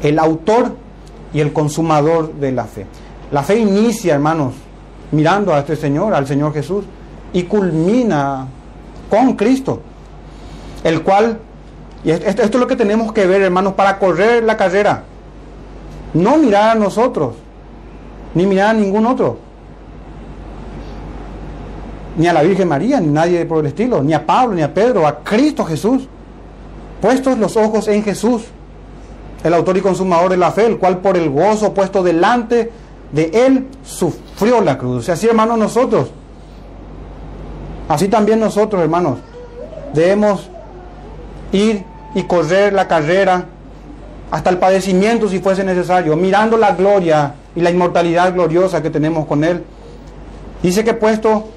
el 0.04 0.20
autor 0.20 0.76
y 1.34 1.39
el 1.39 1.54
consumador 1.54 2.34
de 2.34 2.52
la 2.52 2.66
fe. 2.66 2.86
La 3.32 3.43
fe 3.43 3.60
inicia, 3.60 4.16
hermanos, 4.16 4.54
mirando 5.12 5.54
a 5.54 5.60
este 5.60 5.76
Señor, 5.76 6.14
al 6.14 6.28
Señor 6.28 6.54
Jesús, 6.54 6.86
y 7.32 7.43
culmina 7.43 8.47
con 9.10 9.34
Cristo, 9.34 9.82
el 10.84 11.04
cual, 11.04 11.39
y 12.04 12.12
esto, 12.12 12.41
es 12.41 12.54
lo 12.54 12.68
que 12.68 12.76
tenemos 12.76 13.12
que 13.14 13.28
ver, 13.28 13.41
hermanos, 13.41 13.74
para 13.74 14.00
correr 14.00 14.43
la 14.43 14.58
carrera. 14.58 15.04
No 16.14 16.38
mirar 16.38 16.72
a 16.72 16.80
nosotros, 16.80 17.36
ni 18.34 18.45
mirar 18.45 18.72
a 18.72 18.74
ningún 18.74 19.06
otro 19.06 19.49
ni 22.18 22.28
a 22.28 22.34
la 22.34 22.41
Virgen 22.43 22.68
María, 22.68 22.99
ni 22.99 23.07
nadie 23.07 23.45
por 23.45 23.60
el 23.60 23.68
estilo, 23.68 24.01
ni 24.01 24.14
a 24.14 24.26
Pablo, 24.26 24.55
ni 24.55 24.62
a 24.62 24.74
Pedro, 24.74 25.07
a 25.07 25.20
Cristo 25.20 25.66
Jesús. 25.66 26.07
Puestos 27.01 27.38
los 27.38 27.55
ojos 27.55 27.88
en 27.88 28.03
Jesús, 28.03 28.43
el 29.43 29.53
autor 29.53 29.78
y 29.78 29.82
consumador 29.82 30.32
de 30.32 30.38
la 30.38 30.51
fe, 30.51 30.66
el 30.66 30.78
cual 30.78 30.97
por 30.99 31.16
el 31.16 31.30
gozo 31.30 31.74
puesto 31.74 32.03
delante 32.03 32.72
de 33.12 33.32
él 33.34 33.68
sufrió 33.84 34.62
la 34.62 34.78
cruz. 34.78 35.07
Así, 35.10 35.28
hermanos, 35.28 35.57
nosotros, 35.57 36.12
así 37.88 38.07
también 38.07 38.39
nosotros, 38.39 38.82
hermanos, 38.82 39.20
debemos 39.93 40.49
ir 41.51 41.84
y 42.16 42.24
correr 42.24 42.74
la 42.74 42.88
carrera 42.88 43.45
hasta 44.32 44.49
el 44.49 44.57
padecimiento 44.57 45.28
si 45.28 45.39
fuese 45.39 45.64
necesario, 45.64 46.16
mirando 46.16 46.57
la 46.57 46.74
gloria 46.74 47.34
y 47.55 47.62
la 47.62 47.72
inmortalidad 47.72 48.34
gloriosa 48.34 48.82
que 48.82 48.89
tenemos 48.89 49.26
con 49.26 49.43
Él. 49.43 49.64
Dice 50.62 50.84
que 50.84 50.93
puesto 50.93 51.47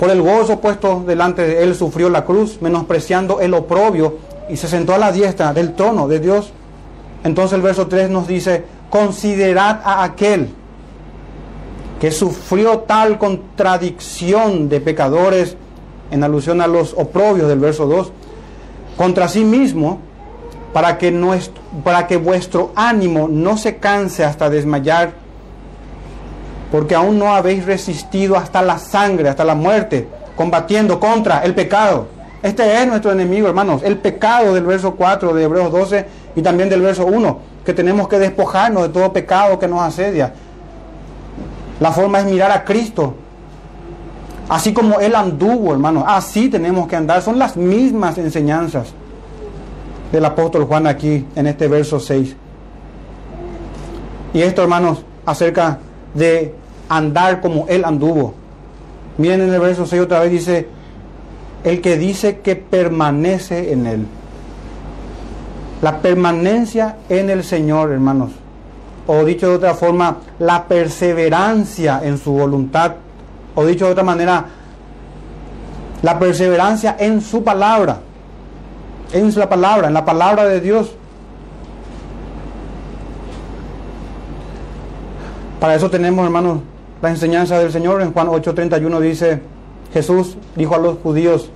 por 0.00 0.08
el 0.10 0.22
gozo 0.22 0.60
puesto 0.60 1.04
delante 1.06 1.46
de 1.46 1.62
él 1.62 1.74
sufrió 1.74 2.08
la 2.08 2.24
cruz, 2.24 2.62
menospreciando 2.62 3.40
el 3.40 3.52
oprobio, 3.52 4.16
y 4.48 4.56
se 4.56 4.66
sentó 4.66 4.94
a 4.94 4.98
la 4.98 5.12
diestra 5.12 5.52
del 5.52 5.74
trono 5.74 6.08
de 6.08 6.20
Dios. 6.20 6.54
Entonces 7.22 7.54
el 7.54 7.60
verso 7.60 7.86
3 7.86 8.08
nos 8.08 8.26
dice, 8.26 8.64
considerad 8.88 9.82
a 9.84 10.02
aquel 10.02 10.48
que 12.00 12.10
sufrió 12.10 12.78
tal 12.78 13.18
contradicción 13.18 14.70
de 14.70 14.80
pecadores, 14.80 15.58
en 16.10 16.24
alusión 16.24 16.62
a 16.62 16.66
los 16.66 16.94
oprobios 16.94 17.46
del 17.46 17.58
verso 17.58 17.86
2, 17.86 18.10
contra 18.96 19.28
sí 19.28 19.44
mismo, 19.44 20.00
para 20.72 20.96
que, 20.96 21.10
nuestro, 21.10 21.62
para 21.84 22.06
que 22.06 22.16
vuestro 22.16 22.72
ánimo 22.74 23.28
no 23.28 23.58
se 23.58 23.76
canse 23.76 24.24
hasta 24.24 24.48
desmayar 24.48 25.12
porque 26.70 26.94
aún 26.94 27.18
no 27.18 27.34
habéis 27.34 27.66
resistido 27.66 28.36
hasta 28.36 28.62
la 28.62 28.78
sangre, 28.78 29.28
hasta 29.28 29.44
la 29.44 29.54
muerte, 29.54 30.08
combatiendo 30.36 31.00
contra 31.00 31.40
el 31.40 31.54
pecado. 31.54 32.06
Este 32.42 32.80
es 32.80 32.86
nuestro 32.86 33.12
enemigo, 33.12 33.48
hermanos, 33.48 33.82
el 33.84 33.98
pecado 33.98 34.54
del 34.54 34.64
verso 34.64 34.94
4 34.94 35.34
de 35.34 35.42
Hebreos 35.42 35.70
12 35.72 36.06
y 36.36 36.42
también 36.42 36.68
del 36.68 36.80
verso 36.80 37.06
1, 37.06 37.38
que 37.64 37.74
tenemos 37.74 38.08
que 38.08 38.18
despojarnos 38.18 38.84
de 38.84 38.88
todo 38.88 39.12
pecado 39.12 39.58
que 39.58 39.68
nos 39.68 39.82
asedia. 39.82 40.32
La 41.80 41.92
forma 41.92 42.20
es 42.20 42.26
mirar 42.26 42.50
a 42.50 42.64
Cristo, 42.64 43.14
así 44.48 44.72
como 44.72 45.00
Él 45.00 45.14
anduvo, 45.14 45.72
hermanos, 45.72 46.04
así 46.06 46.48
tenemos 46.48 46.86
que 46.88 46.96
andar. 46.96 47.20
Son 47.20 47.38
las 47.38 47.56
mismas 47.56 48.16
enseñanzas 48.16 48.92
del 50.12 50.24
apóstol 50.24 50.64
Juan 50.64 50.86
aquí 50.86 51.26
en 51.34 51.46
este 51.46 51.68
verso 51.68 52.00
6. 52.00 52.36
Y 54.32 54.42
esto, 54.42 54.62
hermanos, 54.62 55.04
acerca 55.26 55.78
de 56.14 56.54
andar 56.88 57.40
como 57.40 57.66
Él 57.68 57.84
anduvo. 57.84 58.34
Miren 59.18 59.42
en 59.42 59.54
el 59.54 59.60
verso 59.60 59.86
6 59.86 60.02
otra 60.02 60.20
vez 60.20 60.30
dice, 60.30 60.68
el 61.64 61.80
que 61.80 61.96
dice 61.96 62.40
que 62.40 62.56
permanece 62.56 63.72
en 63.72 63.86
Él. 63.86 64.06
La 65.82 65.98
permanencia 65.98 66.96
en 67.08 67.30
el 67.30 67.44
Señor, 67.44 67.92
hermanos. 67.92 68.32
O 69.06 69.24
dicho 69.24 69.48
de 69.48 69.56
otra 69.56 69.74
forma, 69.74 70.18
la 70.38 70.64
perseverancia 70.64 72.00
en 72.02 72.18
su 72.18 72.32
voluntad. 72.32 72.96
O 73.54 73.64
dicho 73.64 73.86
de 73.86 73.92
otra 73.92 74.04
manera, 74.04 74.44
la 76.02 76.18
perseverancia 76.18 76.96
en 76.98 77.20
su 77.20 77.42
palabra. 77.42 77.98
En 79.12 79.32
su 79.32 79.40
palabra, 79.40 79.88
en 79.88 79.94
la 79.94 80.04
palabra 80.04 80.44
de 80.44 80.60
Dios. 80.60 80.92
Para 85.60 85.74
eso 85.74 85.90
tenemos, 85.90 86.24
hermanos, 86.24 86.60
la 87.02 87.10
enseñanza 87.10 87.58
del 87.58 87.70
Señor. 87.70 88.00
En 88.00 88.12
Juan 88.12 88.28
8:31 88.28 88.98
dice, 89.00 89.40
Jesús 89.92 90.38
dijo 90.56 90.74
a 90.74 90.78
los 90.78 90.98
judíos 90.98 91.50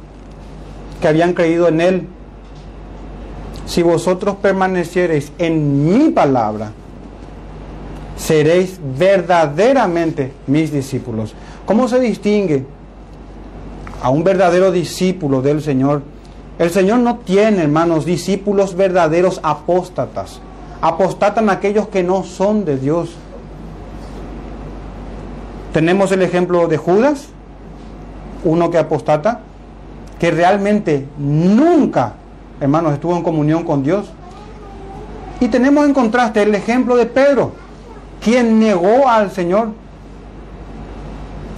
que 1.01 1.09
habían 1.09 1.33
creído 1.33 1.69
en 1.69 1.81
Él, 1.81 2.09
si 3.67 3.83
vosotros 3.83 4.37
permaneciereis 4.37 5.33
en 5.39 5.89
mi 5.89 6.11
palabra, 6.11 6.73
seréis 8.17 8.79
verdaderamente 8.99 10.33
mis 10.47 10.71
discípulos. 10.71 11.35
¿Cómo 11.65 11.89
se 11.89 11.99
distingue 11.99 12.67
a 14.03 14.11
un 14.11 14.23
verdadero 14.23 14.71
discípulo 14.71 15.41
del 15.41 15.63
Señor? 15.63 16.03
El 16.59 16.71
Señor 16.71 16.99
no 16.99 17.17
tiene, 17.19 17.63
hermanos, 17.63 18.05
discípulos 18.05 18.77
verdaderos 18.77 19.41
apóstatas. 19.43 20.41
Apostatan 20.83 21.49
aquellos 21.49 21.89
que 21.89 22.03
no 22.03 22.23
son 22.23 22.67
de 22.67 22.77
Dios. 22.77 23.17
Tenemos 25.75 26.13
el 26.13 26.23
ejemplo 26.23 26.69
de 26.69 26.77
Judas, 26.77 27.27
uno 28.45 28.71
que 28.71 28.79
apostata, 28.79 29.41
que 30.21 30.31
realmente 30.31 31.09
nunca, 31.19 32.13
hermanos, 32.61 32.93
estuvo 32.93 33.17
en 33.17 33.25
comunión 33.25 33.65
con 33.65 33.83
Dios. 33.83 34.07
Y 35.41 35.49
tenemos 35.49 35.85
en 35.85 35.93
contraste 35.93 36.43
el 36.43 36.55
ejemplo 36.55 36.95
de 36.95 37.07
Pedro, 37.07 37.55
quien 38.23 38.61
negó 38.61 39.09
al 39.09 39.33
Señor. 39.33 39.71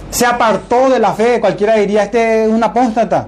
Se 0.09 0.25
apartó 0.25 0.89
de 0.89 0.97
la 0.97 1.13
fe, 1.13 1.39
cualquiera 1.39 1.75
diría, 1.75 2.05
este 2.05 2.45
es 2.45 2.49
un 2.49 2.63
apóstata. 2.63 3.27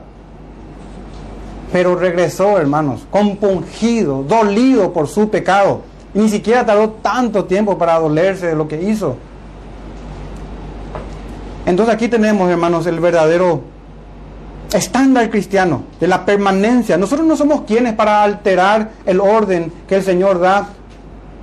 Pero 1.72 1.98
regresó, 1.98 2.58
hermanos, 2.58 3.06
compungido, 3.12 4.24
dolido 4.24 4.92
por 4.92 5.08
su 5.08 5.30
pecado. 5.30 5.82
Ni 6.16 6.30
siquiera 6.30 6.66
tardó 6.66 6.90
tanto 6.90 7.46
tiempo 7.46 7.78
para 7.78 8.00
dolerse 8.00 8.48
de 8.48 8.56
lo 8.56 8.68
que 8.68 8.82
hizo. 8.82 9.18
Entonces 11.70 11.94
aquí 11.94 12.08
tenemos, 12.08 12.50
hermanos, 12.50 12.88
el 12.88 13.00
verdadero 13.00 13.62
estándar 14.74 15.30
cristiano 15.30 15.84
de 16.00 16.08
la 16.08 16.26
permanencia. 16.26 16.98
Nosotros 16.98 17.28
no 17.28 17.38
somos 17.38 17.62
quienes 17.62 17.94
para 17.94 18.24
alterar 18.24 18.90
el 19.06 19.20
orden 19.20 19.72
que 19.88 19.98
el 19.98 20.04
Señor 20.04 20.40
da 20.40 20.68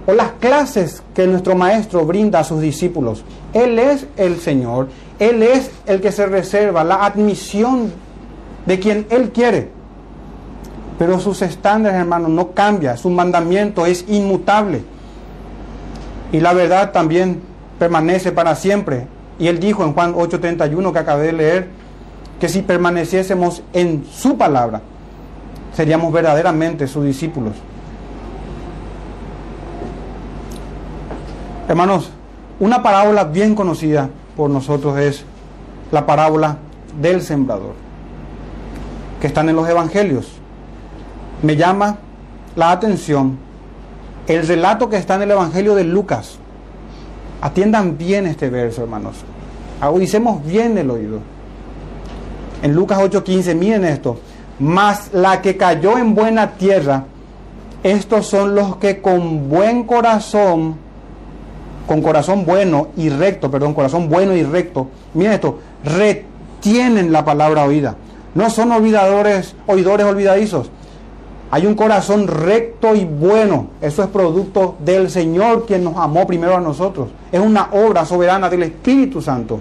o 0.05 0.13
las 0.13 0.33
clases 0.41 1.01
que 1.15 1.29
nuestro 1.29 1.55
Maestro 1.55 2.05
brinda 2.05 2.41
a 2.41 2.45
sus 2.45 2.61
discípulos. 2.61 3.23
Él 3.53 3.79
es 3.79 4.09
el 4.17 4.41
Señor, 4.41 4.89
Él 5.21 5.45
es 5.45 5.71
el 5.87 6.01
que 6.01 6.11
se 6.11 6.27
reserva 6.27 6.83
la 6.83 7.05
admisión 7.05 7.93
de 8.67 8.81
quien 8.81 9.07
Él 9.11 9.31
quiere. 9.31 9.69
Pero 10.99 11.21
sus 11.21 11.41
estándares, 11.41 12.01
hermanos, 12.01 12.31
no 12.31 12.51
cambia, 12.51 12.97
su 12.97 13.11
mandamiento 13.11 13.87
es 13.87 14.05
inmutable. 14.09 14.83
Y 16.33 16.41
la 16.41 16.53
verdad 16.53 16.91
también 16.91 17.43
permanece 17.79 18.33
para 18.33 18.57
siempre. 18.57 19.07
Y 19.39 19.49
él 19.49 19.59
dijo 19.61 19.85
en 19.85 19.93
Juan 19.93 20.15
8:31 20.15 20.93
que 20.93 20.99
acabé 20.99 21.27
de 21.27 21.33
leer, 21.33 21.69
que 22.41 22.49
si 22.49 22.63
permaneciésemos 22.63 23.63
en 23.73 24.05
su 24.11 24.37
palabra, 24.37 24.83
seríamos 25.75 26.13
verdaderamente 26.13 26.87
sus 26.87 27.05
discípulos. 27.05 27.55
Hermanos, 31.69 32.11
una 32.61 32.83
parábola 32.83 33.25
bien 33.25 33.55
conocida 33.55 34.09
por 34.37 34.51
nosotros 34.51 34.99
es 34.99 35.25
la 35.91 36.07
parábola 36.07 36.59
del 37.01 37.23
sembrador, 37.23 37.75
que 39.21 39.27
están 39.27 39.49
en 39.49 39.57
los 39.57 39.69
evangelios. 39.69 40.33
Me 41.43 41.57
llama 41.57 41.99
la 42.55 42.71
atención 42.71 43.39
el 44.27 44.47
relato 44.47 44.89
que 44.89 44.97
está 44.97 45.17
en 45.17 45.23
el 45.23 45.31
evangelio 45.33 45.75
de 45.75 45.85
Lucas, 45.85 46.39
Atiendan 47.41 47.99
bien 47.99 48.27
este 48.27 48.49
verso, 48.51 48.83
hermanos. 48.83 49.17
Agudicemos 49.81 50.45
bien 50.45 50.79
el 50.79 50.91
oído. 50.91 51.21
En 52.63 52.75
Lucas 52.75 52.99
8:15, 52.99 53.55
miren 53.55 53.85
esto. 53.85 54.19
Mas 54.59 55.11
la 55.13 55.43
que 55.43 55.57
cayó 55.57 55.99
en 55.99 56.15
buena 56.15 56.53
tierra, 56.53 57.05
estos 57.83 58.27
son 58.27 58.55
los 58.55 58.77
que 58.77 59.03
con 59.03 59.51
buen 59.51 59.85
corazón, 59.85 60.77
con 61.87 62.01
corazón 62.01 62.47
bueno 62.47 62.89
y 62.97 63.11
recto, 63.11 63.51
perdón, 63.51 63.75
corazón 63.75 64.09
bueno 64.09 64.35
y 64.35 64.43
recto, 64.43 64.89
miren 65.13 65.35
esto, 65.35 65.59
retienen 65.85 67.13
la 67.13 67.25
palabra 67.25 67.65
oída. 67.65 67.97
No 68.35 68.49
son 68.51 68.73
olvidadores, 68.73 69.55
oidores 69.67 70.07
olvidadizos, 70.07 70.71
hay 71.51 71.67
un 71.67 71.75
corazón 71.75 72.27
recto 72.27 72.95
y 72.95 73.05
bueno. 73.05 73.69
Eso 73.81 74.03
es 74.03 74.09
producto 74.09 74.77
del 74.85 75.11
Señor 75.11 75.67
quien 75.67 75.85
nos 75.85 75.97
amó 75.97 76.27
primero 76.27 76.57
a 76.57 76.61
nosotros. 76.61 77.09
Es 77.31 77.41
una 77.41 77.69
obra 77.73 78.05
soberana 78.05 78.49
del 78.49 78.65
Espíritu 78.65 79.23
Santo. 79.23 79.61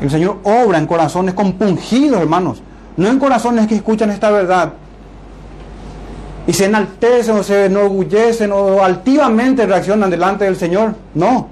El 0.00 0.10
Señor 0.10 0.38
obra 0.44 0.78
en 0.78 0.86
corazones 0.86 1.34
compungidos, 1.34 2.20
hermanos. 2.20 2.62
No 2.96 3.08
en 3.08 3.18
corazones 3.18 3.66
que 3.66 3.76
escuchan 3.76 4.10
esta 4.10 4.30
verdad 4.30 4.72
y 6.48 6.52
se 6.54 6.64
enaltecen 6.64 7.36
o 7.36 7.42
se 7.42 7.66
enorgullecen 7.66 8.50
o 8.52 8.82
altivamente 8.82 9.66
reaccionan 9.66 10.10
delante 10.10 10.46
del 10.46 10.56
Señor. 10.56 10.94
No. 11.14 11.48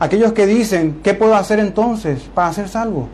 Aquellos 0.00 0.32
que 0.32 0.46
dicen, 0.46 1.00
¿qué 1.02 1.12
puedo 1.12 1.34
hacer 1.34 1.58
entonces 1.58 2.22
para 2.34 2.52
ser 2.54 2.68
salvo? 2.68 3.08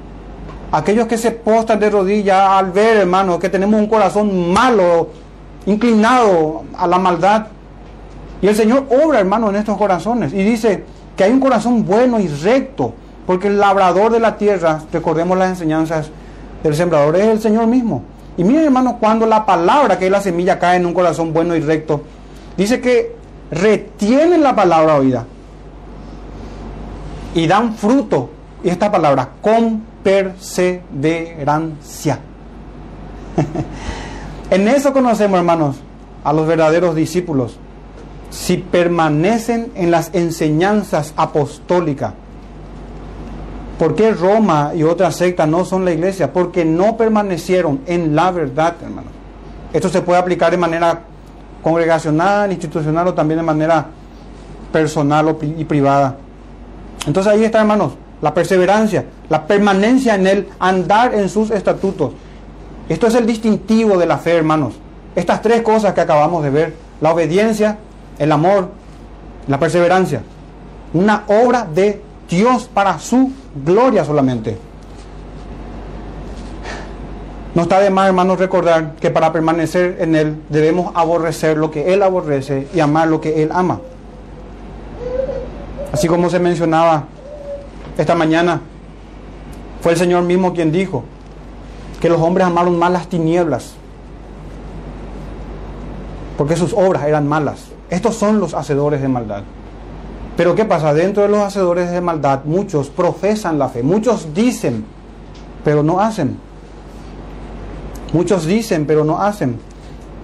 Aquellos 0.75 1.07
que 1.07 1.17
se 1.17 1.31
postan 1.31 1.79
de 1.79 1.89
rodillas 1.89 2.37
al 2.37 2.73
ver, 2.73 2.97
hermano, 2.97 3.39
que 3.39 3.49
tenemos 3.49 3.79
un 3.79 3.87
corazón 3.87 4.53
malo, 4.53 5.09
inclinado 5.67 6.65
a 6.77 6.89
la 6.89 6.99
maldad. 6.99 7.47
Y 8.43 8.49
el 8.49 8.57
Señor 8.57 8.87
obra, 8.91 9.21
hermano, 9.21 9.51
en 9.51 9.55
estos 9.55 9.79
corazones. 9.79 10.33
Y 10.33 10.43
dice 10.43 10.83
que 11.17 11.23
hay 11.23 11.31
un 11.31 11.39
corazón 11.39 11.87
bueno 11.87 12.19
y 12.19 12.27
recto. 12.27 12.93
Porque 13.25 13.47
el 13.47 13.61
labrador 13.61 14.11
de 14.11 14.19
la 14.19 14.37
tierra, 14.37 14.83
recordemos 14.93 15.39
las 15.39 15.51
enseñanzas 15.51 16.11
del 16.65 16.75
sembrador, 16.75 17.15
es 17.15 17.29
el 17.29 17.41
Señor 17.41 17.69
mismo. 17.69 18.03
Y 18.37 18.43
miren, 18.43 18.65
hermano, 18.65 18.97
cuando 18.99 19.27
la 19.27 19.47
palabra, 19.47 19.97
que 19.97 20.07
es 20.07 20.11
la 20.11 20.21
semilla, 20.21 20.59
cae 20.59 20.79
en 20.79 20.87
un 20.87 20.93
corazón 20.93 21.33
bueno 21.33 21.55
y 21.55 21.61
recto, 21.61 22.03
dice 22.57 22.81
que 22.81 23.15
retienen 23.49 24.43
la 24.43 24.57
palabra 24.57 24.97
oída 24.97 25.25
y 27.33 27.47
dan 27.47 27.77
fruto. 27.77 28.31
Y 28.65 28.71
esta 28.71 28.91
palabra, 28.91 29.29
con 29.41 29.94
perseverancia. 30.05 32.21
en 34.51 34.69
eso 34.69 34.93
conocemos, 34.93 35.39
hermanos, 35.39 35.75
a 36.23 36.33
los 36.33 36.47
verdaderos 36.47 36.95
discípulos. 36.95 37.59
Si 38.31 38.59
permanecen 38.59 39.73
en 39.75 39.91
las 39.91 40.15
enseñanzas 40.15 41.13
apostólicas. 41.17 42.13
¿Por 43.79 43.97
qué 43.97 44.13
Roma 44.13 44.73
y 44.75 44.83
otras 44.85 45.17
sectas 45.17 45.49
no 45.49 45.65
son 45.65 45.85
la 45.85 45.91
iglesia? 45.93 46.33
Porque 46.33 46.65
no 46.65 46.97
permanecieron 46.97 47.81
en 47.87 48.15
la 48.15 48.31
verdad, 48.31 48.77
hermanos. 48.83 49.11
Esto 49.73 49.89
se 49.89 50.03
puede 50.03 50.21
aplicar 50.21 50.53
de 50.53 50.59
manera 50.59 51.01
congregacional, 51.63 52.53
institucional 52.53 53.09
o 53.09 53.15
también 53.15 53.39
de 53.39 53.45
manera 53.45 53.87
personal 54.71 55.37
y 55.59 55.65
privada. 55.65 56.17
Entonces 57.07 57.33
ahí 57.33 57.45
está, 57.45 57.61
hermanos, 57.61 57.95
la 58.25 58.33
perseverancia, 58.33 59.05
la 59.29 59.47
permanencia 59.47 60.15
en 60.15 60.27
Él, 60.27 60.49
andar 60.59 61.15
en 61.15 61.29
sus 61.29 61.51
estatutos. 61.51 62.13
Esto 62.89 63.07
es 63.07 63.15
el 63.17 63.27
distintivo 63.27 63.99
de 63.99 64.07
la 64.07 64.17
fe, 64.17 64.33
hermanos. 64.33 64.73
Estas 65.15 65.43
tres 65.43 65.61
cosas 65.61 65.93
que 65.93 66.01
acabamos 66.01 66.43
de 66.43 66.49
ver, 66.49 66.75
la 67.03 67.13
obediencia, 67.13 67.77
el 68.19 68.33
amor, 68.33 68.71
la 69.47 69.59
perseverancia. 69.61 70.23
Una 70.95 71.25
obra 71.27 71.67
de 71.67 72.01
Dios 72.27 72.71
para 72.73 72.99
su 72.99 73.31
gloria 73.63 74.07
solamente. 74.07 74.57
No 77.55 77.61
está 77.61 77.79
de 77.79 77.91
más, 77.91 78.07
hermanos, 78.07 78.39
recordar 78.39 78.95
que 78.95 79.11
para 79.11 79.35
permanecer 79.35 79.99
en 80.01 80.15
Él 80.15 80.43
debemos 80.49 80.93
aborrecer 80.95 81.59
lo 81.59 81.71
que 81.71 81.93
Él 81.93 82.03
aborrece 82.03 82.69
y 82.75 82.81
amar 82.81 83.09
lo 83.09 83.21
que 83.21 83.43
Él 83.43 83.51
ama. 83.53 83.81
Así 85.93 86.09
como 86.09 86.31
se 86.31 86.39
mencionaba 86.39 87.09
esta 87.97 88.15
mañana, 88.15 88.61
fue 89.81 89.93
el 89.93 89.99
Señor 89.99 90.23
mismo 90.25 90.55
quien 90.55 90.73
dijo 90.73 91.05
que 92.01 92.09
los 92.09 92.21
hombres 92.21 92.47
amaron 92.47 92.79
más 92.79 92.91
las 92.91 93.09
tinieblas, 93.09 93.75
porque 96.37 96.57
sus 96.57 96.73
obras 96.73 97.05
eran 97.05 97.29
malas. 97.29 97.67
Estos 97.91 98.17
son 98.17 98.41
los 98.41 98.55
hacedores 98.55 99.01
de 99.01 99.09
maldad. 99.09 99.43
Pero 100.37 100.55
¿qué 100.55 100.65
pasa? 100.65 100.93
Dentro 100.93 101.23
de 101.23 101.29
los 101.29 101.41
hacedores 101.41 101.91
de 101.93 102.01
maldad, 102.01 102.41
muchos 102.45 102.91
profesan 102.91 103.59
la 103.59 103.69
fe, 103.69 103.83
muchos 103.83 104.35
dicen, 104.35 104.85
pero 105.63 105.83
no 105.83 106.01
hacen. 106.01 106.37
Muchos 108.13 108.45
dicen, 108.47 108.87
pero 108.87 109.05
no 109.05 109.21
hacen. 109.21 109.59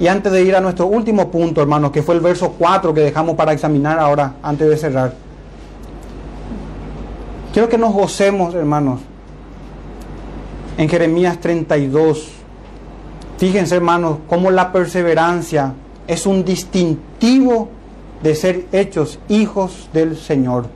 Y 0.01 0.07
antes 0.07 0.33
de 0.33 0.43
ir 0.43 0.57
a 0.57 0.61
nuestro 0.61 0.87
último 0.87 1.31
punto, 1.31 1.61
hermanos, 1.61 1.91
que 1.93 2.03
fue 2.03 2.14
el 2.14 2.21
verso 2.21 2.55
4 2.59 2.95
que 2.95 3.03
dejamos 3.03 3.37
para 3.37 3.53
examinar 3.53 3.99
ahora, 3.99 4.35
antes 4.43 4.68
de 4.68 4.77
cerrar. 4.77 5.30
Quiero 7.53 7.68
que 7.68 7.78
nos 7.78 7.92
gocemos, 7.92 8.55
hermanos, 8.55 9.01
en 10.78 10.88
Jeremías 10.88 11.40
32. 11.40 12.28
Fíjense, 13.38 13.74
hermanos, 13.74 14.18
cómo 14.28 14.53
la 14.53 14.70
perseverancia 14.70 15.74
es 16.07 16.26
un 16.26 16.44
distintivo 16.44 17.68
de 18.22 18.36
ser 18.36 18.66
hechos 18.70 19.18
hijos 19.28 19.88
del 19.92 20.16
Señor. 20.16 20.66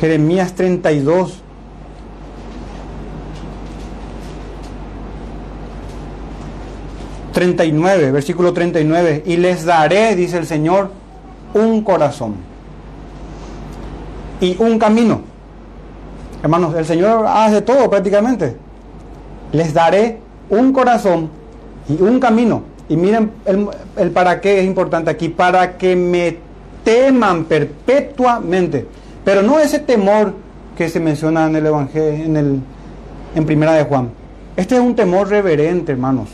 Jeremías 0.00 0.54
32. 0.54 1.42
39, 7.32 8.12
versículo 8.12 8.54
39, 8.54 9.22
y 9.26 9.36
les 9.36 9.66
daré, 9.66 10.16
dice 10.16 10.38
el 10.38 10.46
Señor, 10.46 10.90
un 11.52 11.84
corazón 11.84 12.45
y 14.40 14.56
un 14.60 14.78
camino. 14.78 15.20
Hermanos, 16.42 16.74
el 16.74 16.84
Señor 16.84 17.26
hace 17.26 17.62
todo 17.62 17.88
prácticamente. 17.90 18.56
Les 19.52 19.72
daré 19.72 20.20
un 20.50 20.72
corazón 20.72 21.30
y 21.88 22.00
un 22.00 22.20
camino. 22.20 22.62
Y 22.88 22.96
miren 22.96 23.32
el, 23.96 24.10
para 24.10 24.40
qué 24.40 24.60
es 24.60 24.66
importante 24.66 25.10
aquí, 25.10 25.28
para 25.28 25.76
que 25.76 25.96
me 25.96 26.38
teman 26.84 27.44
perpetuamente. 27.44 28.86
Pero 29.24 29.42
no 29.42 29.58
ese 29.58 29.80
temor 29.80 30.34
que 30.76 30.88
se 30.88 31.00
menciona 31.00 31.46
en 31.46 31.56
el 31.56 31.66
Evangelio, 31.66 32.24
en, 32.24 32.36
el, 32.36 32.60
en 33.34 33.46
Primera 33.46 33.72
de 33.72 33.84
Juan. 33.84 34.10
Este 34.56 34.76
es 34.76 34.80
un 34.80 34.94
temor 34.94 35.28
reverente, 35.28 35.92
hermanos. 35.92 36.28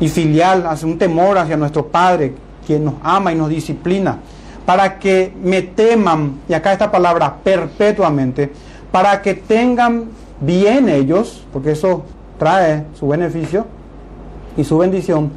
Y 0.00 0.08
filial, 0.08 0.66
hace 0.66 0.86
un 0.86 0.96
temor 0.96 1.36
hacia 1.36 1.56
nuestro 1.56 1.86
Padre, 1.86 2.32
quien 2.66 2.84
nos 2.84 2.94
ama 3.02 3.32
y 3.32 3.36
nos 3.36 3.50
disciplina. 3.50 4.18
Para 4.66 4.98
que 4.98 5.32
me 5.42 5.62
teman, 5.62 6.40
y 6.48 6.54
acá 6.54 6.72
esta 6.72 6.90
palabra, 6.90 7.36
perpetuamente, 7.42 8.52
para 8.92 9.20
que 9.22 9.34
tengan 9.34 10.04
bien 10.40 10.88
ellos, 10.88 11.44
porque 11.52 11.72
eso 11.72 12.04
trae 12.38 12.84
su 12.98 13.08
beneficio 13.08 13.66
y 14.56 14.64
su 14.64 14.78
bendición, 14.78 15.30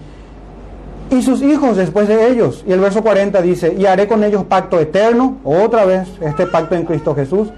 y 1.10 1.22
sus 1.22 1.42
hijos 1.42 1.78
después 1.78 2.08
de 2.08 2.30
ellos. 2.30 2.64
Y 2.68 2.72
el 2.72 2.80
verso 2.80 3.04
40 3.04 3.42
dice, 3.42 3.76
y 3.78 3.86
haré 3.86 4.08
con 4.08 4.24
ellos 4.24 4.44
pacto 4.46 4.80
eterno, 4.80 5.38
otra 5.44 5.86
vez 5.86 6.08
este 6.22 6.48
pacto 6.48 6.76
en 6.76 6.86
Cristo 6.86 7.16
Jesús, 7.16 7.50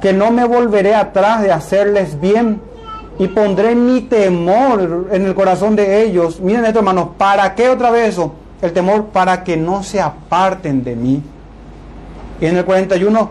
que 0.00 0.12
no 0.12 0.30
me 0.30 0.44
volveré 0.44 0.94
atrás 0.94 1.42
de 1.42 1.52
hacerles 1.52 2.20
bien 2.20 2.60
y 3.18 3.28
pondré 3.28 3.74
mi 3.74 4.00
temor 4.02 5.08
en 5.12 5.26
el 5.26 5.34
corazón 5.34 5.76
de 5.76 6.02
ellos. 6.04 6.40
Miren 6.40 6.64
esto 6.64 6.78
hermanos, 6.78 7.08
¿para 7.18 7.54
qué 7.54 7.68
otra 7.68 7.90
vez 7.90 8.10
eso? 8.10 8.32
El 8.62 8.72
temor 8.72 9.06
para 9.06 9.42
que 9.44 9.56
no 9.56 9.82
se 9.82 10.00
aparten 10.00 10.84
de 10.84 10.96
mí. 10.96 11.22
Y 12.40 12.46
en 12.46 12.56
el 12.56 12.64
41, 12.64 13.30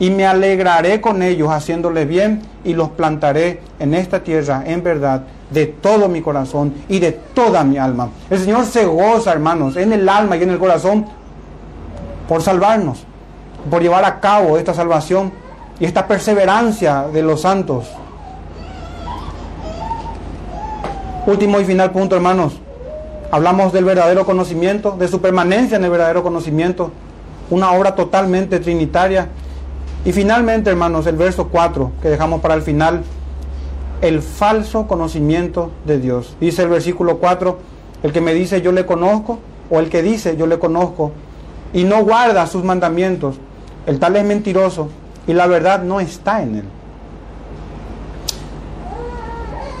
y 0.00 0.10
me 0.10 0.26
alegraré 0.26 1.00
con 1.00 1.22
ellos 1.22 1.50
haciéndoles 1.50 2.08
bien 2.08 2.42
y 2.64 2.72
los 2.72 2.88
plantaré 2.90 3.60
en 3.78 3.94
esta 3.94 4.22
tierra 4.22 4.62
en 4.66 4.82
verdad 4.82 5.22
de 5.50 5.66
todo 5.66 6.08
mi 6.08 6.22
corazón 6.22 6.74
y 6.88 6.98
de 6.98 7.12
toda 7.12 7.64
mi 7.64 7.76
alma. 7.76 8.08
El 8.30 8.38
Señor 8.38 8.64
se 8.64 8.86
goza, 8.86 9.32
hermanos, 9.32 9.76
en 9.76 9.92
el 9.92 10.08
alma 10.08 10.36
y 10.36 10.42
en 10.42 10.50
el 10.50 10.58
corazón 10.58 11.04
por 12.26 12.42
salvarnos, 12.42 13.04
por 13.68 13.82
llevar 13.82 14.04
a 14.04 14.20
cabo 14.20 14.56
esta 14.56 14.72
salvación 14.72 15.32
y 15.78 15.84
esta 15.84 16.06
perseverancia 16.06 17.06
de 17.12 17.22
los 17.22 17.42
santos. 17.42 17.90
Último 21.26 21.60
y 21.60 21.64
final 21.64 21.90
punto, 21.90 22.16
hermanos. 22.16 22.54
Hablamos 23.30 23.72
del 23.72 23.84
verdadero 23.84 24.26
conocimiento, 24.26 24.96
de 24.98 25.08
su 25.08 25.20
permanencia 25.20 25.76
en 25.76 25.84
el 25.84 25.90
verdadero 25.90 26.22
conocimiento, 26.22 26.90
una 27.50 27.72
obra 27.72 27.94
totalmente 27.94 28.58
trinitaria. 28.58 29.28
Y 30.04 30.12
finalmente, 30.12 30.70
hermanos, 30.70 31.06
el 31.06 31.16
verso 31.16 31.48
4 31.48 31.92
que 32.02 32.08
dejamos 32.08 32.40
para 32.40 32.54
el 32.54 32.62
final 32.62 33.02
el 34.00 34.22
falso 34.22 34.86
conocimiento 34.86 35.70
de 35.84 35.98
Dios. 35.98 36.36
Dice 36.40 36.62
el 36.62 36.68
versículo 36.68 37.18
4, 37.18 37.58
el 38.02 38.12
que 38.12 38.20
me 38.20 38.32
dice 38.32 38.62
yo 38.62 38.72
le 38.72 38.86
conozco, 38.86 39.38
o 39.68 39.78
el 39.78 39.90
que 39.90 40.02
dice 40.02 40.36
yo 40.36 40.46
le 40.46 40.58
conozco, 40.58 41.12
y 41.72 41.84
no 41.84 42.02
guarda 42.02 42.46
sus 42.46 42.64
mandamientos, 42.64 43.36
el 43.86 43.98
tal 43.98 44.16
es 44.16 44.24
mentiroso, 44.24 44.88
y 45.26 45.34
la 45.34 45.46
verdad 45.46 45.82
no 45.82 46.00
está 46.00 46.42
en 46.42 46.56
él. 46.56 46.64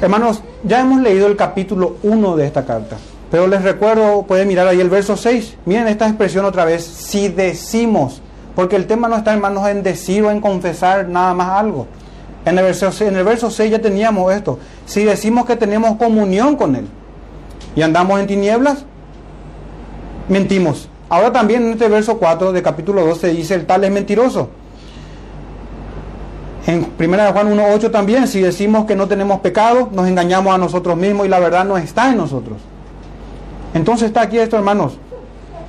Hermanos, 0.00 0.42
ya 0.64 0.80
hemos 0.80 1.00
leído 1.00 1.26
el 1.26 1.36
capítulo 1.36 1.96
1 2.02 2.36
de 2.36 2.46
esta 2.46 2.64
carta, 2.64 2.96
pero 3.30 3.46
les 3.46 3.62
recuerdo, 3.62 4.22
pueden 4.22 4.48
mirar 4.48 4.66
ahí 4.66 4.80
el 4.80 4.90
verso 4.90 5.16
6, 5.16 5.58
miren 5.64 5.86
esta 5.86 6.06
expresión 6.06 6.44
otra 6.44 6.64
vez, 6.64 6.84
si 6.84 7.28
decimos, 7.28 8.20
porque 8.56 8.76
el 8.76 8.86
tema 8.86 9.08
no 9.08 9.16
está 9.16 9.32
hermanos 9.32 9.68
en 9.68 9.82
decir 9.82 10.24
o 10.24 10.30
en 10.30 10.40
confesar 10.40 11.08
nada 11.08 11.32
más 11.34 11.48
algo. 11.50 11.86
En 12.44 12.58
el, 12.58 12.64
verso, 12.64 12.90
en 13.04 13.16
el 13.16 13.24
verso 13.24 13.50
6 13.50 13.70
ya 13.70 13.78
teníamos 13.80 14.32
esto. 14.32 14.58
Si 14.86 15.04
decimos 15.04 15.44
que 15.44 15.56
tenemos 15.56 15.96
comunión 15.96 16.56
con 16.56 16.74
Él 16.74 16.86
y 17.76 17.82
andamos 17.82 18.18
en 18.18 18.26
tinieblas, 18.26 18.84
mentimos. 20.28 20.88
Ahora 21.08 21.32
también 21.32 21.62
en 21.64 21.72
este 21.72 21.88
verso 21.88 22.18
4 22.18 22.52
de 22.52 22.62
capítulo 22.62 23.04
12 23.04 23.28
dice 23.28 23.54
el 23.54 23.66
tal 23.66 23.84
es 23.84 23.90
mentiroso. 23.90 24.48
En 26.66 26.86
1 26.98 27.32
Juan 27.32 27.56
1.8 27.56 27.90
también, 27.90 28.28
si 28.28 28.40
decimos 28.40 28.84
que 28.86 28.96
no 28.96 29.08
tenemos 29.08 29.40
pecado, 29.40 29.88
nos 29.92 30.06
engañamos 30.08 30.54
a 30.54 30.58
nosotros 30.58 30.96
mismos 30.96 31.26
y 31.26 31.28
la 31.28 31.38
verdad 31.38 31.64
no 31.64 31.76
está 31.76 32.10
en 32.10 32.16
nosotros. 32.16 32.58
Entonces 33.74 34.08
está 34.08 34.22
aquí 34.22 34.38
esto, 34.38 34.56
hermanos. 34.56 34.98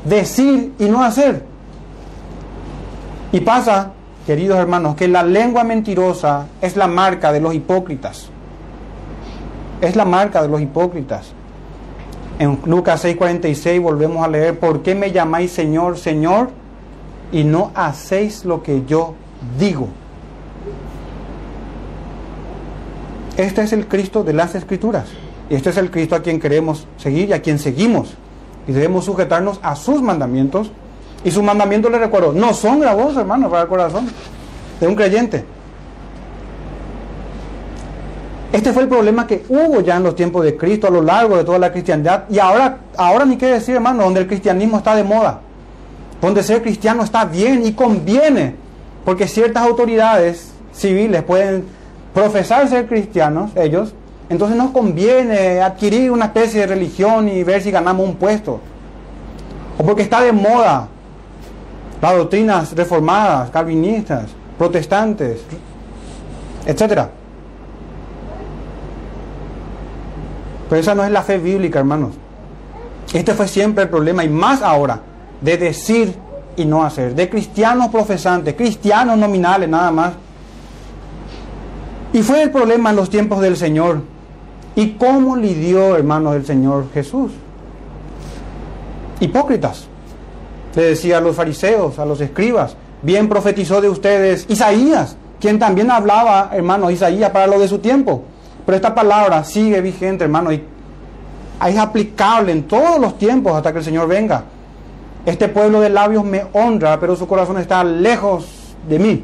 Decir 0.05 0.73
y 0.79 0.85
no 0.85 1.03
hacer. 1.03 1.45
Y 3.31 3.41
pasa 3.41 3.91
queridos 4.25 4.57
hermanos, 4.57 4.95
que 4.95 5.07
la 5.07 5.23
lengua 5.23 5.63
mentirosa 5.63 6.47
es 6.61 6.75
la 6.75 6.87
marca 6.87 7.31
de 7.31 7.39
los 7.39 7.53
hipócritas. 7.53 8.29
Es 9.81 9.95
la 9.95 10.05
marca 10.05 10.41
de 10.41 10.47
los 10.47 10.61
hipócritas. 10.61 11.31
En 12.39 12.59
Lucas 12.65 13.03
6:46 13.03 13.81
volvemos 13.81 14.23
a 14.23 14.27
leer, 14.27 14.59
¿por 14.59 14.81
qué 14.81 14.95
me 14.95 15.11
llamáis 15.11 15.51
Señor, 15.51 15.97
Señor? 15.97 16.49
Y 17.31 17.43
no 17.43 17.71
hacéis 17.73 18.45
lo 18.45 18.61
que 18.61 18.83
yo 18.85 19.15
digo. 19.57 19.87
Este 23.37 23.61
es 23.61 23.73
el 23.73 23.87
Cristo 23.87 24.23
de 24.23 24.33
las 24.33 24.55
Escrituras. 24.55 25.05
Este 25.55 25.69
es 25.69 25.77
el 25.77 25.91
Cristo 25.91 26.15
a 26.15 26.21
quien 26.21 26.39
queremos 26.39 26.87
seguir 26.97 27.29
y 27.29 27.33
a 27.33 27.41
quien 27.41 27.59
seguimos. 27.59 28.13
Y 28.67 28.71
debemos 28.71 29.05
sujetarnos 29.05 29.59
a 29.61 29.75
sus 29.75 30.01
mandamientos 30.01 30.71
y 31.23 31.31
sus 31.31 31.43
mandamientos, 31.43 31.91
les 31.91 31.99
recuerdo, 31.99 32.31
no 32.31 32.53
son 32.53 32.79
gravosos, 32.79 33.17
hermano, 33.17 33.49
para 33.49 33.63
el 33.63 33.67
corazón 33.67 34.07
de 34.79 34.87
un 34.87 34.95
creyente. 34.95 35.43
Este 38.51 38.73
fue 38.73 38.83
el 38.83 38.89
problema 38.89 39.27
que 39.27 39.43
hubo 39.49 39.81
ya 39.81 39.97
en 39.97 40.03
los 40.03 40.15
tiempos 40.15 40.43
de 40.43 40.57
Cristo 40.57 40.87
a 40.87 40.89
lo 40.89 41.01
largo 41.01 41.37
de 41.37 41.43
toda 41.43 41.59
la 41.59 41.71
cristiandad. 41.71 42.23
Y 42.29 42.39
ahora, 42.39 42.79
ahora 42.97 43.25
ni 43.25 43.37
qué 43.37 43.47
decir, 43.47 43.75
hermano, 43.75 44.03
donde 44.03 44.21
el 44.21 44.27
cristianismo 44.27 44.77
está 44.77 44.95
de 44.95 45.03
moda. 45.03 45.41
Donde 46.21 46.43
ser 46.43 46.61
cristiano 46.61 47.03
está 47.03 47.25
bien 47.25 47.65
y 47.65 47.73
conviene. 47.73 48.55
Porque 49.05 49.27
ciertas 49.27 49.63
autoridades 49.63 50.51
civiles 50.73 51.23
pueden 51.23 51.65
profesar 52.13 52.67
ser 52.67 52.87
cristianos, 52.87 53.51
ellos. 53.55 53.93
Entonces 54.31 54.55
nos 54.55 54.71
conviene 54.71 55.59
adquirir 55.59 56.09
una 56.09 56.27
especie 56.27 56.61
de 56.61 56.67
religión 56.67 57.27
y 57.27 57.43
ver 57.43 57.61
si 57.61 57.69
ganamos 57.69 58.07
un 58.07 58.15
puesto. 58.15 58.61
O 59.77 59.83
porque 59.83 60.03
está 60.03 60.21
de 60.21 60.31
moda 60.31 60.87
las 62.01 62.15
doctrinas 62.15 62.73
reformadas, 62.73 63.49
calvinistas, 63.49 64.29
protestantes, 64.57 65.41
etc. 66.65 67.07
Pero 70.69 70.81
esa 70.81 70.95
no 70.95 71.03
es 71.03 71.11
la 71.11 71.23
fe 71.23 71.37
bíblica, 71.37 71.79
hermanos. 71.79 72.11
Este 73.11 73.33
fue 73.33 73.49
siempre 73.49 73.83
el 73.83 73.89
problema 73.89 74.23
y 74.23 74.29
más 74.29 74.61
ahora 74.61 75.01
de 75.41 75.57
decir 75.57 76.15
y 76.55 76.63
no 76.63 76.85
hacer, 76.85 77.15
de 77.15 77.29
cristianos 77.29 77.89
profesantes, 77.89 78.53
cristianos 78.55 79.17
nominales 79.17 79.67
nada 79.67 79.91
más. 79.91 80.13
Y 82.13 82.23
fue 82.23 82.43
el 82.43 82.49
problema 82.49 82.91
en 82.91 82.95
los 82.95 83.09
tiempos 83.09 83.41
del 83.41 83.57
Señor. 83.57 84.10
¿Y 84.75 84.91
cómo 84.91 85.35
lidió, 85.35 85.95
hermanos, 85.95 86.35
el 86.35 86.45
Señor 86.45 86.85
Jesús? 86.93 87.31
Hipócritas 89.19 89.87
le 90.75 90.83
decía 90.83 91.17
a 91.17 91.21
los 91.21 91.35
fariseos, 91.35 91.99
a 91.99 92.05
los 92.05 92.21
escribas, 92.21 92.75
bien 93.01 93.27
profetizó 93.27 93.81
de 93.81 93.89
ustedes 93.89 94.45
Isaías, 94.49 95.17
quien 95.39 95.59
también 95.59 95.91
hablaba, 95.91 96.51
hermano, 96.53 96.89
Isaías 96.89 97.31
para 97.31 97.47
lo 97.47 97.59
de 97.59 97.67
su 97.67 97.79
tiempo. 97.79 98.23
Pero 98.65 98.75
esta 98.77 98.95
palabra 98.95 99.43
sigue 99.43 99.81
vigente, 99.81 100.23
hermano, 100.23 100.53
y 100.53 100.63
es 101.67 101.77
aplicable 101.77 102.53
en 102.53 102.63
todos 102.63 102.99
los 102.99 103.17
tiempos 103.17 103.53
hasta 103.53 103.71
que 103.71 103.79
el 103.79 103.83
Señor 103.83 104.07
venga. 104.07 104.45
Este 105.25 105.49
pueblo 105.49 105.81
de 105.81 105.89
labios 105.89 106.23
me 106.23 106.45
honra, 106.53 106.99
pero 106.99 107.15
su 107.15 107.27
corazón 107.27 107.57
está 107.57 107.83
lejos 107.83 108.75
de 108.87 108.97
mí. 108.97 109.23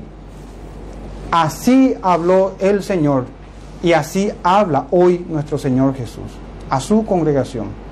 Así 1.32 1.95
habló 2.02 2.56
el 2.60 2.84
Señor 2.84 3.37
y 3.84 3.94
así 3.94 4.32
habla 4.44 4.88
hoy 4.92 5.26
nuestro 5.30 5.58
Señor 5.58 5.96
Jesús 5.96 6.26
a 6.70 6.80
su 6.80 7.06
congregación 7.06 7.88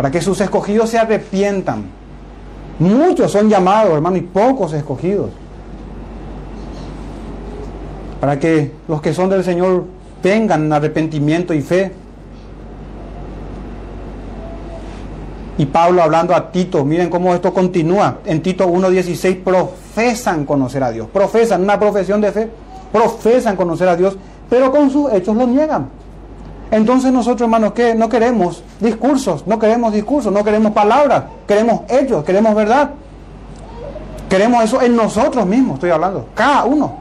para 0.00 0.10
que 0.10 0.22
sus 0.22 0.40
escogidos 0.40 0.88
se 0.88 0.98
arrepientan. 0.98 1.84
Muchos 2.78 3.30
son 3.30 3.50
llamados, 3.50 3.92
hermano, 3.92 4.16
y 4.16 4.22
pocos 4.22 4.72
escogidos. 4.72 5.28
Para 8.18 8.38
que 8.38 8.72
los 8.88 9.02
que 9.02 9.12
son 9.12 9.28
del 9.28 9.44
Señor 9.44 9.84
tengan 10.22 10.72
arrepentimiento 10.72 11.52
y 11.52 11.60
fe. 11.60 11.92
Y 15.58 15.66
Pablo 15.66 16.02
hablando 16.02 16.34
a 16.34 16.50
Tito, 16.50 16.82
miren 16.82 17.10
cómo 17.10 17.34
esto 17.34 17.52
continúa. 17.52 18.20
En 18.24 18.40
Tito 18.40 18.66
1.16 18.66 19.42
profesan 19.42 20.46
conocer 20.46 20.82
a 20.82 20.90
Dios. 20.90 21.08
Profesan 21.12 21.62
una 21.62 21.78
profesión 21.78 22.22
de 22.22 22.32
fe. 22.32 22.48
Profesan 22.92 23.56
conocer 23.56 23.88
a 23.88 23.96
Dios, 23.96 24.16
pero 24.48 24.70
con 24.70 24.90
sus 24.90 25.12
hechos 25.12 25.36
lo 25.36 25.46
niegan. 25.46 25.88
Entonces 26.70 27.12
nosotros, 27.12 27.42
hermanos, 27.42 27.72
¿qué? 27.72 27.94
No 27.94 28.08
queremos 28.08 28.62
discursos, 28.78 29.46
no 29.46 29.58
queremos 29.58 29.92
discursos, 29.92 30.32
no 30.32 30.44
queremos 30.44 30.72
palabras, 30.72 31.24
queremos 31.46 31.82
hechos, 31.88 32.24
queremos 32.24 32.54
verdad. 32.54 32.90
Queremos 34.28 34.62
eso 34.62 34.80
en 34.80 34.94
nosotros 34.94 35.44
mismos, 35.44 35.74
estoy 35.74 35.90
hablando, 35.90 36.26
cada 36.34 36.64
uno. 36.64 36.94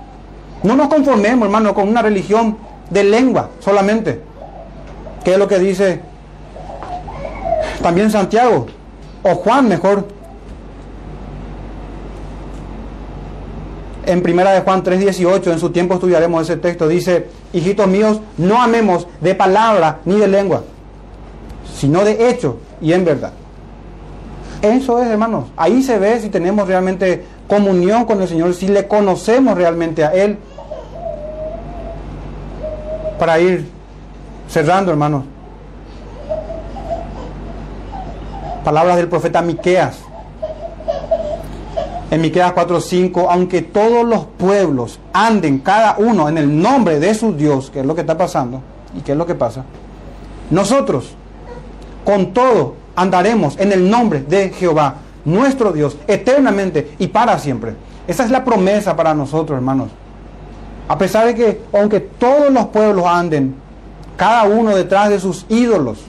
No 0.63 0.75
nos 0.75 0.87
conformemos, 0.87 1.45
hermano, 1.45 1.75
con 1.75 1.87
una 1.87 2.01
religión 2.01 2.57
de 2.89 3.03
lengua 3.03 3.49
solamente. 3.59 4.23
¿Qué 5.23 5.33
es 5.33 5.37
lo 5.37 5.47
que 5.47 5.59
dice 5.59 6.01
también 7.83 8.09
Santiago? 8.09 8.65
O 9.23 9.35
Juan, 9.35 9.67
mejor. 9.67 10.18
En 14.09 14.23
primera 14.23 14.53
de 14.53 14.61
Juan 14.61 14.81
3:18, 14.81 15.51
en 15.51 15.59
su 15.59 15.69
tiempo 15.69 15.93
estudiaremos 15.93 16.41
ese 16.41 16.57
texto, 16.57 16.87
dice, 16.87 17.27
hijitos 17.53 17.87
míos, 17.87 18.19
no 18.39 18.59
amemos 18.59 19.07
de 19.21 19.35
palabra 19.35 19.99
ni 20.03 20.15
de 20.15 20.27
lengua, 20.27 20.63
sino 21.77 22.03
de 22.03 22.27
hecho 22.27 22.57
y 22.81 22.93
en 22.93 23.05
verdad. 23.05 23.33
Eso 24.63 24.99
es, 24.99 25.07
hermanos. 25.09 25.45
Ahí 25.55 25.83
se 25.83 25.99
ve 25.99 26.19
si 26.19 26.29
tenemos 26.29 26.67
realmente 26.67 27.23
comunión 27.47 28.05
con 28.05 28.19
el 28.19 28.27
Señor, 28.27 28.55
si 28.55 28.67
le 28.67 28.87
conocemos 28.87 29.55
realmente 29.55 30.03
a 30.03 30.11
Él. 30.11 30.39
Para 33.19 33.39
ir 33.39 33.69
cerrando, 34.47 34.89
hermanos. 34.89 35.25
Palabras 38.63 38.97
del 38.97 39.07
profeta 39.07 39.43
Miqueas. 39.43 40.08
En 42.11 42.21
Miqueas 42.21 42.53
4:5, 42.53 43.27
aunque 43.29 43.61
todos 43.61 44.05
los 44.05 44.25
pueblos 44.25 44.99
anden 45.13 45.59
cada 45.59 45.95
uno 45.99 46.27
en 46.27 46.37
el 46.37 46.59
nombre 46.61 46.99
de 46.99 47.13
su 47.13 47.33
Dios, 47.33 47.69
que 47.69 47.81
es 47.81 47.85
lo 47.85 47.93
que 47.93 48.01
está 48.01 48.17
pasando 48.17 48.61
y 48.97 49.01
qué 49.01 49.11
es 49.11 49.17
lo 49.17 49.25
que 49.25 49.35
pasa, 49.35 49.63
nosotros 50.49 51.13
con 52.03 52.33
todo 52.33 52.75
andaremos 52.95 53.57
en 53.59 53.71
el 53.71 53.89
nombre 53.89 54.21
de 54.21 54.49
Jehová, 54.49 54.95
nuestro 55.25 55.71
Dios, 55.71 55.97
eternamente 56.07 56.95
y 56.97 57.07
para 57.07 57.37
siempre. 57.37 57.75
Esa 58.07 58.25
es 58.25 58.31
la 58.31 58.43
promesa 58.43 58.95
para 58.95 59.13
nosotros, 59.13 59.55
hermanos. 59.55 59.89
A 60.87 60.97
pesar 60.97 61.27
de 61.27 61.35
que, 61.35 61.61
aunque 61.71 61.99
todos 61.99 62.51
los 62.51 62.65
pueblos 62.67 63.05
anden, 63.05 63.53
cada 64.17 64.45
uno 64.45 64.75
detrás 64.75 65.09
de 65.09 65.19
sus 65.19 65.45
ídolos, 65.47 65.99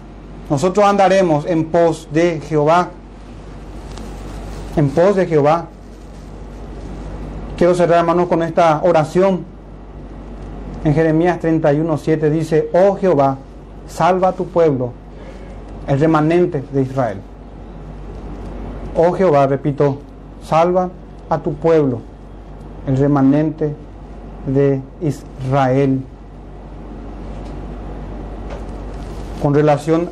nosotros 0.48 0.86
andaremos 0.86 1.44
en 1.44 1.66
pos 1.66 2.08
de 2.10 2.40
Jehová. 2.48 2.88
En 4.76 4.88
pos 4.88 5.16
de 5.16 5.26
Jehová. 5.26 5.66
Quiero 7.60 7.74
cerrar, 7.74 7.98
hermanos, 7.98 8.26
con 8.26 8.42
esta 8.42 8.80
oración. 8.82 9.44
En 10.82 10.94
Jeremías 10.94 11.40
31, 11.40 11.98
7 11.98 12.30
dice, 12.30 12.70
oh 12.72 12.96
Jehová, 12.96 13.36
salva 13.86 14.28
a 14.28 14.32
tu 14.32 14.46
pueblo 14.46 14.92
el 15.86 16.00
remanente 16.00 16.64
de 16.72 16.80
Israel. 16.80 17.18
Oh 18.96 19.12
Jehová, 19.12 19.46
repito, 19.46 19.98
salva 20.42 20.88
a 21.28 21.36
tu 21.40 21.52
pueblo, 21.52 22.00
el 22.86 22.96
remanente 22.96 23.74
de 24.46 24.80
Israel. 25.02 26.00
Con 29.42 29.52
relación 29.52 30.08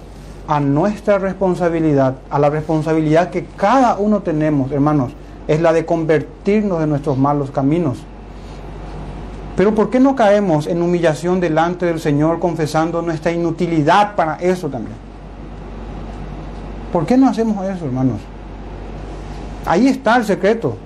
a 0.47 0.61
nuestra 0.61 1.17
responsabilidad, 1.17 2.17
a 2.29 2.39
la 2.39 2.51
responsabilidad 2.51 3.31
que 3.31 3.47
cada 3.57 3.97
uno 3.97 4.21
tenemos, 4.21 4.71
hermanos, 4.71 5.13
es 5.49 5.61
la 5.61 5.73
de 5.73 5.85
convertirnos 5.87 6.79
de 6.79 6.87
nuestros 6.87 7.17
malos 7.19 7.51
caminos. 7.51 7.99
Pero 9.57 9.75
¿por 9.75 9.91
qué 9.91 9.99
no 9.99 10.15
caemos 10.15 10.69
en 10.69 10.81
humillación 10.83 11.41
delante 11.41 11.87
del 11.87 11.99
Señor 11.99 12.39
confesando 12.39 13.03
nuestra 13.03 13.33
inutilidad 13.33 14.15
para 14.15 14.37
eso 14.37 14.69
también? 14.69 14.97
¿Por 16.93 17.07
qué 17.07 17.17
no 17.17 17.29
hacemos 17.29 17.67
eso, 17.67 17.87
hermanos? 17.87 18.21
Ahí 19.67 19.89
está 19.89 20.17
el 20.17 20.25
secreto. 20.25 20.77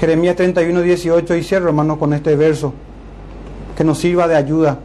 Jeremías 0.00 0.36
31, 0.36 0.82
18 0.82 1.36
y 1.36 1.42
cierro, 1.42 1.68
hermanos, 1.68 1.98
con 1.98 2.12
este 2.12 2.36
verso 2.36 2.74
que 3.76 3.84
nos 3.84 3.98
sirva 3.98 4.28
de 4.28 4.36
ayuda. 4.36 4.78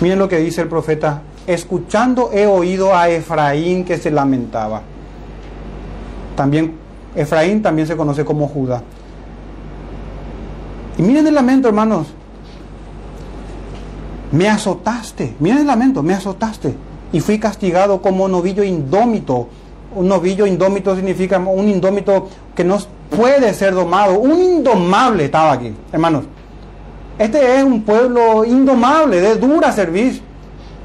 Miren 0.00 0.18
lo 0.18 0.28
que 0.28 0.38
dice 0.38 0.62
el 0.62 0.68
profeta. 0.68 1.22
Escuchando 1.46 2.30
he 2.32 2.46
oído 2.46 2.94
a 2.94 3.08
Efraín 3.08 3.84
que 3.84 3.98
se 3.98 4.10
lamentaba. 4.10 4.82
También 6.36 6.76
Efraín 7.14 7.62
también 7.62 7.86
se 7.86 7.96
conoce 7.96 8.24
como 8.24 8.48
Judá. 8.48 8.82
Y 10.98 11.02
miren 11.02 11.26
el 11.26 11.34
lamento, 11.34 11.68
hermanos 11.68 12.06
me 14.32 14.48
azotaste, 14.48 15.36
mira 15.38 15.60
el 15.60 15.66
lamento, 15.66 16.02
me 16.02 16.14
azotaste 16.14 16.74
y 17.12 17.20
fui 17.20 17.38
castigado 17.38 18.00
como 18.00 18.26
novillo 18.28 18.64
indómito. 18.64 19.48
Un 19.94 20.08
novillo 20.08 20.46
indómito 20.46 20.96
significa 20.96 21.38
un 21.38 21.68
indómito 21.68 22.28
que 22.54 22.64
no 22.64 22.78
puede 23.14 23.52
ser 23.52 23.74
domado, 23.74 24.18
un 24.18 24.40
indomable 24.40 25.26
estaba 25.26 25.52
aquí, 25.52 25.74
hermanos. 25.92 26.24
Este 27.18 27.58
es 27.58 27.62
un 27.62 27.82
pueblo 27.82 28.42
indomable, 28.46 29.20
de 29.20 29.36
dura 29.36 29.70
servicio. 29.70 30.22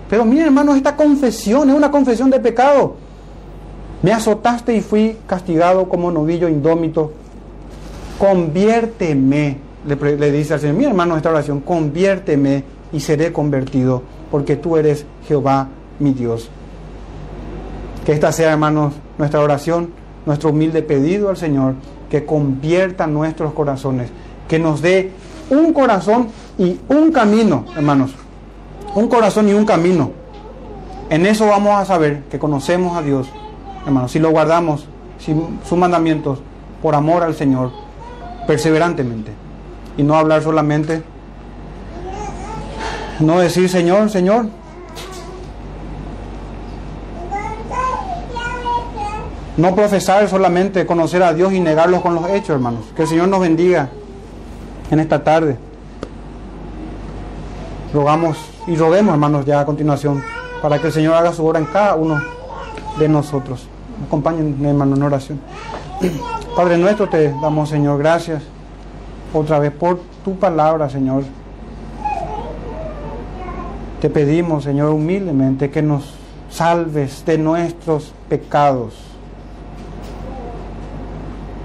Pero 0.10 0.26
miren, 0.26 0.48
hermanos, 0.48 0.78
esta 0.78 0.96
confesión 0.96 1.70
es 1.70 1.76
una 1.76 1.92
confesión 1.92 2.30
de 2.30 2.40
pecado. 2.40 2.96
Me 4.02 4.14
azotaste 4.14 4.76
y 4.76 4.82
fui 4.82 5.18
castigado 5.28 5.90
como 5.90 6.12
novillo 6.12 6.48
indómito. 6.48 7.12
Conviérteme, 8.20 9.58
le, 9.86 10.32
dice 10.32 10.54
al 10.54 10.60
Señor. 10.60 10.76
Mi 10.76 10.86
hermano, 10.86 11.18
esta 11.18 11.30
oración, 11.30 11.62
conviérteme 11.62 12.64
y 12.94 13.00
seré 13.00 13.34
convertido, 13.34 14.04
porque 14.32 14.56
tú 14.56 14.78
eres 14.78 15.06
Jehová 15.28 15.68
mi 16.00 16.14
Dios. 16.14 16.50
Que 18.06 18.14
esta 18.14 18.32
sea, 18.32 18.54
hermanos, 18.54 18.94
nuestra 19.18 19.42
oración, 19.42 19.90
nuestro 20.26 20.52
humilde 20.52 20.84
pedido 20.84 21.30
al 21.30 21.38
Señor, 21.38 21.74
que 22.10 22.26
convierta 22.26 23.08
nuestros 23.08 23.54
corazones, 23.54 24.10
que 24.48 24.60
nos 24.60 24.82
dé 24.82 25.12
un 25.50 25.74
corazón 25.74 26.28
y 26.58 26.80
un 26.88 27.12
camino, 27.12 27.66
hermanos. 27.76 28.12
Un 28.98 29.10
corazón 29.10 29.48
y 29.48 29.54
un 29.54 29.64
camino. 29.64 30.10
En 31.12 31.28
eso 31.28 31.46
vamos 31.46 31.80
a 31.80 31.86
saber 31.86 32.24
que 32.32 32.40
conocemos 32.40 32.98
a 32.98 33.04
Dios, 33.04 33.28
hermanos, 33.86 34.12
si 34.12 34.18
lo 34.18 34.32
guardamos, 34.32 34.88
si, 35.20 35.36
sus 35.70 35.78
mandamientos, 35.78 36.40
por 36.82 36.96
amor 36.96 37.22
al 37.22 37.36
Señor, 37.36 37.70
perseverantemente. 38.48 39.32
Y 39.98 40.02
no 40.02 40.16
hablar 40.16 40.42
solamente 40.42 41.04
no 43.20 43.38
decir 43.38 43.70
Señor, 43.70 44.10
Señor. 44.10 44.48
No 49.58 49.76
profesar 49.76 50.28
solamente 50.28 50.88
conocer 50.88 51.22
a 51.22 51.36
Dios 51.36 51.54
y 51.54 51.60
negarlo 51.60 52.02
con 52.02 52.16
los 52.16 52.28
hechos, 52.32 52.50
hermanos. 52.56 52.86
Que 52.96 53.04
el 53.04 53.08
Señor 53.08 53.28
nos 53.28 53.42
bendiga 53.42 53.90
en 54.90 55.00
esta 55.00 55.24
tarde. 55.24 55.60
Rogamos 57.94 58.57
y 58.68 58.76
roguemos, 58.76 59.14
hermanos, 59.14 59.46
ya 59.46 59.62
a 59.62 59.66
continuación, 59.66 60.22
para 60.62 60.80
que 60.80 60.88
el 60.88 60.94
Señor 60.94 61.16
haga 61.16 61.34
su 61.34 61.46
obra 61.46 61.60
en 61.60 61.66
cada 61.66 61.96
uno 61.96 62.22
de 63.00 63.08
nosotros. 63.08 63.68
Acompañen, 64.06 64.64
hermano, 64.64 64.96
en 64.96 65.04
oración. 65.04 65.40
Padre 66.56 66.78
nuestro, 66.78 67.08
te 67.08 67.32
damos, 67.42 67.70
Señor, 67.70 67.98
gracias 67.98 68.44
otra 69.34 69.60
vez 69.60 69.72
por 69.72 70.00
tu 70.24 70.36
palabra, 70.36 70.90
Señor. 70.90 71.24
Te 74.02 74.10
pedimos, 74.10 74.64
Señor, 74.64 74.92
humildemente 74.92 75.72
que 75.72 75.82
nos 75.82 76.16
salves 76.50 77.26
de 77.26 77.38
nuestros 77.38 78.14
pecados. 78.30 78.94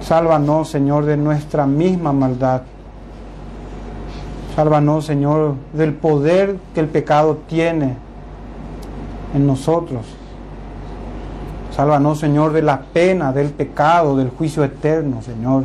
Sálvanos, 0.01 0.69
Señor, 0.69 1.05
de 1.05 1.17
nuestra 1.17 1.67
misma 1.67 2.13
maldad. 2.13 2.63
Sálvanos, 4.55 5.07
Señor, 5.07 5.55
del 5.73 5.95
poder 5.95 6.57
que 6.75 6.81
el 6.81 6.89
pecado 6.89 7.39
tiene 7.49 7.97
en 9.35 9.47
nosotros. 9.47 10.05
Sálvanos, 11.75 12.19
Señor, 12.19 12.53
de 12.53 12.61
la 12.61 12.81
pena 12.81 13.33
del 13.33 13.49
pecado, 13.49 14.17
del 14.17 14.29
juicio 14.29 14.63
eterno, 14.63 15.23
Señor. 15.23 15.65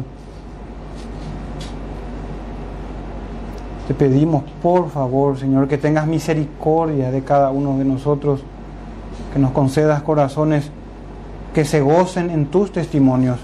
Te 3.90 3.94
pedimos, 3.94 4.44
por 4.62 4.90
favor, 4.90 5.38
Señor, 5.38 5.68
que 5.68 5.78
tengas 5.78 6.08
misericordia 6.08 7.12
de 7.12 7.24
cada 7.24 7.52
uno 7.52 7.78
de 7.78 7.86
nosotros, 7.86 8.42
que 9.34 9.40
nos 9.40 9.52
concedas 9.52 10.02
corazones 10.02 10.72
que 11.54 11.66
se 11.66 11.82
gocen 11.82 12.30
en 12.30 12.46
tus 12.46 12.72
testimonios, 12.72 13.40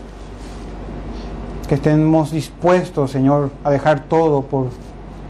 que 1.67 1.75
estemos 1.75 2.31
dispuestos, 2.31 3.11
Señor, 3.11 3.51
a 3.63 3.71
dejar 3.71 4.01
todo 4.01 4.43
por, 4.43 4.67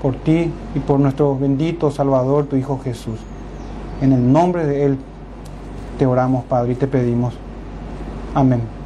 por 0.04 0.16
ti 0.16 0.52
y 0.76 0.80
por 0.80 1.00
nuestro 1.00 1.36
bendito 1.38 1.90
Salvador, 1.90 2.46
tu 2.46 2.58
Hijo 2.58 2.78
Jesús. 2.84 3.20
En 4.02 4.12
el 4.12 4.34
nombre 4.34 4.66
de 4.66 4.84
Él 4.84 4.98
te 5.98 6.06
oramos, 6.06 6.44
Padre, 6.44 6.74
y 6.74 6.76
te 6.76 6.88
pedimos. 6.88 7.34
Amén. 8.36 8.83